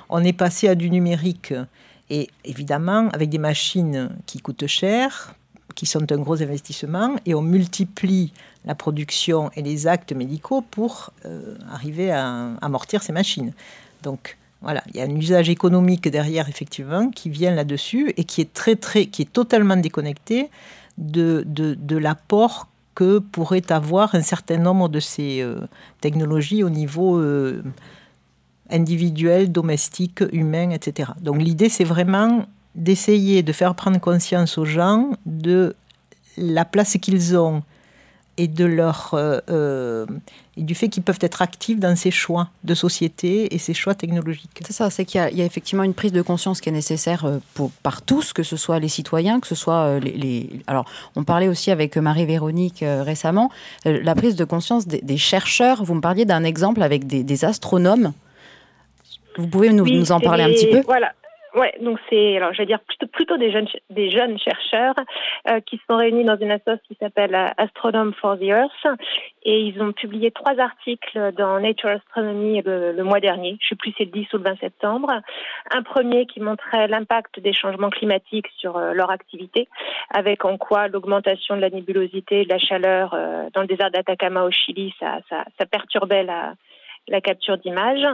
On 0.09 0.22
est 0.22 0.33
passé 0.33 0.68
à 0.68 0.76
du 0.76 0.88
numérique. 0.88 1.52
Et 2.11 2.28
évidemment, 2.44 3.09
avec 3.12 3.28
des 3.28 3.38
machines 3.38 4.11
qui 4.26 4.38
coûtent 4.38 4.68
cher, 4.68 5.35
qui 5.74 5.87
sont 5.87 6.12
un 6.12 6.18
gros 6.18 6.44
investissement, 6.44 7.16
et 7.26 7.35
on 7.35 7.42
multiplie 7.42 8.33
la 8.66 8.76
production 8.76 9.50
et 9.57 9.62
les 9.62 9.88
actes 9.88 10.12
médicaux 10.12 10.62
pour 10.70 11.11
euh, 11.26 11.57
arriver 11.72 12.12
à 12.12 12.50
amortir 12.62 13.02
ces 13.02 13.12
machines. 13.12 13.52
Donc 14.04 14.37
voilà, 14.62 14.83
il 14.88 14.97
y 14.97 15.01
a 15.01 15.05
un 15.05 15.17
usage 15.17 15.51
économique 15.51 16.09
derrière 16.09 16.49
effectivement 16.49 17.11
qui 17.11 17.29
vient 17.29 17.55
là-dessus 17.55 18.14
et 18.17 18.25
qui 18.25 18.40
est 18.40 18.53
très 18.53 18.77
très, 18.77 19.07
qui 19.07 19.23
est 19.23 19.33
totalement 19.33 19.77
déconnecté 19.77 20.49
de, 20.97 21.45
de, 21.47 21.97
l'apport 21.97 22.69
que 22.95 23.19
pourrait 23.19 23.71
avoir 23.71 24.14
un 24.14 24.23
certain 24.23 24.59
nombre 24.59 24.88
de 24.88 25.01
ces 25.01 25.43
euh, 25.43 25.57
technologies 26.01 26.62
au 26.62 26.71
niveau 26.71 27.19
euh, 27.19 27.62
individuels, 28.71 29.51
domestiques, 29.51 30.23
humains, 30.33 30.71
etc. 30.71 31.11
Donc 31.21 31.43
l'idée, 31.43 31.69
c'est 31.69 31.85
vraiment 31.85 32.47
d'essayer 32.75 33.43
de 33.43 33.53
faire 33.53 33.75
prendre 33.75 34.01
conscience 34.01 34.59
aux 34.59 34.64
gens 34.64 35.11
de 35.27 35.75
la 36.37 36.64
place 36.64 36.97
qu'ils 37.01 37.37
ont 37.37 37.62
et 38.37 38.49
de 38.49 38.64
leur 38.64 39.11
euh, 39.14 39.40
euh, 39.51 40.07
et 40.57 40.62
du 40.62 40.75
fait 40.75 40.88
qu'ils 40.88 41.03
peuvent 41.03 41.18
être 41.20 41.42
actifs 41.42 41.79
dans 41.79 41.97
ces 41.97 42.11
choix 42.11 42.49
de 42.62 42.75
société 42.75 43.55
et 43.55 43.59
ces 43.59 43.75
choix 43.75 43.94
technologiques. 43.94 44.51
C'est 44.64 44.73
ça, 44.73 44.90
c'est 44.90 45.05
qu'il 45.05 45.20
y, 45.20 45.42
a 45.42 45.44
effectivement 45.44 45.83
une 45.83 45.94
prise 45.94 46.12
de 46.12 46.23
conscience 46.23 46.61
qui 46.61 46.68
est 46.68 46.73
nécessaire 46.73 47.25
euh, 47.25 47.38
pour, 47.55 47.70
par 47.83 48.03
tous, 48.03 48.33
que 48.33 48.42
ce 48.42 48.57
soit 48.57 48.79
les 48.79 48.88
citoyens, 48.88 49.40
que 49.40 49.47
ce 49.47 49.55
soit 49.55 49.99
les, 49.99 50.51
Alors, 50.66 50.85
on 51.16 51.25
parlait 51.25 51.49
aussi 51.49 51.70
avec 51.70 51.97
Marie-Véronique 51.97 52.85
récemment, 52.85 53.51
la 53.85 54.14
prise 54.14 54.37
de 54.37 54.44
conscience 54.44 54.87
des, 54.87 55.16
chercheurs. 55.16 55.85
Vous 55.85 55.94
me 55.94 56.01
parliez 56.01 56.25
d'un 56.25 56.44
exemple 56.44 56.83
avec 56.83 57.07
des, 57.07 57.25
des 57.25 57.44
astronomes 57.44 58.12
vous 59.37 59.49
pouvez 59.49 59.73
nous, 59.73 59.85
nous 59.85 60.12
en 60.12 60.20
parler 60.20 60.44
un 60.44 60.49
petit 60.49 60.68
peu? 60.68 60.81
Voilà. 60.87 61.12
Ouais, 61.55 61.73
donc 61.81 62.01
c'est 62.11 62.37
alors 62.37 62.53
je 62.53 62.59
vais 62.59 62.67
dire 62.67 62.81
plutôt, 62.81 63.07
plutôt 63.07 63.37
des 63.37 63.53
jeunes 63.53 63.69
des 63.88 64.11
jeunes 64.11 64.37
chercheurs 64.40 64.95
euh, 65.49 65.61
qui 65.61 65.81
sont 65.89 65.97
réunis 65.97 66.24
dans 66.24 66.37
une 66.37 66.51
association 66.51 66.81
qui 66.89 66.97
s'appelle 66.97 67.33
euh, 67.33 67.47
Astronome 67.57 68.12
for 68.14 68.37
the 68.37 68.43
Earth 68.43 68.99
et 69.45 69.61
ils 69.61 69.81
ont 69.81 69.93
publié 69.93 70.33
trois 70.33 70.59
articles 70.59 71.33
dans 71.39 71.61
Nature 71.61 71.91
Astronomy 71.91 72.61
le, 72.62 73.01
mois 73.05 73.20
dernier. 73.20 73.57
Je 73.61 73.68
sais 73.68 73.74
plus 73.76 73.91
si 73.91 73.97
c'est 73.99 74.05
le 74.07 74.11
10 74.11 74.33
ou 74.33 74.39
le 74.39 74.43
20 74.43 74.59
septembre. 74.59 75.12
Un 75.72 75.83
premier 75.83 76.26
qui 76.26 76.41
montrait 76.41 76.89
l'impact 76.89 77.39
des 77.39 77.53
changements 77.53 77.91
climatiques 77.91 78.49
sur 78.57 78.76
euh, 78.76 78.93
leur 78.93 79.11
activité, 79.11 79.68
avec 80.11 80.45
en 80.45 80.57
quoi 80.57 80.89
l'augmentation 80.89 81.55
de 81.55 81.61
la 81.61 81.70
nébulosité, 81.70 82.45
de 82.45 82.49
la 82.49 82.59
chaleur 82.59 83.11
dans 83.53 83.61
le 83.61 83.66
désert 83.66 83.91
d'Atacama 83.91 84.43
au 84.43 84.51
Chili, 84.51 84.93
ça, 84.99 85.18
ça, 85.28 85.45
ça 85.59 85.66
perturbait 85.66 86.24
la 86.24 86.55
la 87.09 87.20
capture 87.20 87.59
d'images, 87.59 88.07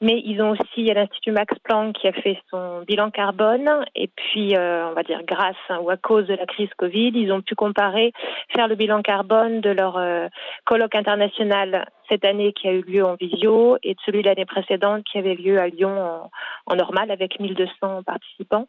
mais 0.00 0.20
ils 0.24 0.40
ont 0.42 0.50
aussi 0.50 0.84
l'Institut 0.84 1.32
Max 1.32 1.54
Planck 1.64 1.94
qui 1.96 2.08
a 2.08 2.12
fait 2.12 2.38
son 2.50 2.82
bilan 2.86 3.10
carbone, 3.10 3.84
et 3.94 4.08
puis 4.08 4.56
euh, 4.56 4.88
on 4.88 4.92
va 4.92 5.02
dire 5.02 5.22
grâce 5.24 5.56
ou 5.80 5.90
à 5.90 5.96
cause 5.96 6.26
de 6.26 6.34
la 6.34 6.46
crise 6.46 6.68
Covid, 6.76 7.12
ils 7.14 7.32
ont 7.32 7.42
pu 7.42 7.54
comparer, 7.54 8.12
faire 8.54 8.68
le 8.68 8.74
bilan 8.74 9.02
carbone 9.02 9.60
de 9.60 9.70
leur 9.70 9.96
euh, 9.96 10.28
colloque 10.64 10.94
international 10.94 11.86
cette 12.08 12.24
année 12.24 12.52
qui 12.52 12.68
a 12.68 12.72
eu 12.72 12.82
lieu 12.82 13.04
en 13.04 13.14
visio 13.14 13.78
et 13.82 13.94
de 13.94 14.00
celui 14.04 14.22
de 14.22 14.28
l'année 14.28 14.44
précédente 14.44 15.04
qui 15.04 15.18
avait 15.18 15.34
lieu 15.34 15.58
à 15.58 15.68
Lyon 15.68 15.98
en, 15.98 16.30
en 16.66 16.76
normal 16.76 17.10
avec 17.10 17.40
1200 17.40 18.02
participants. 18.02 18.66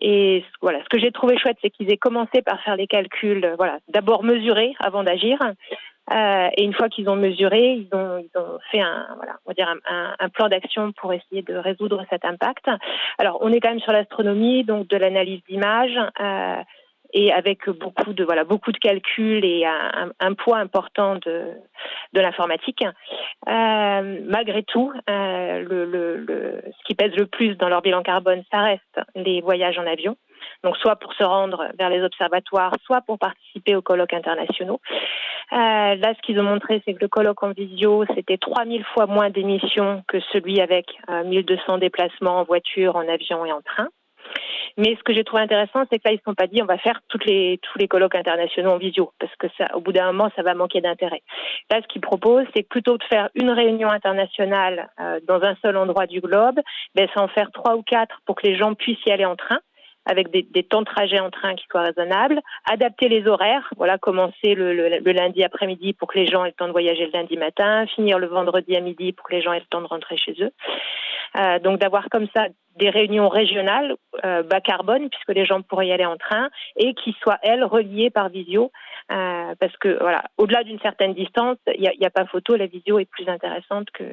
Et 0.00 0.44
voilà, 0.60 0.80
ce 0.82 0.88
que 0.88 0.98
j'ai 0.98 1.12
trouvé 1.12 1.38
chouette, 1.38 1.56
c'est 1.62 1.70
qu'ils 1.70 1.92
aient 1.92 1.96
commencé 1.96 2.42
par 2.42 2.60
faire 2.62 2.76
les 2.76 2.88
calculs, 2.88 3.54
voilà, 3.56 3.78
d'abord 3.88 4.24
mesurer 4.24 4.74
avant 4.80 5.04
d'agir. 5.04 5.38
Euh, 6.12 6.48
et 6.56 6.64
une 6.64 6.74
fois 6.74 6.88
qu'ils 6.88 7.08
ont 7.08 7.16
mesuré, 7.16 7.72
ils 7.72 7.88
ont, 7.92 8.18
ils 8.18 8.38
ont 8.38 8.58
fait 8.70 8.80
un, 8.80 9.06
voilà, 9.16 9.36
on 9.46 9.50
va 9.50 9.54
dire 9.54 9.74
un, 9.88 10.28
plan 10.28 10.48
d'action 10.48 10.92
pour 10.92 11.12
essayer 11.12 11.42
de 11.42 11.54
résoudre 11.54 12.04
cet 12.10 12.24
impact. 12.24 12.68
Alors, 13.18 13.38
on 13.40 13.52
est 13.52 13.60
quand 13.60 13.70
même 13.70 13.80
sur 13.80 13.92
l'astronomie, 13.92 14.64
donc 14.64 14.88
de 14.88 14.96
l'analyse 14.96 15.42
d'images. 15.48 15.98
Euh, 16.20 16.62
et 17.16 17.32
avec 17.32 17.70
beaucoup 17.70 18.12
de 18.12 18.24
voilà 18.24 18.42
beaucoup 18.42 18.72
de 18.72 18.78
calculs 18.78 19.44
et 19.44 19.64
un, 19.64 20.34
poids 20.34 20.58
important 20.58 21.14
de 21.14 21.54
l'informatique. 22.12 22.82
Euh, 23.48 24.20
malgré 24.24 24.64
tout, 24.64 24.92
le, 25.06 25.84
le, 25.84 26.16
le, 26.16 26.60
ce 26.66 26.84
qui 26.84 26.96
pèse 26.96 27.14
le 27.14 27.26
plus 27.26 27.54
dans 27.54 27.68
leur 27.68 27.82
bilan 27.82 28.02
carbone, 28.02 28.42
ça 28.50 28.62
reste 28.62 29.00
les 29.14 29.42
voyages 29.42 29.78
en 29.78 29.86
avion 29.86 30.16
donc 30.62 30.76
soit 30.76 30.96
pour 30.96 31.12
se 31.14 31.24
rendre 31.24 31.66
vers 31.78 31.90
les 31.90 32.02
observatoires, 32.02 32.72
soit 32.84 33.00
pour 33.02 33.18
participer 33.18 33.76
aux 33.76 33.82
colloques 33.82 34.14
internationaux. 34.14 34.80
Euh, 35.52 35.56
là, 35.56 36.14
ce 36.14 36.22
qu'ils 36.22 36.40
ont 36.40 36.44
montré, 36.44 36.82
c'est 36.84 36.94
que 36.94 37.00
le 37.00 37.08
colloque 37.08 37.42
en 37.42 37.52
visio, 37.52 38.04
c'était 38.14 38.38
3000 38.38 38.84
fois 38.94 39.06
moins 39.06 39.30
d'émissions 39.30 40.02
que 40.08 40.18
celui 40.32 40.60
avec 40.60 40.86
euh, 41.10 41.24
1200 41.24 41.78
déplacements 41.78 42.38
en 42.38 42.44
voiture, 42.44 42.96
en 42.96 43.08
avion 43.08 43.44
et 43.44 43.52
en 43.52 43.60
train. 43.60 43.88
Mais 44.76 44.96
ce 44.96 45.02
que 45.04 45.14
j'ai 45.14 45.22
trouvé 45.22 45.42
intéressant, 45.42 45.84
c'est 45.90 45.98
que 45.98 46.08
là, 46.08 46.12
ils 46.12 46.16
ne 46.16 46.22
sont 46.24 46.34
pas 46.34 46.48
dit 46.48 46.60
on 46.60 46.66
va 46.66 46.78
faire 46.78 47.00
toutes 47.08 47.24
les, 47.26 47.58
tous 47.62 47.78
les 47.78 47.86
colloques 47.86 48.16
internationaux 48.16 48.72
en 48.72 48.78
visio, 48.78 49.12
parce 49.20 49.34
que 49.36 49.46
ça, 49.56 49.68
au 49.76 49.80
bout 49.80 49.92
d'un 49.92 50.06
moment, 50.06 50.30
ça 50.34 50.42
va 50.42 50.54
manquer 50.54 50.80
d'intérêt. 50.80 51.22
Là, 51.70 51.80
ce 51.80 51.86
qu'ils 51.86 52.00
proposent, 52.00 52.46
c'est 52.56 52.68
plutôt 52.68 52.98
de 52.98 53.04
faire 53.04 53.28
une 53.34 53.50
réunion 53.50 53.88
internationale 53.88 54.90
euh, 55.00 55.20
dans 55.28 55.42
un 55.42 55.54
seul 55.62 55.76
endroit 55.76 56.06
du 56.06 56.20
globe, 56.20 56.58
ben, 56.94 57.08
en 57.14 57.28
faire 57.28 57.52
trois 57.52 57.76
ou 57.76 57.82
quatre 57.82 58.20
pour 58.26 58.34
que 58.34 58.46
les 58.46 58.56
gens 58.56 58.74
puissent 58.74 59.04
y 59.06 59.12
aller 59.12 59.24
en 59.24 59.36
train 59.36 59.60
avec 60.06 60.30
des, 60.30 60.42
des, 60.42 60.62
temps 60.62 60.80
de 60.80 60.86
trajet 60.86 61.20
en 61.20 61.30
train 61.30 61.54
qui 61.54 61.64
soient 61.70 61.82
raisonnables, 61.82 62.40
adapter 62.70 63.08
les 63.08 63.26
horaires, 63.26 63.68
voilà, 63.76 63.98
commencer 63.98 64.54
le, 64.54 64.74
le, 64.74 64.98
le 64.98 65.12
lundi 65.12 65.42
après-midi 65.42 65.92
pour 65.94 66.08
que 66.08 66.18
les 66.18 66.26
gens 66.26 66.44
aient 66.44 66.48
le 66.48 66.54
temps 66.54 66.66
de 66.66 66.72
voyager 66.72 67.06
le 67.06 67.12
lundi 67.12 67.36
matin, 67.36 67.86
finir 67.94 68.18
le 68.18 68.26
vendredi 68.26 68.76
à 68.76 68.80
midi 68.80 69.12
pour 69.12 69.26
que 69.26 69.34
les 69.34 69.42
gens 69.42 69.52
aient 69.52 69.60
le 69.60 69.66
temps 69.66 69.80
de 69.80 69.86
rentrer 69.86 70.16
chez 70.16 70.34
eux. 70.40 70.52
Euh, 71.36 71.58
donc 71.58 71.80
d'avoir 71.80 72.08
comme 72.10 72.28
ça 72.34 72.46
des 72.76 72.90
réunions 72.90 73.28
régionales 73.28 73.96
euh, 74.24 74.44
bas 74.44 74.60
carbone 74.60 75.08
puisque 75.08 75.32
les 75.34 75.44
gens 75.44 75.62
pourraient 75.62 75.88
y 75.88 75.92
aller 75.92 76.04
en 76.04 76.16
train 76.16 76.48
et 76.76 76.94
qui 76.94 77.16
soient 77.22 77.38
elles 77.42 77.64
reliées 77.64 78.10
par 78.10 78.28
visio 78.28 78.70
euh, 79.10 79.54
parce 79.58 79.76
que 79.78 79.98
voilà 80.00 80.24
au-delà 80.38 80.62
d'une 80.62 80.78
certaine 80.78 81.12
distance 81.12 81.56
il 81.74 81.80
n'y 81.80 81.88
a, 81.88 82.06
a, 82.06 82.10
pas 82.10 82.24
photo 82.26 82.54
la 82.54 82.66
visio 82.66 83.00
est 83.00 83.04
plus 83.04 83.28
intéressante 83.28 83.90
que 83.90 84.04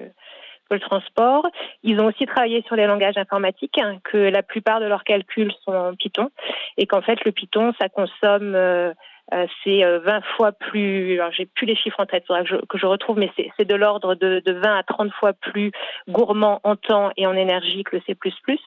le 0.72 0.80
transport. 0.80 1.48
Ils 1.84 2.00
ont 2.00 2.06
aussi 2.06 2.26
travaillé 2.26 2.64
sur 2.68 2.76
les 2.76 2.88
langages 2.88 3.18
informatiques, 3.18 3.78
hein, 3.78 3.98
que 4.04 4.18
la 4.18 4.44
plupart 4.44 4.80
de 4.80 4.86
leurs 4.86 5.04
calculs 5.04 5.54
sont 5.64 5.74
en 5.74 5.96
Python, 5.96 6.30
et 6.78 6.88
qu'en 6.88 7.02
fait 7.02 7.24
le 7.26 7.32
Python, 7.32 7.74
ça 7.80 7.90
consomme 7.90 8.56
euh, 8.56 8.94
euh, 9.34 9.48
c'est 9.64 9.82
20 9.82 10.22
fois 10.36 10.52
plus, 10.52 11.14
alors 11.20 11.32
j'ai 11.32 11.46
plus 11.46 11.66
les 11.66 11.76
chiffres 11.76 12.00
en 12.00 12.06
tête, 12.06 12.26
faudra 12.28 12.44
que 12.44 12.50
je, 12.50 12.56
que 12.68 12.78
je 12.78 12.86
retrouve, 12.86 13.18
mais 13.18 13.32
c'est 13.36 13.66
de 13.66 13.76
l'ordre 13.76 14.16
de, 14.16 14.42
de 14.46 14.52
20 14.52 14.78
à 14.78 14.84
30 14.84 15.12
fois 15.14 15.32
plus 15.32 15.72
gourmand 16.10 16.60
en 16.64 16.76
temps 16.76 17.12
et 17.16 17.26
en 17.26 17.34
énergie 17.34 17.84
que 17.84 17.96
le 17.96 18.02
C++, 18.06 18.18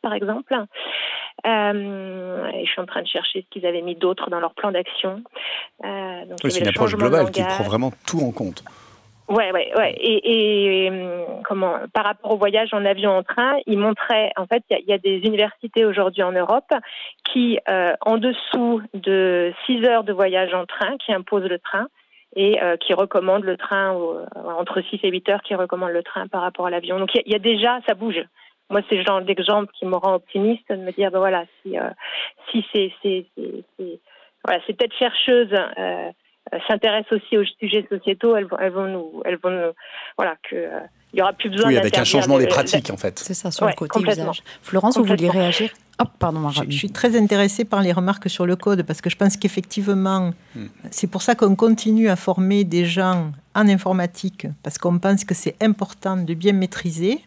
par 0.00 0.14
exemple. 0.14 0.54
Euh, 1.46 2.46
et 2.54 2.64
je 2.64 2.70
suis 2.70 2.80
en 2.80 2.86
train 2.86 3.02
de 3.02 3.06
chercher 3.08 3.42
ce 3.42 3.50
qu'ils 3.50 3.66
avaient 3.66 3.82
mis 3.82 3.96
d'autre 3.96 4.30
dans 4.30 4.40
leur 4.40 4.54
plan 4.54 4.72
d'action. 4.72 5.22
Euh, 5.84 6.24
c'est 6.44 6.60
une 6.60 6.68
approche 6.68 6.96
globale 6.96 7.30
qui 7.30 7.42
prend 7.42 7.64
vraiment 7.64 7.92
tout 8.06 8.20
en 8.20 8.30
compte. 8.30 8.64
Ouais, 9.28 9.52
ouais, 9.52 9.72
ouais. 9.76 9.94
Et, 9.98 10.86
et 10.86 10.92
comment 11.44 11.76
par 11.94 12.04
rapport 12.04 12.32
au 12.32 12.36
voyage 12.36 12.74
en 12.74 12.84
avion 12.84 13.10
en 13.10 13.22
train, 13.22 13.56
il 13.66 13.78
montrait 13.78 14.32
en 14.36 14.46
fait 14.46 14.62
il 14.68 14.80
y, 14.80 14.90
y, 14.90 14.92
a 14.92 14.98
des 14.98 15.18
universités 15.18 15.86
aujourd'hui 15.86 16.22
en 16.22 16.32
Europe 16.32 16.70
qui 17.32 17.58
euh, 17.68 17.94
en 18.02 18.18
dessous 18.18 18.82
de 18.92 19.52
6 19.64 19.86
heures 19.86 20.04
de 20.04 20.12
voyage 20.12 20.52
en 20.52 20.66
train, 20.66 20.98
qui 20.98 21.12
imposent 21.12 21.48
le 21.48 21.58
train 21.58 21.86
et 22.36 22.62
euh, 22.62 22.76
qui 22.76 22.92
recommandent 22.92 23.44
le 23.44 23.56
train 23.56 23.92
au, 23.92 24.18
entre 24.34 24.82
6 24.82 25.00
et 25.02 25.08
8 25.08 25.28
heures, 25.30 25.42
qui 25.42 25.54
recommandent 25.54 25.92
le 25.92 26.02
train 26.02 26.26
par 26.26 26.42
rapport 26.42 26.66
à 26.66 26.70
l'avion. 26.70 26.98
Donc 26.98 27.14
il 27.14 27.32
y, 27.32 27.34
a 27.34 27.38
déjà 27.38 27.80
ça 27.88 27.94
bouge. 27.94 28.22
Moi, 28.68 28.82
c'est 28.90 28.96
le 28.96 29.04
genre 29.04 29.22
d'exemple 29.22 29.72
qui 29.78 29.86
me 29.86 29.96
rend 29.96 30.14
optimiste 30.16 30.68
de 30.68 30.76
me 30.76 30.92
dire 30.92 31.10
ben 31.10 31.18
voilà 31.18 31.44
si 31.62 31.78
euh, 31.78 31.88
si 32.50 32.62
c'est 32.74 32.92
c'est 33.02 33.24
voilà 34.44 34.60
c'est 34.66 34.76
peut-être 34.76 34.96
chercheuse. 34.98 35.54
Euh, 36.52 36.58
s'intéressent 36.68 37.12
aussi 37.12 37.38
aux 37.38 37.44
sujets 37.58 37.86
sociétaux, 37.88 38.36
elles 38.36 38.44
vont, 38.44 38.58
elles 38.58 38.72
vont 38.72 38.86
nous, 38.86 39.22
elles 39.24 39.38
vont 39.42 39.50
nous, 39.50 39.72
voilà, 40.18 40.36
que 40.48 40.54
euh, 40.54 40.80
il 41.12 41.20
y 41.20 41.22
aura 41.22 41.32
plus 41.32 41.48
besoin. 41.48 41.68
Oui, 41.68 41.78
avec 41.78 41.96
un 41.96 42.04
changement 42.04 42.38
des 42.38 42.46
pratiques, 42.46 42.90
en 42.90 42.98
fait. 42.98 43.18
C'est 43.18 43.32
ça, 43.34 43.50
sur 43.50 43.64
ouais, 43.64 43.72
le 43.72 43.76
côté 43.76 44.00
usage. 44.00 44.42
Florence, 44.60 44.98
vous 44.98 45.04
vouliez 45.04 45.30
réagir? 45.30 45.70
Oh, 46.02 46.04
pardon, 46.18 46.50
je, 46.50 46.62
je, 46.68 46.76
suis 46.76 46.90
très 46.90 47.16
intéressée 47.16 47.64
par 47.64 47.80
les 47.80 47.92
remarques 47.92 48.28
sur 48.28 48.46
le 48.46 48.56
code 48.56 48.82
parce 48.82 49.00
que 49.00 49.08
je 49.08 49.16
pense 49.16 49.36
qu'effectivement, 49.36 50.32
hmm. 50.56 50.66
c'est 50.90 51.06
pour 51.06 51.22
ça 51.22 51.36
qu'on 51.36 51.54
continue 51.54 52.08
à 52.08 52.16
former 52.16 52.64
des 52.64 52.84
gens 52.84 53.30
en 53.54 53.68
informatique 53.68 54.48
parce 54.64 54.76
qu'on 54.76 54.98
pense 54.98 55.24
que 55.24 55.34
c'est 55.34 55.54
important 55.62 56.16
de 56.16 56.34
bien 56.34 56.52
maîtriser 56.52 57.20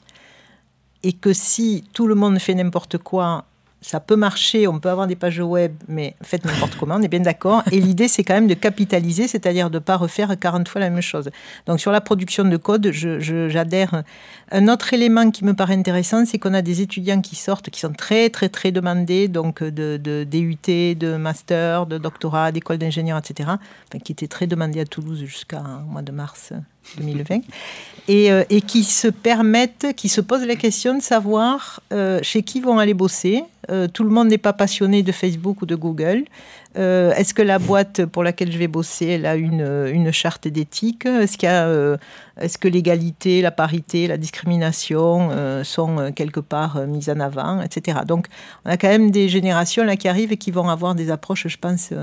et 1.04 1.14
que 1.14 1.32
si 1.32 1.86
tout 1.94 2.08
le 2.08 2.16
monde 2.16 2.40
fait 2.40 2.56
n'importe 2.56 2.98
quoi, 2.98 3.46
ça 3.82 4.00
peut 4.00 4.16
marcher, 4.16 4.68
on 4.68 4.80
peut 4.80 4.90
avoir 4.90 5.08
des 5.08 5.16
pages 5.16 5.40
web, 5.40 5.74
mais 5.88 6.16
faites 6.24 6.46
n'importe 6.46 6.76
comment, 6.76 6.96
on 6.96 7.02
est 7.02 7.08
bien 7.08 7.20
d'accord. 7.20 7.64
Et 7.72 7.80
l'idée, 7.80 8.08
c'est 8.08 8.24
quand 8.24 8.34
même 8.34 8.48
de 8.48 8.54
capitaliser, 8.54 9.28
c'est-à-dire 9.28 9.70
de 9.70 9.76
ne 9.76 9.80
pas 9.80 9.98
refaire 9.98 10.38
40 10.38 10.68
fois 10.68 10.82
la 10.82 10.90
même 10.90 11.02
chose. 11.02 11.30
Donc 11.68 11.80
sur 11.80 11.92
la 11.92 12.02
production 12.02 12.44
de 12.44 12.58
code, 12.58 12.92
j'adhère. 12.92 14.04
Un 14.52 14.68
autre 14.68 14.94
élément 14.94 15.30
qui 15.30 15.46
me 15.46 15.54
paraît 15.54 15.76
intéressant, 15.76 16.26
c'est 16.26 16.40
qu'on 16.40 16.54
a 16.54 16.62
des 16.62 16.82
étudiants 16.82 17.22
qui 17.22 17.36
sortent, 17.36 17.70
qui 17.70 17.80
sont 17.80 17.94
très, 17.94 18.30
très, 18.30 18.50
très 18.50 18.72
demandés, 18.72 19.28
donc 19.28 19.64
de, 19.64 19.98
DUT, 20.24 20.96
de 20.96 21.16
master, 21.18 21.86
de 21.86 21.98
doctorat, 21.98 22.52
d'école 22.52 22.78
d'ingénieur, 22.78 23.18
etc., 23.18 23.50
enfin, 23.50 24.00
qui 24.04 24.12
étaient 24.12 24.28
très 24.28 24.48
demandés 24.48 24.80
à 24.80 24.86
Toulouse 24.86 25.24
jusqu'à 25.26 25.62
mois 25.62 26.02
de 26.02 26.12
mars 26.12 26.54
2020, 26.98 27.42
et, 28.08 28.32
euh, 28.32 28.44
et, 28.50 28.62
qui 28.62 28.84
se 28.84 29.08
permettent, 29.08 29.88
qui 29.96 30.10
se 30.10 30.22
posent 30.22 30.46
la 30.46 30.56
question 30.56 30.96
de 30.96 31.02
savoir 31.02 31.82
euh, 31.92 32.20
chez 32.24 32.42
qui 32.42 32.62
vont 32.62 32.80
aller 32.80 32.94
bosser. 32.94 33.44
Euh, 33.70 33.88
tout 33.88 34.04
le 34.04 34.10
monde 34.10 34.30
n'est 34.30 34.38
pas 34.38 34.54
passionné 34.54 35.04
de 35.04 35.12
Facebook 35.12 35.62
ou 35.62 35.66
de 35.66 35.76
Google. 35.76 36.26
Est-ce 36.76 37.34
que 37.34 37.42
la 37.42 37.58
boîte 37.58 38.06
pour 38.06 38.24
laquelle 38.24 38.52
je 38.52 38.58
vais 38.60 38.68
bosser, 38.68 39.08
elle 39.08 39.26
a 39.26 39.36
une, 39.36 40.12
charte 40.12 40.48
d'éthique? 40.48 41.08
Est-ce 41.08 41.36
qu'il 41.36 41.50
est 41.50 42.58
que 42.60 42.68
l'égalité, 42.68 43.42
la 43.42 43.50
parité, 43.50 44.06
la 44.06 44.18
discrimination 44.18 45.32
sont 45.64 46.12
quelque 46.16 46.40
part 46.40 46.86
mises 46.86 47.10
en 47.10 47.20
avant, 47.20 47.64
etc. 47.64 48.02
Donc, 48.06 48.28
on 48.64 48.70
a 48.70 48.78
quand 48.78 48.90
même 48.90 49.10
des 49.10 49.28
générations 49.28 49.84
là 49.86 49.96
qui 49.96 50.08
arrivent 50.08 50.32
et 50.32 50.38
qui 50.38 50.52
vont 50.52 50.70
avoir 50.70 50.94
des 50.94 51.10
approches, 51.10 51.48
je 51.48 51.58
pense, 51.58 51.94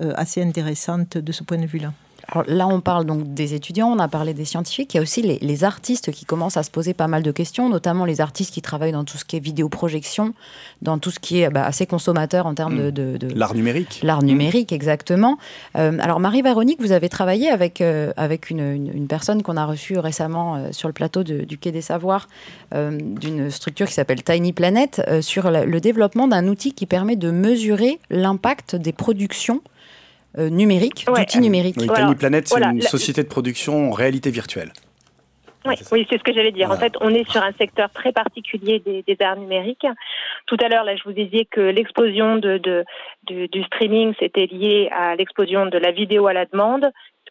assez 0.00 0.42
intéressantes 0.42 1.18
de 1.18 1.30
ce 1.30 1.44
point 1.44 1.58
de 1.58 1.66
vue-là. 1.66 1.92
Alors 2.28 2.44
là, 2.48 2.66
on 2.66 2.80
parle 2.80 3.04
donc 3.04 3.34
des 3.34 3.54
étudiants, 3.54 3.88
on 3.88 3.98
a 3.98 4.08
parlé 4.08 4.34
des 4.34 4.44
scientifiques. 4.44 4.94
Il 4.94 4.96
y 4.96 5.00
a 5.00 5.02
aussi 5.02 5.22
les, 5.22 5.38
les, 5.38 5.64
artistes 5.64 6.10
qui 6.10 6.24
commencent 6.24 6.56
à 6.56 6.62
se 6.62 6.70
poser 6.70 6.92
pas 6.92 7.06
mal 7.06 7.22
de 7.22 7.30
questions, 7.30 7.68
notamment 7.68 8.04
les 8.04 8.20
artistes 8.20 8.52
qui 8.52 8.62
travaillent 8.62 8.92
dans 8.92 9.04
tout 9.04 9.16
ce 9.16 9.24
qui 9.24 9.36
est 9.36 9.40
vidéoprojection, 9.40 10.34
dans 10.82 10.98
tout 10.98 11.10
ce 11.10 11.20
qui 11.20 11.40
est 11.40 11.50
bah, 11.50 11.64
assez 11.64 11.86
consommateur 11.86 12.46
en 12.46 12.54
termes 12.54 12.90
de, 12.90 12.90
de, 12.90 13.16
de 13.16 13.34
l'art 13.34 13.54
numérique. 13.54 14.00
L'art 14.02 14.22
numérique, 14.22 14.72
exactement. 14.72 15.38
Euh, 15.76 15.96
alors 16.00 16.20
Marie 16.20 16.42
Véronique, 16.42 16.80
vous 16.80 16.92
avez 16.92 17.08
travaillé 17.08 17.48
avec 17.48 17.80
euh, 17.80 18.12
avec 18.16 18.50
une, 18.50 18.60
une, 18.60 18.90
une 18.94 19.06
personne 19.06 19.42
qu'on 19.42 19.56
a 19.56 19.64
reçue 19.64 19.98
récemment 19.98 20.56
euh, 20.56 20.68
sur 20.72 20.88
le 20.88 20.94
plateau 20.94 21.22
de, 21.22 21.44
du 21.44 21.58
Quai 21.58 21.72
des 21.72 21.80
Savoirs 21.80 22.28
d'une 22.72 23.50
structure 23.50 23.86
qui 23.86 23.92
s'appelle 23.92 24.22
Tiny 24.22 24.52
Planet 24.52 25.02
sur 25.20 25.50
le 25.50 25.80
développement 25.80 26.28
d'un 26.28 26.48
outil 26.48 26.72
qui 26.72 26.86
permet 26.86 27.16
de 27.16 27.30
mesurer 27.30 28.00
l'impact 28.10 28.76
des 28.76 28.92
productions 28.92 29.62
euh, 30.38 30.48
numérique, 30.48 31.04
ouais. 31.08 31.20
d'outils 31.20 31.40
numériques. 31.40 31.76
Oui, 31.78 31.88
Tiny 31.94 32.14
Planet, 32.14 32.46
c'est 32.48 32.58
voilà. 32.58 32.72
une 32.72 32.80
société 32.82 33.22
de 33.22 33.28
production 33.28 33.88
en 33.88 33.92
réalité 33.92 34.30
virtuelle. 34.30 34.72
Oui, 35.64 35.74
oui 35.90 36.06
c'est 36.08 36.18
ce 36.18 36.22
que 36.22 36.32
j'allais 36.32 36.52
dire. 36.52 36.68
Voilà. 36.68 36.80
En 36.80 36.84
fait, 36.84 36.92
on 37.00 37.10
est 37.10 37.28
sur 37.28 37.42
un 37.42 37.52
secteur 37.52 37.90
très 37.90 38.12
particulier 38.12 38.80
des, 38.80 39.02
des 39.02 39.16
arts 39.20 39.36
numériques. 39.36 39.86
Tout 40.46 40.56
à 40.60 40.68
l'heure, 40.68 40.84
là, 40.84 40.94
je 40.96 41.02
vous 41.04 41.12
disais 41.12 41.44
que 41.50 41.60
l'explosion 41.60 42.36
de, 42.36 42.58
de, 42.58 42.84
de, 43.24 43.46
du 43.46 43.64
streaming, 43.64 44.14
c'était 44.18 44.46
lié 44.46 44.88
à 44.96 45.16
l'explosion 45.16 45.66
de 45.66 45.78
la 45.78 45.90
vidéo 45.90 46.26
à 46.28 46.32
la 46.32 46.46
demande. 46.46 46.86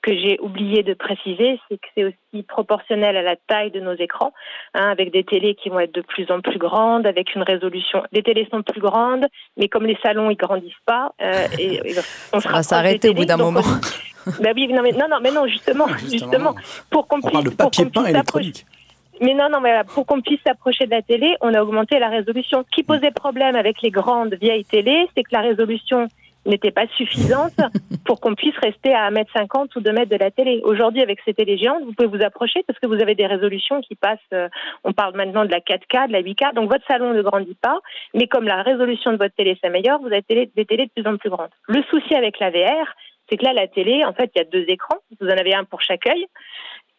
Que 0.05 0.15
j'ai 0.15 0.37
oublié 0.39 0.83
de 0.83 0.93
préciser, 0.93 1.59
c'est 1.67 1.77
que 1.77 1.87
c'est 1.95 2.03
aussi 2.03 2.43
proportionnel 2.43 3.17
à 3.17 3.23
la 3.23 3.35
taille 3.47 3.71
de 3.71 3.79
nos 3.79 3.95
écrans, 3.95 4.33
hein, 4.75 4.87
avec 4.91 5.11
des 5.11 5.23
télés 5.23 5.55
qui 5.55 5.69
vont 5.69 5.79
être 5.79 5.95
de 5.95 6.01
plus 6.01 6.29
en 6.29 6.41
plus 6.41 6.59
grandes, 6.59 7.07
avec 7.07 7.33
une 7.33 7.41
résolution. 7.41 8.03
Les 8.11 8.21
télés 8.21 8.47
sont 8.51 8.61
plus 8.61 8.79
grandes, 8.79 9.25
mais 9.57 9.67
comme 9.67 9.87
les 9.87 9.97
salons 10.03 10.29
ils 10.29 10.35
grandissent 10.35 10.73
pas, 10.85 11.11
euh, 11.23 11.47
et, 11.57 11.77
et 11.77 11.95
on 12.33 12.37
va 12.37 12.61
s'arrêter 12.61 13.09
au 13.09 13.15
bout 13.15 13.25
d'un 13.25 13.37
moment. 13.37 13.61
On... 13.65 14.43
bah 14.43 14.51
oui, 14.53 14.67
non, 14.67 14.83
mais 14.83 14.91
non, 14.91 15.07
non, 15.09 15.17
mais 15.23 15.31
non, 15.31 15.47
justement, 15.47 15.87
justement, 15.97 16.11
justement 16.11 16.55
pour 16.91 17.07
qu'on 17.07 17.19
puisse, 17.19 17.29
on 17.29 17.33
parle 17.33 17.45
de 17.45 17.49
papier 17.49 17.85
peint 17.87 18.05
électronique. 18.05 18.65
mais 19.21 19.33
non, 19.33 19.49
non, 19.49 19.59
mais 19.59 19.73
pour 19.91 20.05
qu'on 20.05 20.21
puisse 20.21 20.41
s'approcher 20.45 20.85
de 20.85 20.91
la 20.91 21.01
télé, 21.01 21.35
on 21.41 21.51
a 21.51 21.63
augmenté 21.63 21.97
la 21.97 22.09
résolution. 22.09 22.63
Ce 22.69 22.75
qui 22.75 22.83
posait 22.83 23.09
problème 23.09 23.55
avec 23.55 23.81
les 23.81 23.89
grandes 23.89 24.35
vieilles 24.35 24.65
télé, 24.65 25.07
c'est 25.17 25.23
que 25.23 25.31
la 25.31 25.41
résolution 25.41 26.09
n'était 26.45 26.71
pas 26.71 26.87
suffisante 26.97 27.55
pour 28.05 28.19
qu'on 28.19 28.35
puisse 28.35 28.57
rester 28.57 28.93
à 28.93 29.09
1m50 29.11 29.69
ou 29.75 29.81
2 29.81 29.91
mètres 29.91 30.11
de 30.11 30.17
la 30.17 30.31
télé. 30.31 30.61
Aujourd'hui, 30.63 31.01
avec 31.01 31.19
ces 31.25 31.33
télé 31.33 31.57
géantes, 31.57 31.83
vous 31.83 31.93
pouvez 31.93 32.07
vous 32.17 32.23
approcher 32.23 32.63
parce 32.67 32.79
que 32.79 32.87
vous 32.87 33.01
avez 33.01 33.15
des 33.15 33.27
résolutions 33.27 33.81
qui 33.81 33.95
passent, 33.95 34.19
euh, 34.33 34.49
on 34.83 34.93
parle 34.93 35.15
maintenant 35.15 35.45
de 35.45 35.51
la 35.51 35.59
4K, 35.59 36.07
de 36.07 36.13
la 36.13 36.21
8K, 36.21 36.53
donc 36.53 36.71
votre 36.71 36.85
salon 36.87 37.13
ne 37.13 37.21
grandit 37.21 37.57
pas, 37.61 37.79
mais 38.13 38.27
comme 38.27 38.45
la 38.45 38.61
résolution 38.61 39.11
de 39.11 39.17
votre 39.17 39.35
télé 39.35 39.57
s'améliore, 39.61 39.99
vous 40.01 40.07
avez 40.07 40.23
des 40.55 40.65
télés 40.65 40.85
de 40.85 41.01
plus 41.01 41.09
en 41.09 41.17
plus 41.17 41.29
grandes. 41.29 41.49
Le 41.67 41.81
souci 41.83 42.15
avec 42.15 42.39
la 42.39 42.49
VR, 42.49 42.95
c'est 43.29 43.37
que 43.37 43.45
là, 43.45 43.53
la 43.53 43.67
télé, 43.67 44.05
en 44.05 44.13
fait, 44.13 44.31
il 44.35 44.39
y 44.39 44.41
a 44.41 44.45
deux 44.45 44.65
écrans, 44.67 44.97
vous 45.19 45.27
en 45.27 45.37
avez 45.37 45.55
un 45.55 45.63
pour 45.63 45.81
chaque 45.81 46.07
œil, 46.07 46.25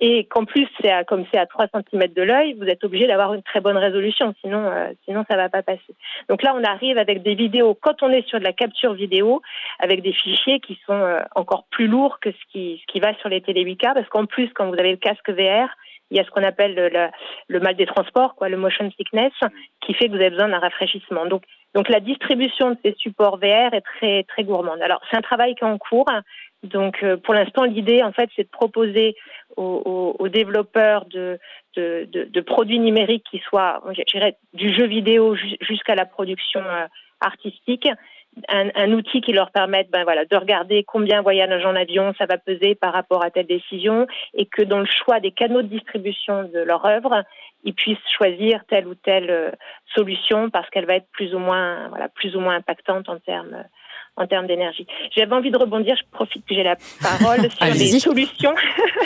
et 0.01 0.27
qu'en 0.27 0.45
plus, 0.45 0.69
c'est 0.81 0.93
comme 1.07 1.25
c'est 1.33 1.39
à 1.39 1.47
3 1.47 1.69
cm 1.69 2.13
de 2.13 2.23
l'œil, 2.23 2.55
vous 2.55 2.67
êtes 2.67 2.85
obligé 2.85 3.07
d'avoir 3.07 3.33
une 3.33 3.43
très 3.43 3.61
bonne 3.61 3.79
résolution, 3.79 4.35
sinon, 4.43 4.65
euh, 4.67 4.93
sinon 5.05 5.25
ça 5.29 5.37
va 5.37 5.49
pas 5.49 5.63
passer. 5.63 5.97
Donc 6.29 6.43
là, 6.43 6.55
on 6.55 6.63
arrive 6.65 6.99
avec 6.99 7.23
des 7.23 7.35
vidéos, 7.35 7.75
quand 7.81 8.03
on 8.03 8.11
est 8.11 8.27
sur 8.29 8.39
de 8.39 8.45
la 8.45 8.53
capture 8.53 8.93
vidéo, 8.93 9.41
avec 9.79 10.03
des 10.03 10.13
fichiers 10.13 10.61
qui 10.61 10.79
sont 10.87 10.93
euh, 10.93 11.21
encore 11.35 11.65
plus 11.71 11.87
lourds 11.87 12.21
que 12.21 12.31
ce 12.31 12.53
qui, 12.53 12.83
ce 12.83 12.93
qui 12.93 13.01
va 13.01 13.15
sur 13.15 13.31
les 13.31 13.41
télé 13.41 13.65
8K, 13.65 13.95
parce 13.95 14.09
qu'en 14.09 14.27
plus, 14.27 14.51
quand 14.55 14.69
vous 14.69 14.79
avez 14.79 14.91
le 14.91 14.99
casque 14.99 15.31
VR, 15.31 15.69
il 16.11 16.17
y 16.17 16.21
a 16.21 16.25
ce 16.25 16.31
qu'on 16.31 16.45
appelle 16.45 16.75
le, 16.75 17.09
le, 17.49 17.61
mal 17.61 17.75
des 17.75 17.87
transports, 17.87 18.35
quoi, 18.37 18.49
le 18.49 18.57
motion 18.57 18.91
sickness, 18.93 19.33
qui 19.81 19.95
fait 19.95 20.07
que 20.07 20.11
vous 20.11 20.21
avez 20.21 20.31
besoin 20.31 20.49
d'un 20.49 20.59
rafraîchissement. 20.59 21.27
Donc, 21.27 21.43
donc 21.75 21.89
la 21.89 22.01
distribution 22.01 22.71
de 22.71 22.79
ces 22.85 22.95
supports 22.99 23.39
VR 23.39 23.75
est 23.75 23.85
très 23.99 24.23
très 24.25 24.45
gourmande. 24.45 24.81
Alors 24.81 25.01
c'est 25.11 25.17
un 25.17 25.23
travail 25.23 25.55
qui 25.55 25.65
est 25.65 25.67
en 25.67 25.79
cours. 25.79 26.07
Donc 26.63 27.03
euh, 27.03 27.17
pour 27.17 27.35
l'instant, 27.35 27.65
l'idée 27.65 28.03
en 28.03 28.13
fait, 28.13 28.31
c'est 28.35 28.45
de 28.45 28.49
proposer 28.49 29.15
aux, 29.57 30.29
développeurs 30.29 31.07
de, 31.07 31.39
produits 32.41 32.79
numériques 32.79 33.27
qui 33.31 33.39
soient, 33.39 33.83
du 34.55 34.75
jeu 34.75 34.87
vidéo 34.87 35.37
jusqu'à 35.61 35.95
la 35.95 36.07
production 36.07 36.61
euh, 36.61 36.87
artistique, 37.21 37.89
un, 38.49 38.93
outil 38.93 39.23
qui 39.23 39.33
leur 39.33 39.51
permette 39.51 39.91
ben 39.91 40.05
voilà, 40.05 40.27
de 40.27 40.37
regarder 40.37 40.85
combien 40.85 41.23
voyage 41.23 41.65
en 41.65 41.75
avion 41.75 42.13
ça 42.19 42.27
va 42.27 42.37
peser 42.37 42.75
par 42.75 42.93
rapport 42.93 43.25
à 43.25 43.31
telle 43.31 43.47
décision 43.47 44.07
et 44.35 44.45
que 44.45 44.63
dans 44.63 44.81
le 44.81 44.87
choix 44.87 45.21
des 45.21 45.31
canaux 45.31 45.63
de 45.63 45.69
distribution 45.69 46.45
de 46.45 46.59
leur 46.59 46.85
œuvre, 46.85 47.25
ils 47.65 47.75
puissent 47.75 47.97
choisir 48.17 48.61
telle 48.69 48.87
ou 48.87 48.95
telle 48.95 49.31
euh, 49.31 49.51
solution 49.95 50.51
parce 50.51 50.69
qu'elle 50.69 50.87
va 50.87 50.97
être 50.97 51.09
plus 51.13 51.35
ou 51.35 51.39
moins 51.39 51.89
voilà, 51.89 52.09
plus 52.11 52.37
ou 52.37 52.41
moins 52.41 52.57
impactante 52.57 53.09
en 53.09 53.19
termes 53.19 53.65
en 54.17 54.27
termes 54.27 54.47
d'énergie. 54.47 54.87
J'avais 55.15 55.35
envie 55.35 55.51
de 55.51 55.59
rebondir, 55.59 55.97
je 55.97 56.03
profite 56.11 56.45
que 56.47 56.55
j'ai 56.55 56.63
la 56.63 56.77
parole 57.03 57.51
sur 57.51 57.67
les 57.67 57.99
solutions. 57.99 58.55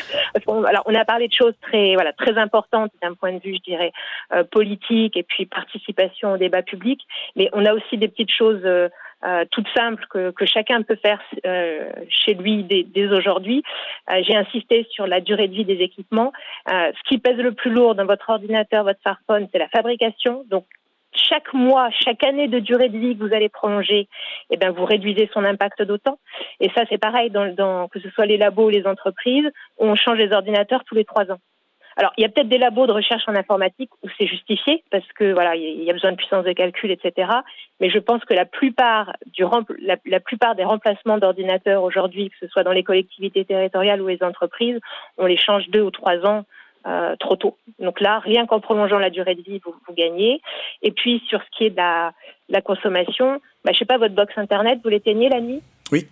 alors, 0.46 0.82
on 0.86 0.94
a 0.94 1.04
parlé 1.04 1.28
de 1.28 1.32
choses 1.32 1.54
très, 1.62 1.94
voilà, 1.94 2.12
très 2.12 2.36
importantes 2.38 2.92
d'un 3.02 3.14
point 3.14 3.32
de 3.32 3.40
vue, 3.40 3.54
je 3.54 3.70
dirais, 3.70 3.92
euh, 4.32 4.44
politique 4.44 5.16
et 5.16 5.22
puis 5.22 5.46
participation 5.46 6.32
au 6.32 6.36
débat 6.36 6.62
public, 6.62 7.00
mais 7.36 7.48
on 7.52 7.64
a 7.66 7.74
aussi 7.74 7.98
des 7.98 8.08
petites 8.08 8.32
choses 8.32 8.60
euh, 8.64 8.88
euh 9.24 9.44
toutes 9.50 9.68
simples 9.76 10.04
que, 10.08 10.30
que, 10.30 10.46
chacun 10.46 10.82
peut 10.82 10.96
faire 10.96 11.20
euh, 11.44 11.90
chez 12.08 12.34
lui 12.34 12.64
dès, 12.64 12.84
dès 12.84 13.06
aujourd'hui. 13.08 13.62
Euh, 14.10 14.22
j'ai 14.26 14.36
insisté 14.36 14.86
sur 14.90 15.06
la 15.06 15.20
durée 15.20 15.48
de 15.48 15.54
vie 15.54 15.64
des 15.64 15.82
équipements. 15.82 16.32
ce 16.68 17.08
qui 17.08 17.18
pèse 17.18 17.36
le 17.36 17.52
plus 17.52 17.70
lourd 17.70 17.94
dans 17.94 18.06
votre 18.06 18.30
ordinateur, 18.30 18.84
votre 18.84 19.00
smartphone, 19.00 19.48
c'est 19.52 19.58
la 19.58 19.68
fabrication. 19.68 20.44
Donc 20.48 20.64
chaque 21.12 21.52
mois, 21.52 21.90
chaque 21.90 22.24
année 22.24 22.48
de 22.48 22.58
durée 22.58 22.88
de 22.88 22.98
vie 22.98 23.16
que 23.16 23.24
vous 23.24 23.34
allez 23.34 23.48
prolonger, 23.48 24.08
eh 24.50 24.56
ben, 24.56 24.70
vous 24.70 24.84
réduisez 24.84 25.28
son 25.32 25.44
impact 25.44 25.82
d'autant. 25.82 26.18
Et 26.60 26.70
ça, 26.74 26.82
c'est 26.88 26.98
pareil, 26.98 27.30
dans, 27.30 27.88
que 27.88 28.00
ce 28.00 28.10
soit 28.10 28.26
les 28.26 28.36
labos 28.36 28.66
ou 28.66 28.70
les 28.70 28.86
entreprises, 28.86 29.48
on 29.78 29.94
change 29.94 30.18
les 30.18 30.32
ordinateurs 30.32 30.84
tous 30.84 30.94
les 30.94 31.04
trois 31.04 31.30
ans. 31.30 31.38
Alors, 31.96 32.12
il 32.16 32.22
y 32.22 32.24
a 32.24 32.28
peut-être 32.28 32.48
des 32.48 32.56
labos 32.56 32.86
de 32.86 32.92
recherche 32.92 33.24
en 33.26 33.34
informatique 33.34 33.90
où 34.02 34.08
c'est 34.16 34.26
justifié 34.26 34.84
parce 34.90 35.06
que 35.12 35.32
voilà, 35.32 35.56
il 35.56 35.82
y 35.82 35.90
a 35.90 35.92
besoin 35.92 36.12
de 36.12 36.16
puissance 36.16 36.44
de 36.44 36.52
calcul, 36.52 36.90
etc. 36.90 37.28
Mais 37.80 37.90
je 37.90 37.98
pense 37.98 38.24
que 38.24 38.32
la 38.32 38.46
plupart 38.46 39.12
du 39.26 39.44
la 40.06 40.20
plupart 40.20 40.54
des 40.54 40.64
remplacements 40.64 41.18
d'ordinateurs 41.18 41.82
aujourd'hui, 41.82 42.30
que 42.30 42.36
ce 42.40 42.46
soit 42.46 42.62
dans 42.62 42.72
les 42.72 42.84
collectivités 42.84 43.44
territoriales 43.44 44.00
ou 44.00 44.06
les 44.06 44.22
entreprises, 44.22 44.78
on 45.18 45.26
les 45.26 45.36
change 45.36 45.68
deux 45.68 45.82
ou 45.82 45.90
trois 45.90 46.24
ans 46.24 46.44
euh, 46.86 47.16
trop 47.16 47.36
tôt. 47.36 47.56
Donc 47.78 48.00
là, 48.00 48.18
rien 48.20 48.46
qu'en 48.46 48.60
prolongeant 48.60 48.98
la 48.98 49.10
durée 49.10 49.34
de 49.34 49.42
vie, 49.42 49.60
vous, 49.64 49.74
vous, 49.86 49.94
gagnez. 49.94 50.40
Et 50.82 50.92
puis 50.92 51.22
sur 51.28 51.40
ce 51.40 51.46
qui 51.56 51.64
est 51.64 51.70
de 51.70 51.76
la, 51.76 52.12
la 52.48 52.62
consommation, 52.62 53.40
bah, 53.64 53.72
je 53.72 53.78
sais 53.78 53.84
pas, 53.84 53.98
votre 53.98 54.14
box 54.14 54.32
internet, 54.36 54.80
vous 54.82 54.88
l'éteignez 54.90 55.28
la 55.28 55.40
nuit? 55.40 55.62
Oui. 55.92 56.06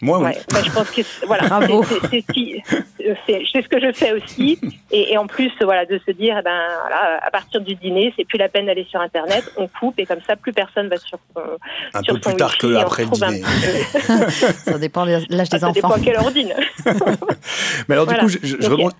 Moi, 0.00 0.20
oui. 0.20 0.30
Bah, 0.52 0.60
je 0.64 0.70
pense 0.70 0.90
que 0.90 1.00
voilà, 1.26 1.42
c'est 3.26 3.62
ce 3.62 3.68
que 3.68 3.80
je 3.80 3.92
fais 3.92 4.12
aussi. 4.12 4.58
Et, 4.92 5.12
et, 5.12 5.18
en 5.18 5.26
plus, 5.26 5.50
voilà, 5.60 5.86
de 5.86 6.00
se 6.06 6.12
dire, 6.12 6.36
eh 6.38 6.42
ben, 6.42 6.60
voilà, 6.82 7.18
à 7.20 7.30
partir 7.30 7.60
du 7.60 7.74
dîner, 7.74 8.12
c'est 8.16 8.24
plus 8.24 8.38
la 8.38 8.48
peine 8.48 8.66
d'aller 8.66 8.86
sur 8.88 9.00
Internet, 9.00 9.44
on 9.56 9.66
coupe 9.66 9.98
et 9.98 10.06
comme 10.06 10.20
ça, 10.24 10.36
plus 10.36 10.52
personne 10.52 10.88
va 10.88 10.98
sur 10.98 11.18
son. 11.34 11.42
Un 11.94 12.02
peu 12.02 12.18
plus 12.20 12.36
tard 12.36 12.56
que 12.58 12.76
après 12.76 13.04
le 13.04 13.10
dîner. 13.10 13.42
ça 14.30 14.78
dépend 14.78 15.04
de 15.04 15.18
l'âge 15.30 15.48
des 15.48 15.64
enfants. 15.64 15.74
Ça 15.74 15.98
dépend 15.98 16.20
à 16.20 16.22
quelle 16.22 16.32
dîne. 16.32 16.54
Mais 17.88 17.96
alors, 17.96 18.06
du 18.06 18.14
coup, 18.14 18.28
je, 18.28 18.38
je, 18.42 18.56
je, 18.60 18.70
rebondis, 18.70 18.94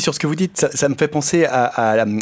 sur 0.00 0.14
ce 0.14 0.18
que 0.18 0.26
vous 0.26 0.34
dites. 0.34 0.66
Ça, 0.72 0.88
me 0.88 0.94
fait 0.94 1.08
penser 1.08 1.46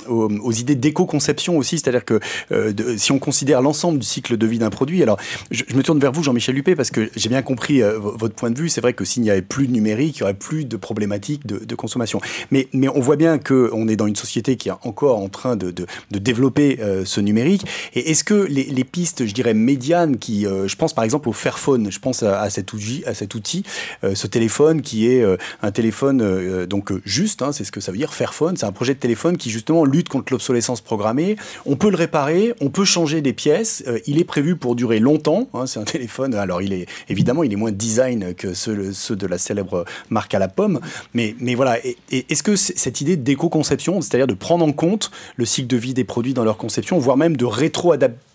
aux, 0.09 0.53
idées 0.53 0.75
d'éco-conception 0.75 1.57
aussi. 1.59 1.79
C'est-à-dire 1.79 2.05
que 2.05 2.21
euh, 2.53 2.73
si 2.97 3.13
on 3.13 3.19
considère 3.19 3.63
l'ensemble 3.63 3.99
du 3.99 4.07
cycle 4.07 4.37
de 4.37 4.47
vie 4.47 4.59
d'un 4.59 4.71
produit, 4.71 5.03
alors 5.03 5.19
je, 5.51 5.65
me 5.75 5.83
tourne 5.83 5.99
vers 5.99 6.13
vous, 6.13 6.23
Jean-Michel 6.23 6.55
Lupé, 6.55 6.75
parce 6.75 6.91
que 6.91 7.11
j'ai 7.15 7.29
bien 7.29 7.43
compris 7.43 7.83
euh, 7.83 7.99
votre 7.99 8.35
point 8.35 8.51
de 8.51 8.59
vue. 8.59 8.69
C'est 8.69 8.81
vrai 8.81 8.93
que 8.93 9.05
s'il 9.05 9.23
n'y 9.23 9.31
avait 9.31 9.43
plus 9.43 9.67
de 9.67 9.73
numérique, 9.73 10.19
il 10.19 10.21
n'y 10.21 10.25
aurait 10.25 10.35
plus 10.35 10.65
de 10.65 10.77
problématiques 10.77 11.47
de, 11.47 11.75
consommation. 11.75 12.21
Mais, 12.51 12.69
on 12.93 13.01
voit 13.01 13.17
bien 13.17 13.39
qu'on 13.39 13.89
est 13.89 13.97
dans 13.97 14.07
une 14.07 14.17
société 14.17 14.57
qui 14.57 14.69
est 14.69 14.75
encore 14.83 15.19
en 15.19 15.29
train 15.29 15.57
de, 15.57 15.73
développer 16.11 16.79
euh, 16.81 17.05
ce 17.05 17.21
numérique. 17.21 17.65
Et 17.95 18.11
est-ce 18.11 18.25
que 18.25 18.35
les, 18.35 18.85
pistes, 18.85 19.27
je 19.27 19.33
dirais, 19.33 19.55
médianes, 19.55 20.19
qui, 20.19 20.45
je 20.45 20.77
pense 20.77 20.93
par 20.95 21.05
exemple 21.05 21.29
au 21.29 21.33
Fairphone, 21.33 21.91
je 21.91 21.99
pense 21.99 22.23
à, 22.23 22.41
à 22.41 22.51
cet 22.51 22.73
outil, 22.73 23.03
à 23.07 23.15
cet 23.15 23.35
outil 23.35 23.63
ce 24.03 24.27
téléphone 24.27 24.83
qui 24.83 25.07
est 25.07 25.25
un 25.63 25.71
téléphone 25.71 26.67
donc 26.67 26.93
juste, 27.05 27.20
hein, 27.41 27.53
c'est 27.53 27.65
ce 27.65 27.73
que 27.73 27.81
ça 27.81 27.93
veut 27.93 27.99
dire, 27.99 28.15
Fairphone, 28.15 28.57
c'est 28.57 28.67
un 28.67 28.73
projet 28.73 28.95
de 28.95 28.99
téléphone 28.99 29.37
qui 29.37 29.51
justement 29.51 29.85
lutte 29.85 30.09
contre 30.09 30.33
l'obsolescence 30.33 30.81
programmée. 30.81 31.37
On 31.67 31.77
peut 31.77 31.91
le 31.91 31.97
réparer, 31.97 32.55
on 32.61 32.71
peut 32.71 32.85
changer 32.85 33.21
des 33.21 33.33
pièces, 33.33 33.85
il 34.07 34.19
est 34.19 34.25
prévu 34.25 34.57
pour 34.57 34.75
durer 34.75 34.99
longtemps, 34.99 35.49
hein, 35.55 35.67
c'est 35.67 35.81
un 35.81 35.85
téléphone, 35.91 36.35
alors 36.35 36.63
il 36.63 36.73
est 36.73 36.87
évidemment 37.09 37.45
il 37.45 37.53
est 37.53 37.57
moins 37.57 37.73
design 37.73 38.35
que 38.35 38.55
ceux, 38.55 38.93
de 39.17 39.27
la 39.27 39.39
célèbre 39.39 39.85
marque 40.09 40.35
à 40.35 40.39
la 40.39 40.49
pomme, 40.49 40.81
mais, 41.15 41.35
voilà, 41.55 41.79
est-ce 42.11 42.43
que 42.43 42.57
cette 42.57 43.01
idée 43.01 43.17
d'éco-conception, 43.17 44.01
c'est-à-dire 44.01 44.27
de 44.27 44.35
prendre 44.35 44.65
en 44.65 44.73
compte 44.73 45.11
le 45.37 45.45
cycle 45.45 45.69
de 45.69 45.77
vie 45.77 45.95
des 45.95 46.05
produits 46.05 46.35
dans 46.35 46.45
leur 46.45 46.57
conception, 46.57 46.99
voire 46.99 47.17
même 47.17 47.37
de 47.37 47.45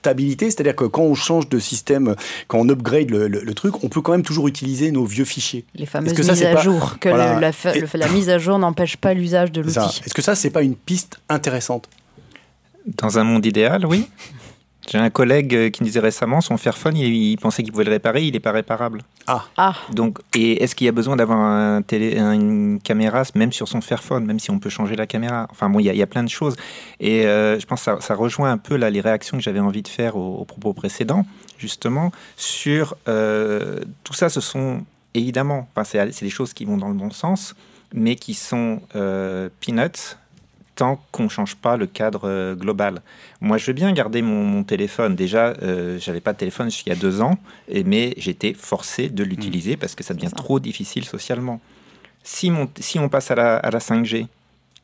c'est-à-dire 0.05 0.75
que 0.75 0.85
quand 0.85 1.03
on 1.03 1.15
change 1.15 1.49
de 1.49 1.59
système, 1.59 2.15
quand 2.47 2.59
on 2.59 2.69
upgrade 2.69 3.09
le, 3.09 3.53
truc, 3.53 3.83
on 3.83 3.89
peut 3.89 4.01
quand 4.01 4.11
même 4.11 4.23
toujours 4.23 4.47
utiliser 4.47 4.91
nos 4.91 5.05
vieux 5.05 5.25
fichiers. 5.25 5.65
Les 5.75 5.85
fameuses 5.85 6.17
mises 6.17 6.43
à 6.43 6.61
jour, 6.61 6.97
que 6.99 7.09
la, 7.09 7.39
la 7.39 8.07
mise 8.09 8.29
à 8.29 8.37
jour 8.37 8.59
n'empêche 8.59 8.97
pas 8.97 9.13
l'usage 9.13 9.51
de 9.51 9.61
l'outil. 9.61 10.01
Est-ce 10.05 10.13
que 10.13 10.21
ça, 10.21 10.35
c'est 10.35 10.49
pas 10.49 10.61
une 10.61 10.75
piste 10.75 11.19
intéressante? 11.29 11.89
Dans 12.85 13.17
un 13.17 13.23
monde 13.23 13.45
idéal, 13.45 13.85
oui. 13.85 14.07
J'ai 14.89 14.99
un 14.99 15.09
collègue 15.09 15.55
euh, 15.55 15.69
qui 15.69 15.81
me 15.81 15.87
disait 15.87 15.99
récemment, 15.99 16.41
son 16.41 16.57
Fairphone, 16.57 16.95
il, 16.95 17.37
pensait 17.37 17.63
qu'il 17.63 17.71
pouvait 17.71 17.85
le 17.85 17.91
réparer, 17.91 18.23
il 18.23 18.33
n'est 18.33 18.39
pas 18.39 18.51
réparable. 18.51 19.01
Ah. 19.27 19.45
ah. 19.57 19.75
Donc, 19.91 20.19
et 20.35 20.63
est-ce 20.63 20.75
qu'il 20.75 20.85
y 20.85 20.87
a 20.87 20.91
besoin 20.91 21.15
d'avoir 21.15 21.39
un 21.39 21.81
télé, 21.81 22.17
une 22.17 22.79
caméra, 22.81 23.23
même 23.33 23.51
sur 23.51 23.67
son 23.67 23.81
Fairphone, 23.81 24.25
même 24.25 24.39
si 24.39 24.51
on 24.51 24.59
peut 24.59 24.69
changer 24.69 24.95
la 24.95 25.07
caméra? 25.07 25.47
Enfin 25.51 25.69
bon, 25.69 25.79
il 25.79 25.85
y, 25.85 26.01
a, 26.01 26.07
plein 26.07 26.23
de 26.23 26.29
choses. 26.29 26.55
Et 26.99 27.25
euh, 27.25 27.59
je 27.59 27.65
pense 27.65 27.85
que 27.85 28.01
ça, 28.01 28.15
rejoint 28.15 28.51
un 28.51 28.57
peu 28.57 28.75
là, 28.75 28.89
les 28.89 29.01
réactions 29.01 29.37
que 29.37 29.43
j'avais 29.43 29.59
envie 29.59 29.81
de 29.81 29.87
faire 29.87 30.15
aux, 30.15 30.45
propos 30.45 30.73
précédents, 30.73 31.25
justement, 31.57 32.11
sur 32.37 32.95
euh, 33.07 33.79
tout 34.03 34.13
ça, 34.13 34.29
ce 34.29 34.41
sont 34.41 34.83
évidemment, 35.13 35.67
enfin, 35.75 35.83
c'est 35.83 36.23
des 36.23 36.29
choses 36.29 36.53
qui 36.53 36.65
vont 36.65 36.77
dans 36.77 36.89
le 36.89 36.95
bon 36.95 37.11
sens, 37.11 37.55
mais 37.93 38.15
qui 38.15 38.33
sont 38.33 38.81
peanuts 39.61 40.17
tant 40.75 41.01
qu'on 41.11 41.23
ne 41.23 41.29
change 41.29 41.55
pas 41.55 41.77
le 41.77 41.87
cadre 41.87 42.21
euh, 42.25 42.55
global. 42.55 43.01
Moi, 43.41 43.57
je 43.57 43.67
veux 43.67 43.73
bien 43.73 43.91
garder 43.93 44.21
mon, 44.21 44.63
téléphone. 44.63 45.15
Déjà, 45.15 45.53
euh, 45.61 45.97
j'avais 45.99 46.21
pas 46.21 46.33
de 46.33 46.37
téléphone 46.37 46.69
il 46.85 46.89
y 46.89 46.91
a 46.91 46.95
deux 46.95 47.21
ans, 47.21 47.37
mais 47.85 48.13
j'étais 48.17 48.53
forcé 48.53 49.09
de 49.09 49.23
l'utiliser 49.23 49.75
mmh. 49.75 49.79
parce 49.79 49.95
que 49.95 50.03
ça 50.03 50.13
devient 50.13 50.31
trop 50.35 50.59
difficile 50.59 51.05
socialement. 51.05 51.59
Si, 52.23 52.51
si 52.79 52.99
on 52.99 53.09
passe 53.09 53.31
à 53.31 53.35
la, 53.35 53.57
à 53.57 53.69
la 53.69 53.79
5G, 53.79 54.27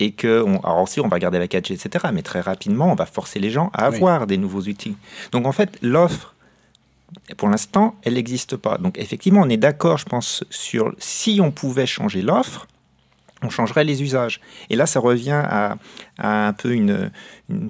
et 0.01 0.11
que, 0.11 0.41
on, 0.41 0.59
alors 0.61 0.81
aussi 0.81 0.99
on 0.99 1.07
va 1.07 1.19
garder 1.19 1.39
la 1.39 1.47
4G, 1.47 1.73
etc., 1.73 2.05
mais 2.13 2.23
très 2.23 2.41
rapidement, 2.41 2.91
on 2.91 2.95
va 2.95 3.05
forcer 3.05 3.39
les 3.39 3.51
gens 3.51 3.69
à 3.73 3.85
avoir 3.85 4.27
des 4.27 4.37
nouveaux 4.37 4.61
outils. 4.61 4.97
Donc 5.31 5.45
en 5.45 5.51
fait, 5.51 5.77
l'offre, 5.81 6.33
pour 7.37 7.49
l'instant, 7.49 7.95
elle 8.03 8.15
n'existe 8.15 8.55
pas. 8.55 8.77
Donc 8.77 8.97
effectivement, 8.97 9.41
on 9.41 9.49
est 9.49 9.57
d'accord, 9.57 9.97
je 9.97 10.05
pense, 10.05 10.43
sur 10.49 10.93
si 10.97 11.39
on 11.41 11.51
pouvait 11.51 11.85
changer 11.85 12.21
l'offre, 12.21 12.67
on 13.43 13.49
changerait 13.49 13.83
les 13.83 14.03
usages. 14.03 14.39
Et 14.69 14.75
là, 14.75 14.85
ça 14.85 14.99
revient 14.99 15.41
à, 15.43 15.77
un 16.17 16.53
peu 16.53 16.73
une, 16.73 17.11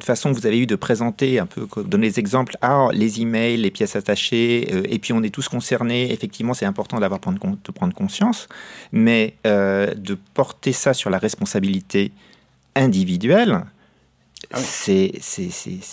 façon 0.02 0.32
que 0.32 0.40
vous 0.40 0.46
avez 0.46 0.60
eu 0.60 0.68
de 0.68 0.76
présenter, 0.76 1.40
un 1.40 1.46
peu, 1.46 1.68
donner 1.84 2.10
des 2.10 2.20
exemples. 2.20 2.56
Ah, 2.62 2.90
les 2.92 3.22
emails, 3.22 3.58
les 3.58 3.72
pièces 3.72 3.96
attachées, 3.96 4.68
euh, 4.74 4.84
et 4.90 5.00
puis 5.00 5.14
on 5.14 5.24
est 5.24 5.34
tous 5.34 5.48
concernés. 5.48 6.12
Effectivement, 6.12 6.54
c'est 6.54 6.66
important 6.66 7.00
d'avoir 7.00 7.20
de 7.20 7.72
prendre 7.72 7.94
conscience, 7.94 8.48
mais 8.92 9.36
euh, 9.48 9.94
de 9.96 10.18
porter 10.34 10.74
ça 10.74 10.94
sur 10.94 11.10
la 11.10 11.18
responsabilité 11.18 12.12
individuel, 12.76 13.66
ah 14.54 14.58
c'est 14.60 15.12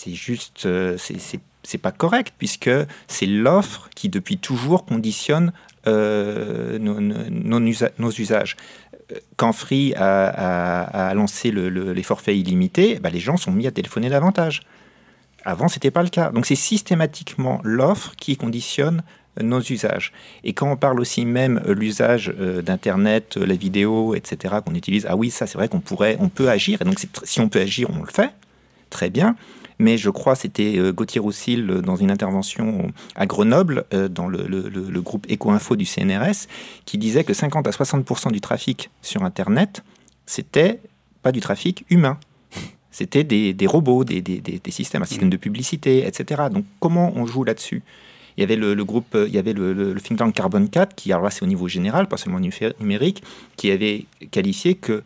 juste, 0.07 0.65
euh, 0.65 0.97
c'est 1.63 1.77
pas 1.77 1.91
correct, 1.91 2.33
puisque 2.37 2.71
c'est 3.07 3.25
l'offre 3.25 3.89
qui, 3.95 4.09
depuis 4.09 4.37
toujours, 4.37 4.85
conditionne 4.85 5.53
euh, 5.87 6.77
nos, 6.79 8.11
usages. 8.11 8.57
Quand 9.37 9.53
Free 9.53 9.93
a, 9.95 11.13
lancé 11.15 11.51
les 11.51 12.03
forfaits 12.03 12.35
illimités, 12.35 12.99
bah, 12.99 13.09
les 13.09 13.19
gens 13.19 13.37
sont 13.37 13.51
mis 13.51 13.67
à 13.67 13.71
téléphoner 13.71 14.09
davantage. 14.09 14.61
Avant, 15.45 15.67
ce 15.67 15.75
n'était 15.75 15.91
pas 15.91 16.03
le 16.03 16.09
cas. 16.09 16.31
Donc 16.31 16.45
c'est 16.45 16.55
systématiquement 16.55 17.61
l'offre 17.63 18.13
qui 18.17 18.37
conditionne 18.37 19.01
nos 19.41 19.61
usages. 19.61 20.11
Et 20.43 20.53
quand 20.53 20.69
on 20.69 20.75
parle 20.75 20.99
aussi 20.99 21.25
même 21.25 21.61
euh, 21.65 21.73
l'usage 21.73 22.33
euh, 22.39 22.61
d'Internet, 22.61 23.37
la 23.37 23.55
vidéo, 23.55 24.13
etc., 24.15 24.55
qu'on 24.65 24.75
utilise, 24.75 25.05
ah 25.07 25.15
oui, 25.15 25.29
ça 25.29 25.47
c'est 25.47 25.57
vrai 25.57 25.69
qu'on 25.69 25.79
pourrait, 25.79 26.17
on 26.19 26.27
peut 26.27 26.49
agir. 26.49 26.81
Et 26.81 26.85
donc 26.85 26.99
si 27.23 27.39
on 27.39 27.47
peut 27.47 27.61
agir, 27.61 27.89
on 27.89 28.01
le 28.01 28.11
fait. 28.11 28.31
Très 28.89 29.09
bien 29.09 29.35
mais 29.79 29.97
je 29.97 30.09
crois 30.09 30.35
c'était 30.35 30.77
euh, 30.77 30.91
Gauthier 30.91 31.19
Roussil 31.19 31.65
dans 31.65 31.95
une 31.95 32.11
intervention 32.11 32.91
à 33.15 33.25
Grenoble, 33.25 33.85
dans 34.11 34.27
le, 34.27 35.01
groupe 35.01 35.25
Eco-Info 35.31 35.75
du 35.75 35.85
CNRS, 35.85 36.47
qui 36.85 36.97
disait 36.97 37.23
que 37.23 37.33
50 37.33 37.67
à 37.67 37.71
60% 37.71 38.31
du 38.31 38.41
trafic 38.41 38.89
sur 39.01 39.23
Internet, 39.23 39.83
c'était 40.25 40.79
pas 41.21 41.31
du 41.31 41.39
trafic 41.39 41.85
humain. 41.89 42.17
C'était 42.91 43.23
des, 43.23 43.67
robots, 43.67 44.03
des, 44.03 44.61
systèmes, 44.69 45.03
un 45.03 45.05
système 45.05 45.29
de 45.29 45.37
publicité, 45.37 46.05
etc. 46.05 46.43
Donc 46.51 46.65
comment 46.79 47.13
on 47.15 47.25
joue 47.25 47.43
là-dessus? 47.43 47.83
Il 48.37 48.41
y 48.41 48.43
avait 48.43 48.55
le, 48.55 48.83
groupe, 48.83 49.17
il 49.27 49.33
y 49.33 49.37
avait 49.37 49.53
le, 49.53 49.95
think 50.01 50.19
tank 50.19 50.33
Carbon 50.33 50.65
4, 50.65 50.95
qui, 50.95 51.11
alors 51.11 51.23
là 51.23 51.29
c'est 51.29 51.43
au 51.43 51.47
niveau 51.47 51.67
général, 51.67 52.07
pas 52.07 52.17
seulement 52.17 52.39
numérique, 52.39 53.23
qui 53.57 53.71
avait 53.71 54.05
qualifié 54.31 54.75
que 54.75 55.03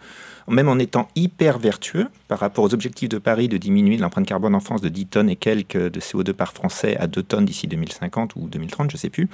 même 0.47 0.69
en 0.69 0.77
étant 0.79 1.07
hyper 1.15 1.59
vertueux 1.59 2.07
par 2.27 2.39
rapport 2.39 2.63
aux 2.63 2.73
objectifs 2.73 3.09
de 3.09 3.17
Paris 3.17 3.47
de 3.47 3.57
diminuer 3.57 3.97
l'empreinte 3.97 4.25
carbone 4.25 4.55
en 4.55 4.59
France 4.59 4.81
de 4.81 4.89
10 4.89 5.05
tonnes 5.07 5.29
et 5.29 5.35
quelques 5.35 5.77
de 5.77 5.99
CO2 5.99 6.33
par 6.33 6.53
Français 6.53 6.97
à 6.97 7.07
2 7.07 7.23
tonnes 7.23 7.45
d'ici 7.45 7.67
2050 7.67 8.35
ou 8.35 8.47
2030, 8.47 8.91
je 8.91 8.95
ne 8.95 8.99
sais 8.99 9.09
plus, 9.09 9.29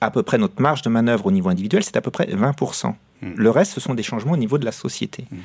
à 0.00 0.10
peu 0.10 0.22
près 0.22 0.38
notre 0.38 0.60
marge 0.60 0.82
de 0.82 0.88
manœuvre 0.88 1.26
au 1.26 1.30
niveau 1.30 1.48
individuel, 1.48 1.84
c'est 1.84 1.96
à 1.96 2.00
peu 2.00 2.10
près 2.10 2.26
20%. 2.26 2.94
Hmm. 3.22 3.32
Le 3.34 3.50
reste, 3.50 3.72
ce 3.72 3.80
sont 3.80 3.94
des 3.94 4.02
changements 4.02 4.32
au 4.32 4.38
niveau 4.38 4.58
de 4.58 4.64
la 4.64 4.72
société. 4.72 5.24
Hmm. 5.30 5.38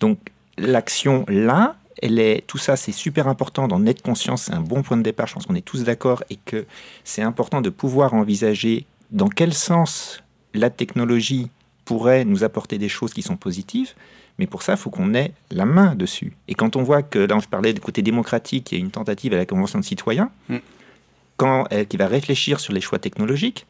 Donc 0.00 0.18
l'action 0.58 1.24
là, 1.28 1.76
elle 2.02 2.18
est, 2.18 2.46
tout 2.46 2.58
ça, 2.58 2.76
c'est 2.76 2.92
super 2.92 3.26
important 3.28 3.68
d'en 3.68 3.84
être 3.86 4.02
conscience. 4.02 4.44
C'est 4.44 4.54
un 4.54 4.60
bon 4.60 4.82
point 4.82 4.96
de 4.96 5.02
départ. 5.02 5.26
Je 5.26 5.34
pense 5.34 5.46
qu'on 5.46 5.54
est 5.54 5.64
tous 5.64 5.84
d'accord 5.84 6.22
et 6.30 6.36
que 6.36 6.66
c'est 7.04 7.22
important 7.22 7.60
de 7.60 7.70
pouvoir 7.70 8.14
envisager 8.14 8.86
dans 9.10 9.28
quel 9.28 9.54
sens 9.54 10.22
la 10.52 10.70
technologie 10.70 11.50
pourrait 11.86 12.26
nous 12.26 12.44
apporter 12.44 12.76
des 12.76 12.90
choses 12.90 13.14
qui 13.14 13.22
sont 13.22 13.38
positives. 13.38 13.94
Mais 14.38 14.46
pour 14.46 14.62
ça, 14.62 14.74
il 14.74 14.78
faut 14.78 14.90
qu'on 14.90 15.14
ait 15.14 15.32
la 15.50 15.64
main 15.64 15.94
dessus. 15.94 16.34
Et 16.48 16.54
quand 16.54 16.76
on 16.76 16.82
voit 16.82 17.02
que, 17.02 17.20
là, 17.20 17.38
je 17.42 17.48
parlais 17.48 17.72
du 17.72 17.80
côté 17.80 18.02
démocratique, 18.02 18.70
il 18.70 18.74
y 18.74 18.78
a 18.78 18.84
une 18.84 18.90
tentative 18.90 19.32
à 19.32 19.38
la 19.38 19.46
Convention 19.46 19.78
de 19.78 19.84
citoyens, 19.84 20.30
mm. 20.50 20.56
quand, 21.38 21.64
elle, 21.70 21.86
qui 21.86 21.96
va 21.96 22.06
réfléchir 22.06 22.60
sur 22.60 22.74
les 22.74 22.82
choix 22.82 22.98
technologiques, 22.98 23.64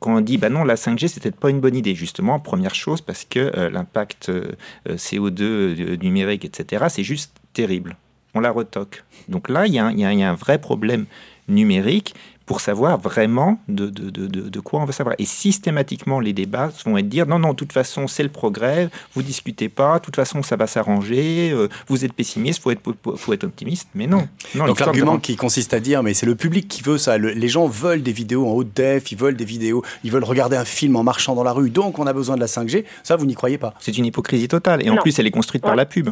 quand 0.00 0.16
on 0.16 0.20
dit 0.20 0.38
bah 0.38 0.48
non 0.48 0.64
la 0.64 0.76
5G 0.76 1.08
c'est 1.08 1.22
peut-être 1.22 1.38
pas 1.38 1.50
une 1.50 1.60
bonne 1.60 1.76
idée 1.76 1.94
justement 1.94 2.40
première 2.40 2.74
chose 2.74 3.02
parce 3.02 3.26
que 3.26 3.52
euh, 3.54 3.68
l'impact 3.68 4.30
euh, 4.30 4.52
euh, 4.88 4.96
CO2 4.96 6.00
numérique 6.02 6.46
etc 6.46 6.86
c'est 6.88 7.02
juste 7.02 7.36
terrible 7.52 7.96
on 8.32 8.40
la 8.40 8.50
retoque 8.50 9.04
donc 9.28 9.50
là 9.50 9.66
il 9.66 9.72
y, 9.72 9.76
y, 9.76 10.04
a 10.22 10.30
un 10.30 10.34
vrai 10.34 10.58
problème 10.58 11.04
numérique 11.48 12.14
pour 12.46 12.60
savoir 12.60 12.98
vraiment 12.98 13.58
de, 13.68 13.86
de, 13.88 14.10
de, 14.10 14.26
de, 14.26 14.60
quoi 14.60 14.80
on 14.80 14.84
veut 14.84 14.92
savoir. 14.92 15.16
Et 15.18 15.24
systématiquement, 15.24 16.20
les 16.20 16.32
débats 16.32 16.70
vont 16.84 16.98
être 16.98 17.08
dire 17.08 17.26
non, 17.26 17.38
non, 17.38 17.50
de 17.50 17.56
toute 17.56 17.72
façon, 17.72 18.06
c'est 18.06 18.22
le 18.22 18.28
progrès, 18.28 18.90
vous 19.14 19.22
discutez 19.22 19.68
pas, 19.68 19.98
de 19.98 20.04
toute 20.04 20.16
façon, 20.16 20.42
ça 20.42 20.56
va 20.56 20.66
s'arranger, 20.66 21.50
euh, 21.52 21.68
vous 21.88 22.04
êtes 22.04 22.12
pessimiste, 22.12 22.62
faut 22.62 22.70
être, 22.70 22.82
faut 23.16 23.32
être 23.32 23.44
optimiste, 23.44 23.88
mais 23.94 24.06
non. 24.06 24.28
non 24.54 24.66
Donc 24.66 24.80
l'argument 24.80 25.18
qui 25.18 25.36
consiste 25.36 25.72
à 25.72 25.80
dire, 25.80 26.02
mais 26.02 26.12
c'est 26.12 26.26
le 26.26 26.34
public 26.34 26.68
qui 26.68 26.82
veut 26.82 26.98
ça, 26.98 27.16
les 27.18 27.48
gens 27.48 27.66
veulent 27.66 28.02
des 28.02 28.12
vidéos 28.12 28.46
en 28.46 28.52
haute 28.52 28.74
def, 28.74 29.10
ils 29.10 29.18
veulent 29.18 29.36
des 29.36 29.44
vidéos, 29.44 29.82
ils 30.02 30.10
veulent 30.10 30.24
regarder 30.24 30.56
un 30.56 30.64
film 30.64 30.96
en 30.96 31.02
marchant 31.02 31.34
dans 31.34 31.44
la 31.44 31.52
rue, 31.52 31.70
donc 31.70 31.98
on 31.98 32.06
a 32.06 32.12
besoin 32.12 32.36
de 32.36 32.40
la 32.40 32.46
5G, 32.46 32.84
ça, 33.02 33.16
vous 33.16 33.26
n'y 33.26 33.34
croyez 33.34 33.58
pas. 33.58 33.74
C'est 33.80 33.96
une 33.96 34.06
hypocrisie 34.06 34.48
totale, 34.48 34.84
et 34.84 34.90
en 34.90 34.96
plus, 34.96 35.18
elle 35.18 35.26
est 35.26 35.30
construite 35.30 35.62
par 35.62 35.76
la 35.76 35.86
pub. 35.86 36.10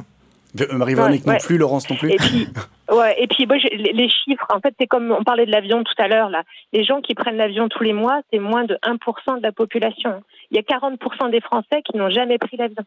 Euh, 0.61 0.66
Marie-Véronique 0.76 1.26
non 1.26 1.36
plus, 1.38 1.59
Laurence 1.59 1.88
non 1.88 1.96
plus. 1.96 2.12
Et 2.12 2.16
puis, 2.16 2.46
ouais, 2.90 3.14
et 3.18 3.26
puis 3.26 3.46
les 3.46 4.09
chiffres, 4.09 4.46
en 4.50 4.61
fait, 4.61 4.74
c'est 4.78 4.86
comme 4.86 5.11
on 5.12 5.24
parlait 5.24 5.46
de 5.46 5.50
l'avion 5.50 5.82
tout 5.82 5.94
à 5.98 6.09
l'heure, 6.09 6.28
là. 6.28 6.42
Les 6.72 6.84
gens 6.84 7.00
qui 7.00 7.14
prennent 7.14 7.36
l'avion 7.36 7.68
tous 7.68 7.82
les 7.82 7.92
mois, 7.92 8.20
c'est 8.32 8.38
moins 8.38 8.64
de 8.64 8.78
1% 8.82 9.38
de 9.38 9.42
la 9.42 9.53
population. 9.53 10.22
Il 10.50 10.57
y 10.57 10.61
a 10.61 10.62
40% 10.62 11.30
des 11.30 11.40
Français 11.40 11.82
qui 11.84 11.96
n'ont 11.96 12.11
jamais 12.11 12.38
pris 12.38 12.57
l'avion. 12.57 12.84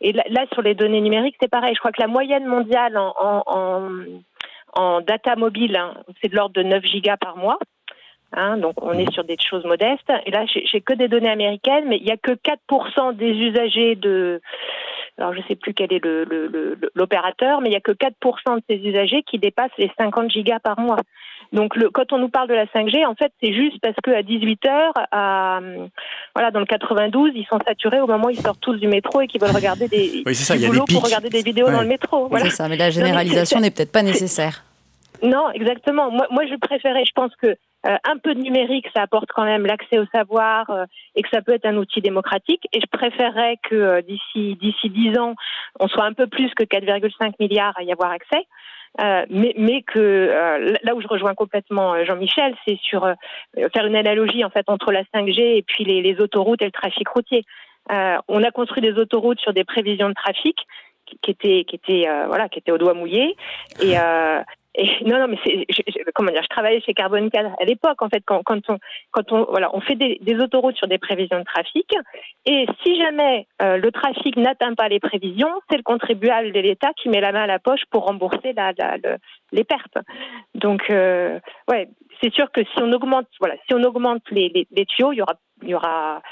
Et 0.00 0.12
là, 0.12 0.46
sur 0.52 0.62
les 0.62 0.74
données 0.74 1.00
numériques, 1.00 1.36
c'est 1.40 1.50
pareil. 1.50 1.74
Je 1.74 1.78
crois 1.78 1.92
que 1.92 2.00
la 2.00 2.08
moyenne 2.08 2.46
mondiale 2.46 2.96
en, 2.96 3.14
en, 3.18 3.88
en, 4.74 5.00
data 5.00 5.36
mobile, 5.36 5.76
hein, 5.76 5.94
c'est 6.20 6.28
de 6.28 6.36
l'ordre 6.36 6.54
de 6.54 6.62
9 6.62 6.84
gigas 6.84 7.16
par 7.16 7.36
mois. 7.36 7.58
Hein, 8.32 8.58
donc 8.58 8.74
on 8.82 8.92
est 8.92 9.10
sur 9.12 9.24
des 9.24 9.36
choses 9.38 9.64
modestes. 9.64 10.10
Et 10.26 10.30
là, 10.30 10.44
j'ai 10.46 10.80
que 10.80 10.92
des 10.92 11.08
données 11.08 11.30
américaines, 11.30 11.84
mais 11.86 11.96
il 11.96 12.04
n'y 12.04 12.12
a 12.12 12.16
que 12.16 12.32
4% 12.32 13.16
des 13.16 13.30
usagers 13.30 13.94
de 13.96 14.40
alors 15.18 15.34
je 15.34 15.38
ne 15.38 15.44
sais 15.44 15.56
plus 15.56 15.74
quel 15.74 15.92
est 15.92 16.00
l'opérateur, 16.94 17.60
mais 17.60 17.68
il 17.68 17.70
n'y 17.70 17.76
a 17.76 17.80
que 17.80 17.92
4% 17.92 18.56
de 18.56 18.62
ces 18.68 18.76
usagers 18.76 19.22
qui 19.22 19.38
dépassent 19.38 19.76
les 19.76 19.90
50 19.98 20.30
gigas 20.30 20.60
par 20.60 20.78
mois. 20.78 20.98
Donc 21.52 21.76
le, 21.76 21.90
quand 21.90 22.12
on 22.12 22.18
nous 22.18 22.28
parle 22.28 22.48
de 22.48 22.54
la 22.54 22.66
5G, 22.66 23.06
en 23.06 23.14
fait, 23.14 23.32
c'est 23.42 23.52
juste 23.52 23.80
parce 23.80 23.96
qu'à 24.02 24.22
18 24.22 24.64
h 24.64 24.92
à, 25.10 25.60
voilà, 26.34 26.50
dans 26.50 26.60
le 26.60 26.66
92, 26.66 27.32
ils 27.34 27.46
sont 27.46 27.58
saturés 27.66 28.00
au 28.00 28.06
moment 28.06 28.26
où 28.26 28.30
ils 28.30 28.40
sortent 28.40 28.60
tous 28.60 28.76
du 28.76 28.86
métro 28.86 29.20
et 29.20 29.26
qu'ils 29.26 29.40
veulent 29.40 29.54
regarder 29.54 29.88
des, 29.88 30.22
oui, 30.24 30.34
ça, 30.34 30.56
y 30.56 30.66
pour 30.68 31.04
regarder 31.04 31.30
des 31.30 31.42
vidéos 31.42 31.70
dans 31.70 31.82
le 31.82 31.88
métro. 31.88 32.28
Voilà. 32.28 32.46
C'est 32.46 32.56
ça, 32.56 32.68
mais 32.68 32.76
la 32.76 32.90
généralisation 32.90 33.60
n'est 33.60 33.70
peut-être 33.70 33.92
pas 33.92 34.02
nécessaire. 34.02 34.64
Non, 35.22 35.50
exactement. 35.50 36.10
Moi, 36.10 36.26
moi, 36.30 36.46
je 36.46 36.54
préférais, 36.56 37.04
je 37.04 37.12
pense 37.12 37.34
que 37.36 37.56
euh, 37.86 37.96
un 38.04 38.18
peu 38.18 38.34
de 38.34 38.40
numérique, 38.40 38.86
ça 38.94 39.02
apporte 39.02 39.30
quand 39.32 39.44
même 39.44 39.64
l'accès 39.64 39.98
au 39.98 40.06
savoir 40.12 40.68
euh, 40.70 40.84
et 41.14 41.22
que 41.22 41.28
ça 41.28 41.42
peut 41.42 41.52
être 41.52 41.66
un 41.66 41.76
outil 41.76 42.00
démocratique. 42.00 42.66
Et 42.72 42.80
je 42.80 42.86
préférerais 42.86 43.56
que 43.62 43.74
euh, 43.76 44.02
d'ici 44.02 44.56
d'ici 44.56 44.90
10 44.90 45.16
ans, 45.18 45.34
on 45.78 45.86
soit 45.86 46.04
un 46.04 46.12
peu 46.12 46.26
plus 46.26 46.52
que 46.54 46.64
4,5 46.64 47.34
milliards 47.38 47.74
à 47.78 47.84
y 47.84 47.92
avoir 47.92 48.10
accès. 48.10 48.46
mais, 49.30 49.54
mais 49.56 49.82
que 49.82 50.74
là 50.82 50.94
où 50.96 51.00
je 51.00 51.06
rejoins 51.06 51.34
complètement 51.34 52.04
Jean-Michel, 52.04 52.54
c'est 52.66 52.78
sur 52.80 53.06
faire 53.54 53.86
une 53.86 53.94
analogie 53.94 54.44
en 54.44 54.50
fait 54.50 54.64
entre 54.68 54.90
la 54.90 55.02
5G 55.14 55.40
et 55.58 55.62
puis 55.62 55.84
les, 55.84 56.20
autoroutes 56.20 56.62
et 56.62 56.64
le 56.64 56.72
trafic 56.72 57.06
routier. 57.08 57.44
on 57.90 58.42
a 58.42 58.50
construit 58.50 58.82
des 58.82 58.94
autoroutes 58.98 59.40
sur 59.40 59.52
des 59.52 59.64
prévisions 59.64 60.08
de 60.08 60.14
trafic 60.14 60.56
qui 61.22 61.30
étaient 61.30 61.64
qui 61.64 61.76
étaient 61.76 62.06
voilà 62.26 62.48
qui 62.48 62.58
étaient 62.58 62.72
au 62.72 62.78
doigt 62.78 62.94
mouillé 62.94 63.36
et 63.80 63.94
non, 65.04 65.18
non, 65.18 65.28
mais 65.28 65.38
c'est, 65.44 65.66
comment 66.14 66.30
dire, 66.30 66.42
je 66.42 66.48
travaillais 66.48 66.80
chez 66.80 66.94
Carbone 66.94 67.30
4 67.30 67.50
à 67.60 67.64
l'époque, 67.64 68.00
en 68.00 68.08
fait, 68.08 68.22
quand, 68.24 68.42
quand, 68.44 68.60
on, 68.68 68.78
quand 69.10 69.32
on, 69.32 69.44
voilà, 69.44 69.74
on 69.74 69.80
fait 69.80 69.96
des, 69.96 70.18
autoroutes 70.40 70.76
sur 70.76 70.86
des 70.86 70.98
prévisions 70.98 71.38
de 71.38 71.44
trafic, 71.44 71.92
et 72.46 72.66
si 72.82 72.96
jamais 72.96 73.46
euh, 73.62 73.76
le 73.76 73.90
trafic 73.90 74.36
n'atteint 74.36 74.74
pas 74.74 74.88
les 74.88 75.00
prévisions, 75.00 75.50
c'est 75.70 75.78
le 75.78 75.82
contribuable 75.82 76.52
de 76.52 76.60
l'État 76.60 76.92
qui 76.96 77.08
met 77.08 77.20
la 77.20 77.32
main 77.32 77.42
à 77.42 77.46
la 77.46 77.58
poche 77.58 77.82
pour 77.90 78.04
rembourser 78.06 78.52
la, 78.54 78.72
les 79.52 79.64
pertes. 79.64 79.98
Donc, 80.54 80.90
euh, 80.90 81.40
ouais, 81.68 81.88
c'est 82.22 82.32
sûr 82.32 82.50
que 82.52 82.62
si 82.62 82.82
on 82.82 82.92
augmente, 82.92 83.26
voilà, 83.40 83.54
si 83.66 83.74
on 83.74 83.82
augmente 83.82 84.22
les, 84.30 84.50
les, 84.54 84.66
les 84.70 84.86
tuyaux, 84.86 85.12
il 85.12 85.18
y 85.18 85.22
aura, 85.22 85.34
il 85.62 85.70
y 85.70 85.74
aura 85.74 86.22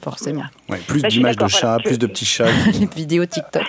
Forcément. 0.00 0.42
plus 0.86 1.02
bah, 1.02 1.08
d'images 1.08 1.36
de 1.36 1.46
chats, 1.46 1.78
plus 1.84 1.98
de 1.98 2.06
petits 2.06 2.24
chats. 2.24 2.50
Les 2.80 2.86
vidéos 2.86 3.26
TikTok. 3.26 3.64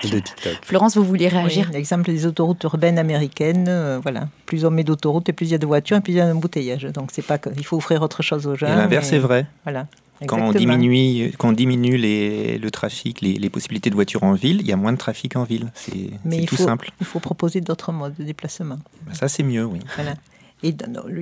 Florence, 0.64 0.98
vous 0.98 1.04
vouliez 1.04 1.28
réagir 1.28 1.70
L'exemple 1.72 2.10
des 2.10 2.26
autoroutes 2.26 2.64
urbaines 2.64 2.98
américaines, 2.98 3.68
euh, 3.68 4.00
voilà. 4.02 4.28
Plus 4.46 4.66
on 4.66 4.72
met 4.72 4.84
d'autoroutes 4.84 5.30
et 5.30 5.34
plus 5.34 5.48
il 5.48 5.52
y 5.52 5.56
a 5.56 5.58
de 5.58 5.68
voitures 5.68 5.98
et 5.98 6.02
plus 6.02 6.14
il 6.14 6.18
y 6.18 6.22
a 6.22 6.32
d'embouteillages. 6.32 6.86
Donc 6.86 7.10
c'est 7.12 7.26
pas 7.26 7.38
il 7.56 7.66
faut 7.66 7.78
offrir 7.78 8.02
autre 8.02 8.24
chose 8.24 8.48
aux 8.48 8.56
gens. 8.56 8.68
l'inverse 8.68 9.12
est 9.12 9.20
vrai. 9.20 9.46
Voilà. 9.64 9.88
Quand 10.28 10.42
on 10.42 10.52
diminue, 10.52 11.32
quand 11.38 11.50
on 11.50 11.54
diminue 11.54 11.96
les, 11.96 12.58
le 12.58 12.72
trafic, 12.72 13.22
les, 13.22 13.50
possibilités 13.50 13.90
de 13.90 13.96
voitures 13.96 14.24
en 14.24 14.34
ville, 14.34 14.60
il 14.60 14.68
y 14.68 14.74
a 14.74 14.76
moins 14.76 14.92
de 14.92 14.98
trafic 14.98 15.36
en 15.36 15.44
ville. 15.44 15.72
C'est 15.76 16.46
tout 16.46 16.58
simple. 16.58 16.92
Il 17.00 17.06
faut 17.06 17.20
proposer 17.20 17.62
d'autres 17.62 17.92
modes 17.92 18.16
de 18.18 18.24
déplacement. 18.24 18.80
Bah, 19.06 19.14
ça, 19.14 19.28
c'est 19.28 19.44
mieux, 19.44 19.64
oui. 19.64 19.80
Voilà. 19.96 20.16
Et 20.62 20.76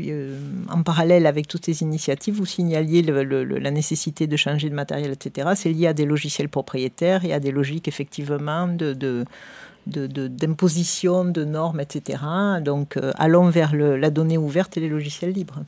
euh, 0.09 0.39
en 0.69 0.81
parallèle 0.81 1.27
avec 1.27 1.47
toutes 1.47 1.65
ces 1.65 1.83
initiatives, 1.83 2.33
vous 2.33 2.45
signaliez 2.45 3.03
la 3.03 3.71
nécessité 3.71 4.25
de 4.25 4.35
changer 4.35 4.69
de 4.69 4.75
matériel, 4.75 5.11
etc. 5.11 5.49
C'est 5.55 5.69
lié 5.69 5.87
à 5.87 5.93
des 5.93 6.05
logiciels 6.05 6.49
propriétaires 6.49 7.23
et 7.23 7.33
à 7.33 7.39
des 7.39 7.51
logiques 7.51 7.87
effectivement 7.87 8.67
d'imposition, 9.85 11.25
de, 11.25 11.43
normes, 11.43 11.79
etc. 11.79 12.19
Donc 12.61 12.97
euh, 12.97 13.11
allons 13.15 13.49
vers 13.49 13.75
la 13.75 14.09
donnée 14.09 14.39
ouverte 14.39 14.75
et 14.77 14.79
les 14.79 14.89
logiciels 14.89 15.33
libres. 15.33 15.61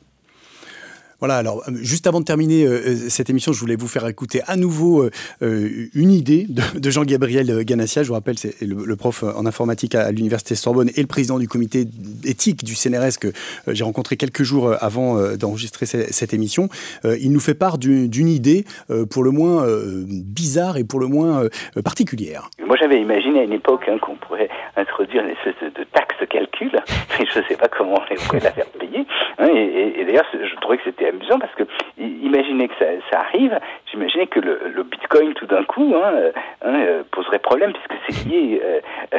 Voilà, 1.20 1.36
alors 1.36 1.64
euh, 1.68 1.72
juste 1.82 2.08
avant 2.08 2.22
de 2.22 2.26
terminer 2.26 2.64
euh, 2.64 2.72
euh, 2.72 2.96
cette 3.10 3.30
émission, 3.30 3.52
je 3.52 3.60
voulais 3.60 3.76
vous 3.76 3.88
faire 3.88 4.08
écouter 4.08 4.42
à 4.48 4.56
nouveau 4.56 5.10
une 5.42 6.12
idée 6.12 6.46
de, 6.48 6.90
Jean-Gabriel 6.90 7.64
Ganassia. 7.64 8.04
Je 8.04 8.08
vous 8.08 8.14
rappelle, 8.14 8.38
c'est 8.38 8.62
le, 8.62 8.96
prof 8.96 9.24
en 9.24 9.46
informatique 9.46 9.96
à, 9.96 10.12
l'Université 10.12 10.56
Sorbonne 10.56 10.90
et 10.96 11.02
le 11.02 11.08
président 11.08 11.40
du 11.40 11.48
comité 11.48 11.86
éthique 12.26 12.64
du 12.64 12.76
CNRS 12.76 13.20
que 13.20 13.28
j'ai 13.68 13.84
rencontré 13.84 14.18
quelques 14.18 14.44
jours 14.44 14.76
avant 14.80 15.18
d'enregistrer 15.36 15.86
cette, 15.86 16.34
émission. 16.34 16.70
il 17.04 17.32
nous 17.32 17.40
fait 17.40 17.54
part 17.54 17.78
d'une 17.78 18.28
idée 18.28 18.66
pour 19.10 19.24
le 19.24 19.32
moins 19.32 19.66
bizarre 20.08 20.78
et 20.78 20.84
pour 20.84 21.00
le 21.00 21.08
moins 21.08 21.44
particulière. 21.84 22.50
Moi, 22.66 22.76
j'avais 22.80 23.00
imaginé 23.00 23.40
à 23.40 23.44
une 23.44 23.54
époque 23.54 23.88
hein, 23.88 23.98
qu'on 24.00 24.16
pourrait 24.16 24.50
introduire 24.76 25.24
une 25.24 25.32
espèce 25.32 25.74
de 25.74 25.84
taxe 25.86 26.16
calcul, 26.30 26.72
je 27.18 27.40
ne 27.40 27.46
sais 27.46 27.56
pas 27.56 27.68
comment 27.68 27.96
on 27.96 28.16
pourrait 28.16 28.40
la 28.42 28.52
faire 28.52 28.70
payer. 28.80 29.06
Hein, 29.38 29.48
et, 29.48 30.06
d'ailleurs, 30.06 30.28
je 30.34 30.56
trouvais 30.62 30.78
que 30.78 30.84
c'était 30.86 31.09
amusant 31.10 31.40
parce 31.40 31.54
que 31.56 31.64
imaginez 32.00 32.68
que 32.68 32.74
ça, 33.12 33.20
arrive, 33.20 33.60
j'imaginais 33.92 34.28
que 34.28 34.40
le, 34.40 34.84
Bitcoin 34.84 35.34
tout 35.34 35.46
d'un 35.46 35.64
coup 35.64 35.94
hein, 35.96 36.12
euh, 36.14 36.32
hein, 36.64 36.74
euh, 36.74 37.04
poserait 37.12 37.40
problème 37.40 37.74
puisque 37.74 38.02
c'est 38.08 38.30
lié 38.30 38.62
euh, 38.64 38.80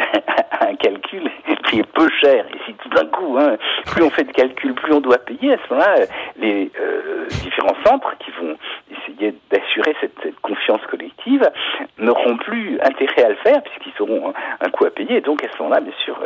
à 0.52 0.68
un 0.68 0.74
calcul 0.74 1.30
qui 1.64 1.80
est 1.80 1.92
peu 1.92 2.08
cher. 2.20 2.44
Et 2.54 2.58
si 2.66 2.74
tout 2.74 2.88
d'un 2.88 3.06
coup, 3.06 3.38
plus 3.86 4.02
on 4.02 4.10
fait 4.10 4.24
de 4.24 4.32
calculs, 4.32 4.74
plus 4.74 4.92
on 4.92 5.00
doit 5.00 5.18
payer, 5.18 5.54
à 5.54 5.56
ce 5.58 5.72
moment-là, 5.72 5.94
les 6.36 6.70
différents 7.42 7.76
centres 7.84 8.14
qui 8.18 8.30
vont 8.32 8.56
essayer 8.90 9.34
d'assurer 9.50 9.94
cette, 10.00 10.40
confiance 10.42 10.80
collective 10.90 11.48
n'auront 11.98 12.36
plus 12.38 12.78
intérêt 12.80 13.24
à 13.24 13.28
le 13.28 13.36
faire 13.36 13.62
puisqu'ils 13.62 14.02
auront 14.02 14.32
un, 14.60 14.70
coût 14.70 14.86
à 14.86 14.90
payer. 14.90 15.18
Et 15.18 15.20
donc 15.20 15.44
à 15.44 15.48
ce 15.52 15.62
moment-là, 15.62 15.80
bien 15.80 15.92
sûr, 16.04 16.18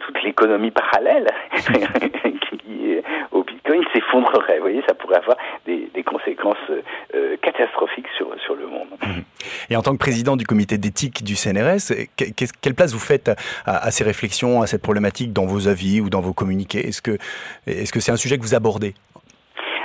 toute 0.00 0.22
l'économie 0.22 0.70
parallèle 0.70 1.28
qui 2.60 2.92
est 2.92 3.02
au 3.30 3.44
Bitcoin 3.44 3.59
s'effondrerait. 3.92 4.56
Vous 4.56 4.62
voyez, 4.62 4.82
ça 4.86 4.94
pourrait 4.94 5.16
avoir 5.16 5.36
des, 5.66 5.88
conséquences 6.04 6.56
euh, 7.14 7.36
catastrophiques 7.42 8.08
sur, 8.16 8.28
sur 8.44 8.54
le 8.54 8.66
monde. 8.66 8.88
Et 9.70 9.76
en 9.76 9.82
tant 9.82 9.92
que 9.92 9.98
président 9.98 10.36
du 10.36 10.44
comité 10.44 10.78
d'éthique 10.78 11.22
du 11.22 11.36
CNRS, 11.36 11.92
quelle 12.16 12.74
place 12.74 12.92
vous 12.92 12.98
faites 12.98 13.30
à, 13.66 13.90
ces 13.90 14.04
réflexions, 14.04 14.62
à 14.62 14.66
cette 14.66 14.82
problématique 14.82 15.32
dans 15.32 15.46
vos 15.46 15.68
avis 15.68 16.00
ou 16.00 16.10
dans 16.10 16.20
vos 16.20 16.32
communiqués? 16.32 16.88
Est-ce 16.88 17.02
que 17.02 17.18
est-ce 17.66 17.92
que 17.92 18.00
c'est 18.00 18.12
un 18.12 18.16
sujet 18.16 18.38
que 18.38 18.42
vous 18.42 18.54
abordez? 18.54 18.94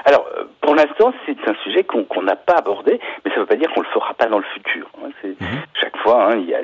Alors, 0.05 0.27
euh, 0.37 0.45
pour 0.61 0.75
l'instant, 0.75 1.13
c'est 1.25 1.37
un 1.47 1.55
sujet 1.63 1.83
qu'on 1.83 2.21
n'a 2.21 2.35
pas 2.35 2.55
abordé, 2.57 2.99
mais 3.23 3.31
ça 3.31 3.37
ne 3.37 3.41
veut 3.41 3.47
pas 3.47 3.55
dire 3.55 3.71
qu'on 3.73 3.81
ne 3.81 3.85
le 3.85 3.91
fera 3.91 4.13
pas 4.13 4.27
dans 4.27 4.39
le 4.39 4.45
futur. 4.53 4.87
Hein. 5.03 5.09
Mhm. 5.23 5.61
Chaque 5.79 5.97
fois, 5.97 6.31
hein, 6.31 6.37
il 6.37 6.49
y 6.49 6.55
a 6.55 6.61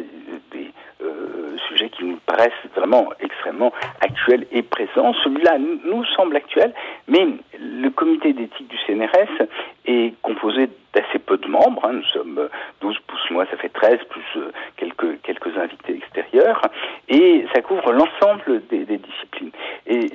des 0.51 0.71
euh, 1.03 1.57
sujets 1.67 1.89
qui 1.89 2.05
nous 2.05 2.19
paraissent 2.25 2.51
vraiment 2.75 3.09
extrêmement 3.19 3.71
actuels 4.01 4.45
et 4.51 4.61
présents. 4.61 5.13
Celui-là 5.23 5.57
nous 5.57 6.05
semble 6.05 6.35
actuel, 6.35 6.73
mais 7.07 7.27
le 7.59 7.89
comité 7.89 8.33
d'éthique 8.33 8.67
du 8.67 8.77
CNRS 8.85 9.47
est 9.85 10.13
composé 10.21 10.69
d'assez 10.93 11.19
peu 11.19 11.37
de 11.37 11.47
membres. 11.47 11.85
Hein. 11.85 11.93
Nous 11.93 12.05
sommes 12.05 12.49
12 12.81 12.97
plus 13.07 13.21
moi, 13.31 13.45
ça 13.49 13.57
fait 13.57 13.69
13, 13.69 13.99
plus 14.09 14.21
euh, 14.37 14.51
quelques, 14.77 15.21
quelques 15.21 15.57
invités 15.57 15.95
extérieurs. 15.95 16.61
Et 17.07 17.45
ça 17.53 17.61
couvre 17.61 17.91
l'ensemble 17.91 18.61
des, 18.69 18.85
disciplines. 18.85 19.51
Et 19.87 20.11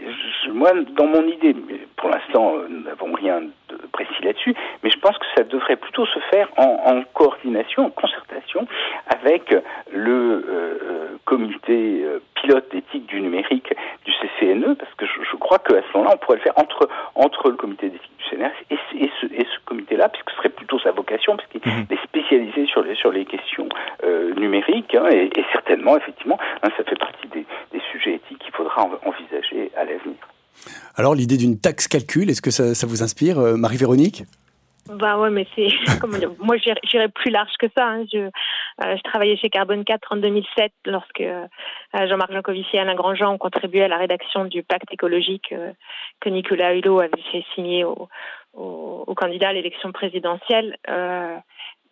moi, 0.52 0.72
dans 0.96 1.06
mon 1.06 1.26
idée, 1.26 1.54
pour 1.96 2.10
l'instant, 2.10 2.56
euh, 2.56 2.66
nous 2.68 2.82
n'avons 2.82 3.12
rien 3.12 3.40
de 3.40 3.76
précis 3.92 4.22
là-dessus, 4.22 4.54
mais 4.82 4.90
je 4.90 4.98
pense 4.98 5.16
que 5.18 5.26
ça 5.36 5.44
devrait 5.44 5.76
plutôt 5.76 6.06
se 6.06 6.18
faire 6.30 6.48
en, 6.56 7.02
coordination, 7.14 7.86
en 7.86 7.90
concertation 7.90 8.66
avec 9.06 9.54
le 9.92 10.44
euh, 10.48 11.18
comité 11.24 12.04
pilote 12.34 12.70
d'éthique 12.72 13.06
du 13.06 13.20
numérique 13.20 13.72
du 14.04 14.12
CCNE, 14.12 14.74
parce 14.76 14.92
que 14.94 15.06
je, 15.06 15.36
crois 15.36 15.58
qu'à 15.58 15.82
ce 15.82 15.96
moment-là, 15.96 16.14
on 16.14 16.18
pourrait 16.18 16.38
le 16.38 16.42
faire 16.42 16.58
entre, 16.58 16.88
entre 17.14 17.50
le 17.50 17.56
comité 17.56 17.88
d'éthique 17.88 18.10
du 18.18 18.36
CNRS 18.36 18.52
et, 18.70 19.10
ce, 19.20 19.26
et 19.26 19.44
ce 19.44 19.64
comité-là, 19.64 20.08
puisque 20.08 20.30
ce 20.30 20.36
serait 20.36 20.48
plutôt 20.50 20.78
sa 20.80 20.92
vocation, 20.92 21.36
puisqu'il 21.36 21.70
mhm. 21.70 21.86
est 21.90 22.02
spécialisé 22.04 22.66
sur 22.66 22.82
les, 22.82 22.94
sur 22.94 23.10
les 23.10 23.24
questions 23.24 23.68
euh, 24.04 24.34
numériques, 24.34 24.94
hein, 24.94 25.08
et, 25.10 25.30
certainement, 25.52 25.96
effectivement, 25.96 26.38
hein, 26.62 26.68
ça 26.76 26.84
fait 26.84 26.98
partie 26.98 27.28
des, 27.28 27.44
sujets 27.92 28.14
éthiques 28.14 28.38
qu'il 28.38 28.52
faudra 28.52 28.88
envisager 29.04 29.70
à 29.76 29.84
l'avenir. 29.84 30.16
Alors, 30.96 31.14
l'idée 31.14 31.36
d'une 31.36 31.58
taxe 31.60 31.86
calcul, 31.86 32.28
est-ce 32.30 32.42
que 32.42 32.50
ça, 32.50 32.86
vous 32.86 33.02
inspire, 33.02 33.38
euh, 33.38 33.56
Marie-Véronique? 33.56 34.24
Bah 34.96 35.18
ouais, 35.18 35.30
mais 35.30 35.46
c'est 35.54 35.68
moi 36.40 36.56
j'irais 36.56 37.08
plus 37.08 37.30
large 37.30 37.52
que 37.58 37.66
ça. 37.76 37.86
Hein. 37.86 38.04
Je, 38.12 38.18
euh, 38.18 38.30
je 38.96 39.02
travaillais 39.02 39.36
chez 39.36 39.48
Carbone 39.48 39.84
4 39.84 40.12
en 40.12 40.16
2007 40.16 40.72
lorsque 40.86 41.22
Jean-Marc 41.94 42.32
Jancovici 42.32 42.76
et 42.76 42.80
Alain 42.80 42.94
Grandjean 42.94 43.32
ont 43.32 43.38
contribué 43.38 43.82
à 43.82 43.88
la 43.88 43.98
rédaction 43.98 44.44
du 44.44 44.62
pacte 44.62 44.92
écologique 44.92 45.54
que 46.20 46.28
Nicolas 46.28 46.74
Hulot 46.74 47.00
avait 47.00 47.22
fait 47.32 47.44
signer 47.54 47.84
au, 47.84 48.08
au, 48.54 49.14
candidat 49.14 49.48
à 49.48 49.52
l'élection 49.52 49.92
présidentielle. 49.92 50.76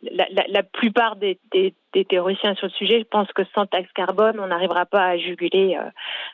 Euh, 0.05 0.25
la, 0.49 0.63
plupart 0.63 1.17
des, 1.17 1.39
théoriciens 2.09 2.55
sur 2.55 2.67
le 2.67 2.73
sujet 2.73 3.05
pensent 3.05 3.33
que 3.33 3.45
sans 3.55 3.67
taxe 3.67 3.91
carbone, 3.93 4.39
on 4.41 4.49
n'arrivera 4.49 4.87
pas 4.87 5.05
à 5.05 5.17
juguler 5.17 5.79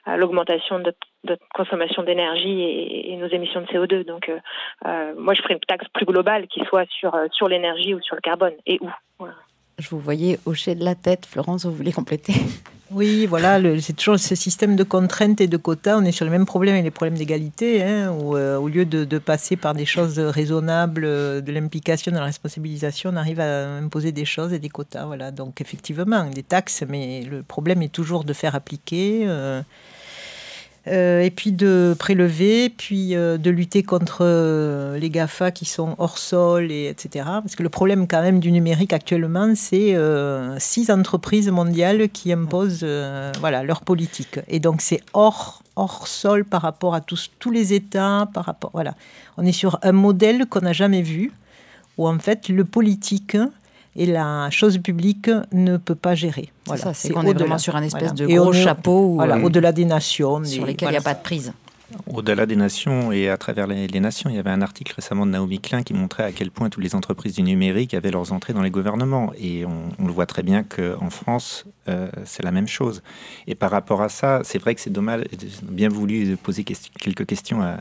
euh, 0.06 0.16
l'augmentation 0.16 0.78
de 0.78 0.94
notre 1.24 1.44
consommation 1.54 2.02
d'énergie 2.02 2.62
et, 2.62 3.16
nos 3.16 3.28
émissions 3.28 3.60
de 3.60 3.66
CO2. 3.66 4.04
Donc, 4.04 4.30
euh, 4.86 5.14
moi, 5.16 5.34
je 5.34 5.42
ferais 5.42 5.54
une 5.54 5.60
taxe 5.60 5.86
plus 5.92 6.06
globale 6.06 6.46
qui 6.46 6.64
soit 6.64 6.88
sur, 6.88 7.14
sur 7.32 7.48
l'énergie 7.48 7.94
ou 7.94 8.00
sur 8.00 8.16
le 8.16 8.20
carbone 8.20 8.54
et 8.66 8.78
où? 8.80 8.90
Je 9.80 9.88
vous 9.88 9.98
voyais 9.98 10.38
hocher 10.44 10.74
de 10.74 10.84
la 10.84 10.94
tête. 10.94 11.26
Florence, 11.26 11.64
vous 11.64 11.74
voulez 11.74 11.92
compléter? 11.92 12.34
Oui, 12.92 13.26
voilà, 13.26 13.60
c'est 13.80 13.92
toujours 13.92 14.18
ce 14.18 14.34
système 14.34 14.74
de 14.74 14.82
contraintes 14.82 15.40
et 15.40 15.46
de 15.46 15.56
quotas. 15.56 15.96
On 15.96 16.04
est 16.04 16.10
sur 16.10 16.24
les 16.24 16.30
mêmes 16.30 16.44
problèmes 16.44 16.74
et 16.74 16.82
les 16.82 16.90
problèmes 16.90 17.16
d'égalité, 17.16 17.84
hein, 17.84 18.12
euh, 18.34 18.58
au 18.58 18.66
lieu 18.66 18.84
de, 18.84 19.18
passer 19.18 19.54
par 19.54 19.74
des 19.74 19.86
choses 19.86 20.18
raisonnables, 20.18 21.04
euh, 21.04 21.40
de 21.40 21.52
l'implication, 21.52 22.10
de 22.10 22.16
la 22.16 22.24
responsabilisation, 22.24 23.10
on 23.10 23.16
arrive 23.16 23.38
à 23.38 23.76
imposer 23.76 24.10
des 24.10 24.24
choses 24.24 24.52
et 24.52 24.58
des 24.58 24.68
quotas. 24.68 25.04
Voilà, 25.06 25.30
donc 25.30 25.60
effectivement, 25.60 26.28
des 26.30 26.42
taxes, 26.42 26.82
mais 26.88 27.22
le 27.22 27.44
problème 27.44 27.80
est 27.82 27.92
toujours 27.92 28.24
de 28.24 28.32
faire 28.32 28.56
appliquer. 28.56 29.22
Euh, 29.28 29.62
euh, 30.86 31.20
et 31.20 31.30
puis 31.30 31.52
de 31.52 31.94
prélever, 31.98 32.70
puis 32.70 33.14
euh, 33.14 33.36
de 33.36 33.50
lutter 33.50 33.82
contre 33.82 34.20
euh, 34.22 34.98
les 34.98 35.10
GAFA 35.10 35.50
qui 35.50 35.66
sont 35.66 35.94
hors 35.98 36.16
sol, 36.16 36.72
et, 36.72 36.86
etc. 36.86 37.26
Parce 37.26 37.54
que 37.54 37.62
le 37.62 37.68
problème 37.68 38.08
quand 38.08 38.22
même 38.22 38.40
du 38.40 38.50
numérique 38.50 38.94
actuellement, 38.94 39.52
c'est 39.54 39.96
six 40.58 40.90
entreprises 40.90 41.50
mondiales 41.50 42.08
qui 42.08 42.32
imposent 42.32 42.86
voilà, 43.40 43.62
leur 43.62 43.82
politique. 43.82 44.40
Et 44.48 44.58
donc 44.58 44.80
c'est 44.80 45.02
hors, 45.12 45.62
hors 45.76 46.08
sol 46.08 46.44
par 46.44 46.62
rapport 46.62 46.94
à 46.94 47.00
tous, 47.00 47.30
tous 47.38 47.50
les 47.50 47.74
États. 47.74 48.28
Par 48.32 48.46
rapport, 48.46 48.70
voilà. 48.72 48.94
On 49.36 49.44
est 49.44 49.52
sur 49.52 49.78
un 49.82 49.92
modèle 49.92 50.46
qu'on 50.46 50.60
n'a 50.60 50.72
jamais 50.72 51.02
vu, 51.02 51.32
où 51.98 52.08
en 52.08 52.18
fait 52.18 52.48
le 52.48 52.64
politique 52.64 53.36
et 53.96 54.06
la 54.06 54.48
chose 54.50 54.78
publique 54.78 55.30
ne 55.52 55.76
peut 55.76 55.94
pas 55.94 56.14
gérer. 56.14 56.52
Voilà. 56.66 56.94
C'est 56.94 57.10
qu'on 57.10 57.26
est 57.26 57.34
vraiment 57.34 57.58
sur 57.58 57.76
un 57.76 57.82
espèce 57.82 58.14
de 58.14 58.26
gros 58.26 58.52
chapeau. 58.52 59.14
Voilà, 59.14 59.36
euh, 59.36 59.42
au-delà 59.42 59.72
des 59.72 59.84
nations. 59.84 60.44
Sur 60.44 60.66
lesquels 60.66 60.88
il 60.88 60.92
n'y 60.92 60.98
a 60.98 61.02
pas 61.02 61.14
de 61.14 61.22
prise. 61.22 61.52
Au-delà 62.06 62.46
des 62.46 62.56
nations 62.56 63.12
et 63.12 63.28
à 63.28 63.36
travers 63.36 63.66
les, 63.66 64.00
nations, 64.00 64.30
il 64.30 64.36
y 64.36 64.38
avait 64.38 64.50
un 64.50 64.62
article 64.62 64.94
récemment 64.94 65.26
de 65.26 65.32
Naomi 65.32 65.60
Klein 65.60 65.82
qui 65.82 65.94
montrait 65.94 66.24
à 66.24 66.32
quel 66.32 66.50
point 66.50 66.68
toutes 66.70 66.82
les 66.82 66.94
entreprises 66.94 67.34
du 67.34 67.42
numérique 67.42 67.94
avaient 67.94 68.10
leurs 68.10 68.32
entrées 68.32 68.52
dans 68.52 68.62
les 68.62 68.70
gouvernements. 68.70 69.32
Et 69.38 69.64
on, 69.64 70.06
le 70.06 70.12
voit 70.12 70.26
très 70.26 70.42
bien 70.42 70.62
qu'en 70.62 71.10
France, 71.10 71.64
euh, 71.88 72.08
c'est 72.24 72.42
la 72.42 72.52
même 72.52 72.68
chose. 72.68 73.02
Et 73.46 73.54
par 73.54 73.70
rapport 73.70 74.02
à 74.02 74.08
ça, 74.08 74.40
c'est 74.44 74.58
vrai 74.58 74.74
que 74.74 74.80
c'est 74.80 74.90
dommage, 74.90 75.22
bien 75.62 75.88
voulu 75.88 76.36
poser 76.36 76.64
quelques 76.64 77.26
questions 77.26 77.62
à, 77.62 77.78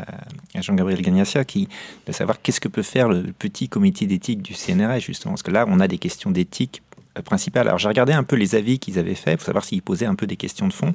Jean-Gabriel 0.60 1.01
Gagnassia, 1.01 1.45
qui, 1.45 1.68
de 2.05 2.12
savoir 2.12 2.41
qu'est-ce 2.41 2.60
que 2.60 2.68
peut 2.68 2.84
faire 2.84 3.10
le 3.10 3.24
petit 3.38 3.70
comité 3.70 4.05
d'éthique 4.05 4.41
du 4.41 4.53
CNRS, 4.53 4.99
justement. 4.99 5.34
Parce 5.34 5.43
que 5.43 5.51
là, 5.51 5.66
on 5.68 5.80
a 5.80 5.88
des 5.88 5.97
questions 5.97 6.32
d'éthique 6.32 6.82
principal. 7.24 7.68
Alors 7.68 7.80
j'ai 7.80 7.88
regardé 7.88 8.14
un 8.14 8.24
peu 8.24 8.36
les 8.36 8.55
avis 8.55 8.80
qu'ils 8.80 8.99
avaient 8.99 9.16
faits 9.16 9.38
pour 9.38 9.45
savoir 9.45 9.64
s'ils 9.64 9.82
posaient 9.82 10.05
un 10.05 10.16
peu 10.16 10.28
des 10.28 10.38
questions 10.38 10.68
de 10.68 10.74
fond. 10.74 10.93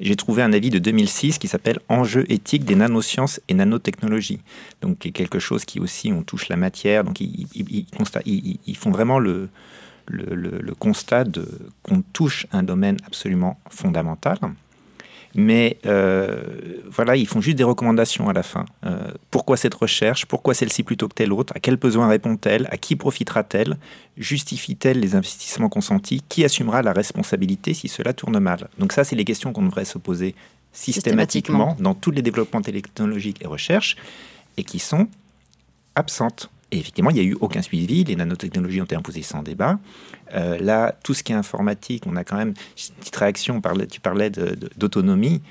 J'ai 0.00 0.16
trouvé 0.16 0.42
un 0.42 0.52
avis 0.52 0.70
de 0.70 0.78
2006 0.78 1.38
qui 1.38 1.48
s'appelle 1.48 1.78
Enjeux 1.88 2.24
éthiques 2.30 2.64
des 2.64 2.74
nanosciences 2.74 3.40
et 3.48 3.54
nanotechnologies. 3.54 4.40
Donc 4.82 4.98
quelque 4.98 5.38
chose 5.38 5.64
qui 5.64 5.80
aussi 5.80 6.12
on 6.12 6.22
touche 6.22 6.48
la 6.48 6.56
matière. 6.56 7.04
Donc 7.04 7.20
ils, 7.20 7.46
ils, 7.54 8.76
font 8.76 8.90
vraiment 8.90 9.18
le, 9.18 9.48
le, 10.06 10.34
le 10.34 10.74
constat 10.74 11.24
qu'on 11.82 12.02
touche 12.12 12.46
un 12.52 12.62
domaine 12.62 12.98
absolument 13.06 13.58
fondamental. 13.70 14.38
Mais 15.36 15.76
euh, 15.84 16.42
voilà, 16.90 17.14
ils 17.14 17.26
font 17.26 17.42
juste 17.42 17.58
des 17.58 17.64
recommandations 17.64 18.28
à 18.28 18.32
la 18.32 18.42
fin. 18.42 18.64
Euh, 18.86 19.10
pourquoi 19.30 19.58
cette 19.58 19.74
recherche? 19.74 20.24
Pourquoi 20.24 20.54
celle-ci 20.54 20.82
plutôt 20.82 21.08
que 21.08 21.14
telle 21.14 21.32
autre? 21.32 21.52
À 21.54 21.60
quel 21.60 21.76
besoin 21.76 22.08
répond-elle? 22.08 22.66
À 22.70 22.78
qui 22.78 22.96
profitera-t-elle? 22.96 23.76
Justifie-t-elle 24.16 24.98
les 24.98 25.14
investissements 25.14 25.68
consentis? 25.68 26.22
Qui 26.28 26.44
assumera 26.44 26.80
la 26.80 26.94
responsabilité 26.94 27.74
si 27.74 27.88
cela 27.88 28.14
tourne 28.14 28.38
mal? 28.38 28.68
Donc 28.78 28.92
ça, 28.92 29.04
c'est 29.04 29.14
les 29.14 29.26
questions 29.26 29.52
qu'on 29.52 29.64
devrait 29.64 29.84
se 29.84 29.98
poser 29.98 30.34
systématiquement, 30.72 31.76
dans 31.80 31.94
tous 31.94 32.10
les 32.10 32.22
développements 32.22 32.62
technologiques 32.62 33.42
et 33.42 33.46
recherches, 33.46 33.96
et 34.56 34.64
qui 34.64 34.78
sont 34.78 35.08
absentes. 35.94 36.50
Et 36.72 36.78
effectivement, 36.78 37.10
il 37.10 37.14
n'y 37.14 37.20
a 37.20 37.24
eu 37.24 37.36
aucun 37.40 37.62
suivi. 37.62 38.04
Les 38.04 38.16
nanotechnologies 38.16 38.80
ont 38.80 38.84
été 38.84 38.96
imposées 38.96 39.22
sans 39.22 39.42
débat. 39.42 39.78
Euh, 40.34 40.58
là, 40.58 40.94
tout 41.04 41.14
ce 41.14 41.22
qui 41.22 41.32
est 41.32 41.36
informatique, 41.36 42.04
on 42.06 42.16
a 42.16 42.24
quand 42.24 42.36
même 42.36 42.54
une 42.88 42.94
petite 42.96 43.16
réaction. 43.16 43.62
Tu 43.90 44.00
parlais 44.00 44.30
d'autonomie. 44.30 45.42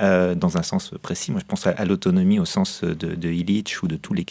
euh, 0.00 0.34
dans 0.34 0.56
un 0.56 0.62
sens 0.62 0.92
précis. 1.02 1.32
Moi, 1.32 1.40
je 1.40 1.46
pense 1.46 1.66
à, 1.66 1.84
l'autonomie 1.84 2.38
au 2.38 2.44
sens 2.44 2.82
de, 2.82 2.94
de 2.94 3.28
Illich 3.28 3.82
ou 3.82 3.88
de 3.88 3.96
tous 3.96 4.14
les, 4.14 4.24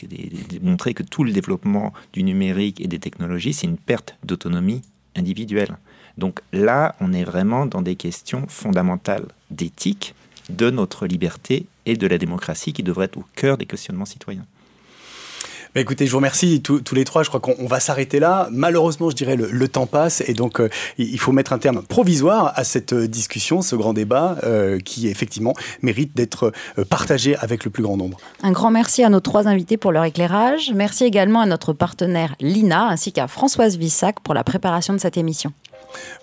montrer 0.62 0.94
que 0.94 1.04
tout 1.04 1.24
le 1.24 1.32
développement 1.32 1.94
du 2.14 2.24
numérique 2.24 2.82
et 2.82 2.88
des 2.88 3.00
technologies, 3.00 3.54
c'est 3.54 3.68
une 3.68 3.78
perte 3.78 4.18
d'autonomie 4.24 4.82
individuelle. 5.16 5.78
Donc 6.18 6.40
là, 6.52 6.96
on 7.00 7.14
est 7.14 7.24
vraiment 7.24 7.66
dans 7.66 7.82
des 7.82 7.96
questions 7.96 8.46
fondamentales 8.48 9.26
d'éthique, 9.50 10.16
de 10.50 10.70
notre 10.70 11.06
liberté 11.06 11.68
et 11.86 11.96
de 11.96 12.08
la 12.08 12.18
démocratie 12.18 12.74
qui 12.74 12.84
devraient 12.84 13.06
être 13.06 13.18
au 13.18 13.26
cœur 13.36 13.58
des 13.58 13.66
questionnements 13.66 14.06
citoyens. 14.06 14.46
Écoutez, 15.74 16.06
je 16.06 16.12
vous 16.12 16.18
remercie 16.18 16.62
tous, 16.62 16.84
les 16.94 17.06
trois. 17.06 17.24
Je 17.24 17.30
crois 17.30 17.40
qu'on 17.40 17.66
va 17.66 17.80
s'arrêter 17.80 18.20
là. 18.20 18.50
Malheureusement, 18.52 19.10
je 19.10 19.16
dirais, 19.16 19.38
le, 19.38 19.68
temps 19.70 19.86
passe 19.86 20.22
et 20.28 20.34
donc 20.34 20.60
euh, 20.60 20.68
il 20.98 21.18
faut 21.18 21.32
mettre 21.32 21.54
un 21.54 21.58
terme 21.58 21.82
provisoire 21.82 22.52
à 22.56 22.66
cette 22.66 22.92
euh, 22.92 23.08
discussion, 23.08 23.62
ce 23.62 23.78
grand 23.78 23.94
débat 23.94 24.38
euh, 24.44 24.80
qui 24.80 25.08
effectivement 25.08 25.54
mérite 25.82 26.14
d'être 26.14 26.52
partagé 26.90 27.38
avec 27.38 27.64
le 27.64 27.72
plus 27.72 27.84
grand 27.84 27.96
nombre. 27.96 28.18
Un 28.44 28.52
grand 28.52 28.70
merci 28.70 29.02
à 29.04 29.10
nos 29.10 29.22
trois 29.22 29.48
invités 29.48 29.78
pour 29.78 29.94
leur 29.94 30.04
éclairage. 30.04 30.74
Merci 30.76 31.06
également 31.06 31.40
à 31.40 31.46
notre 31.46 31.72
partenaire 31.72 32.36
Lina 32.42 32.90
ainsi 32.90 33.14
qu'à 33.14 33.28
Françoise 33.28 33.78
Vissac 33.78 34.20
pour 34.20 34.34
la 34.34 34.44
préparation 34.44 34.94
de 34.94 35.00
cette 35.00 35.16
émission. 35.16 35.54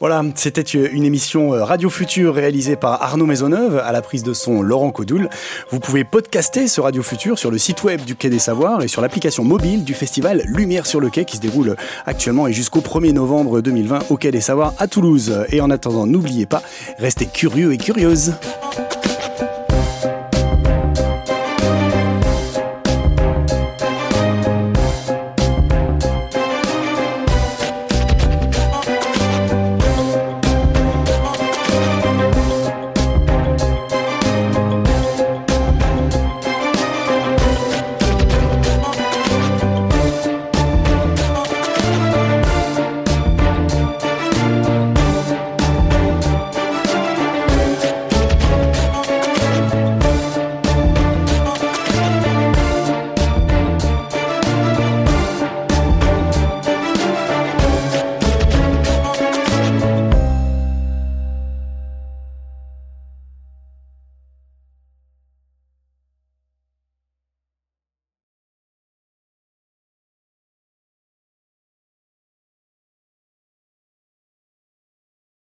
Voilà, 0.00 0.22
c'était 0.34 0.62
une 0.62 1.04
émission 1.04 1.54
euh, 1.54 1.64
Radio 1.64 1.90
Futur 1.90 2.34
réalisée 2.34 2.76
par 2.76 3.02
Arnaud 3.02 3.26
Maisonneuve 3.26 3.78
à 3.78 3.92
la 3.92 4.02
prise 4.02 4.22
de 4.22 4.32
son 4.32 4.62
Laurent 4.62 4.90
Codoul. 4.90 5.28
Vous 5.70 5.80
pouvez 5.80 6.04
podcaster 6.04 6.68
ce 6.68 6.80
Radio 6.80 7.02
Futur 7.02 7.38
sur 7.38 7.50
le 7.50 7.58
site 7.58 7.82
web 7.84 8.04
du 8.04 8.16
Quai 8.16 8.30
des 8.30 8.38
Savoirs 8.38 8.82
et 8.82 8.88
sur 8.88 9.02
l'application 9.02 9.44
mobile 9.44 9.84
du 9.84 9.94
festival 9.94 10.42
Lumière 10.46 10.86
sur 10.86 11.00
le 11.00 11.10
Quai 11.10 11.24
qui 11.24 11.36
se 11.36 11.42
déroule 11.42 11.76
actuellement 12.06 12.46
et 12.46 12.52
jusqu'au 12.52 12.80
1er 12.80 13.12
novembre 13.12 13.60
2020 13.60 14.10
au 14.10 14.16
Quai 14.16 14.30
des 14.30 14.40
Savoirs 14.40 14.74
à 14.78 14.86
Toulouse. 14.86 15.44
Et 15.50 15.60
en 15.60 15.70
attendant, 15.70 16.06
n'oubliez 16.06 16.46
pas, 16.46 16.62
restez 16.98 17.26
curieux 17.26 17.72
et 17.72 17.78
curieuses. 17.78 18.34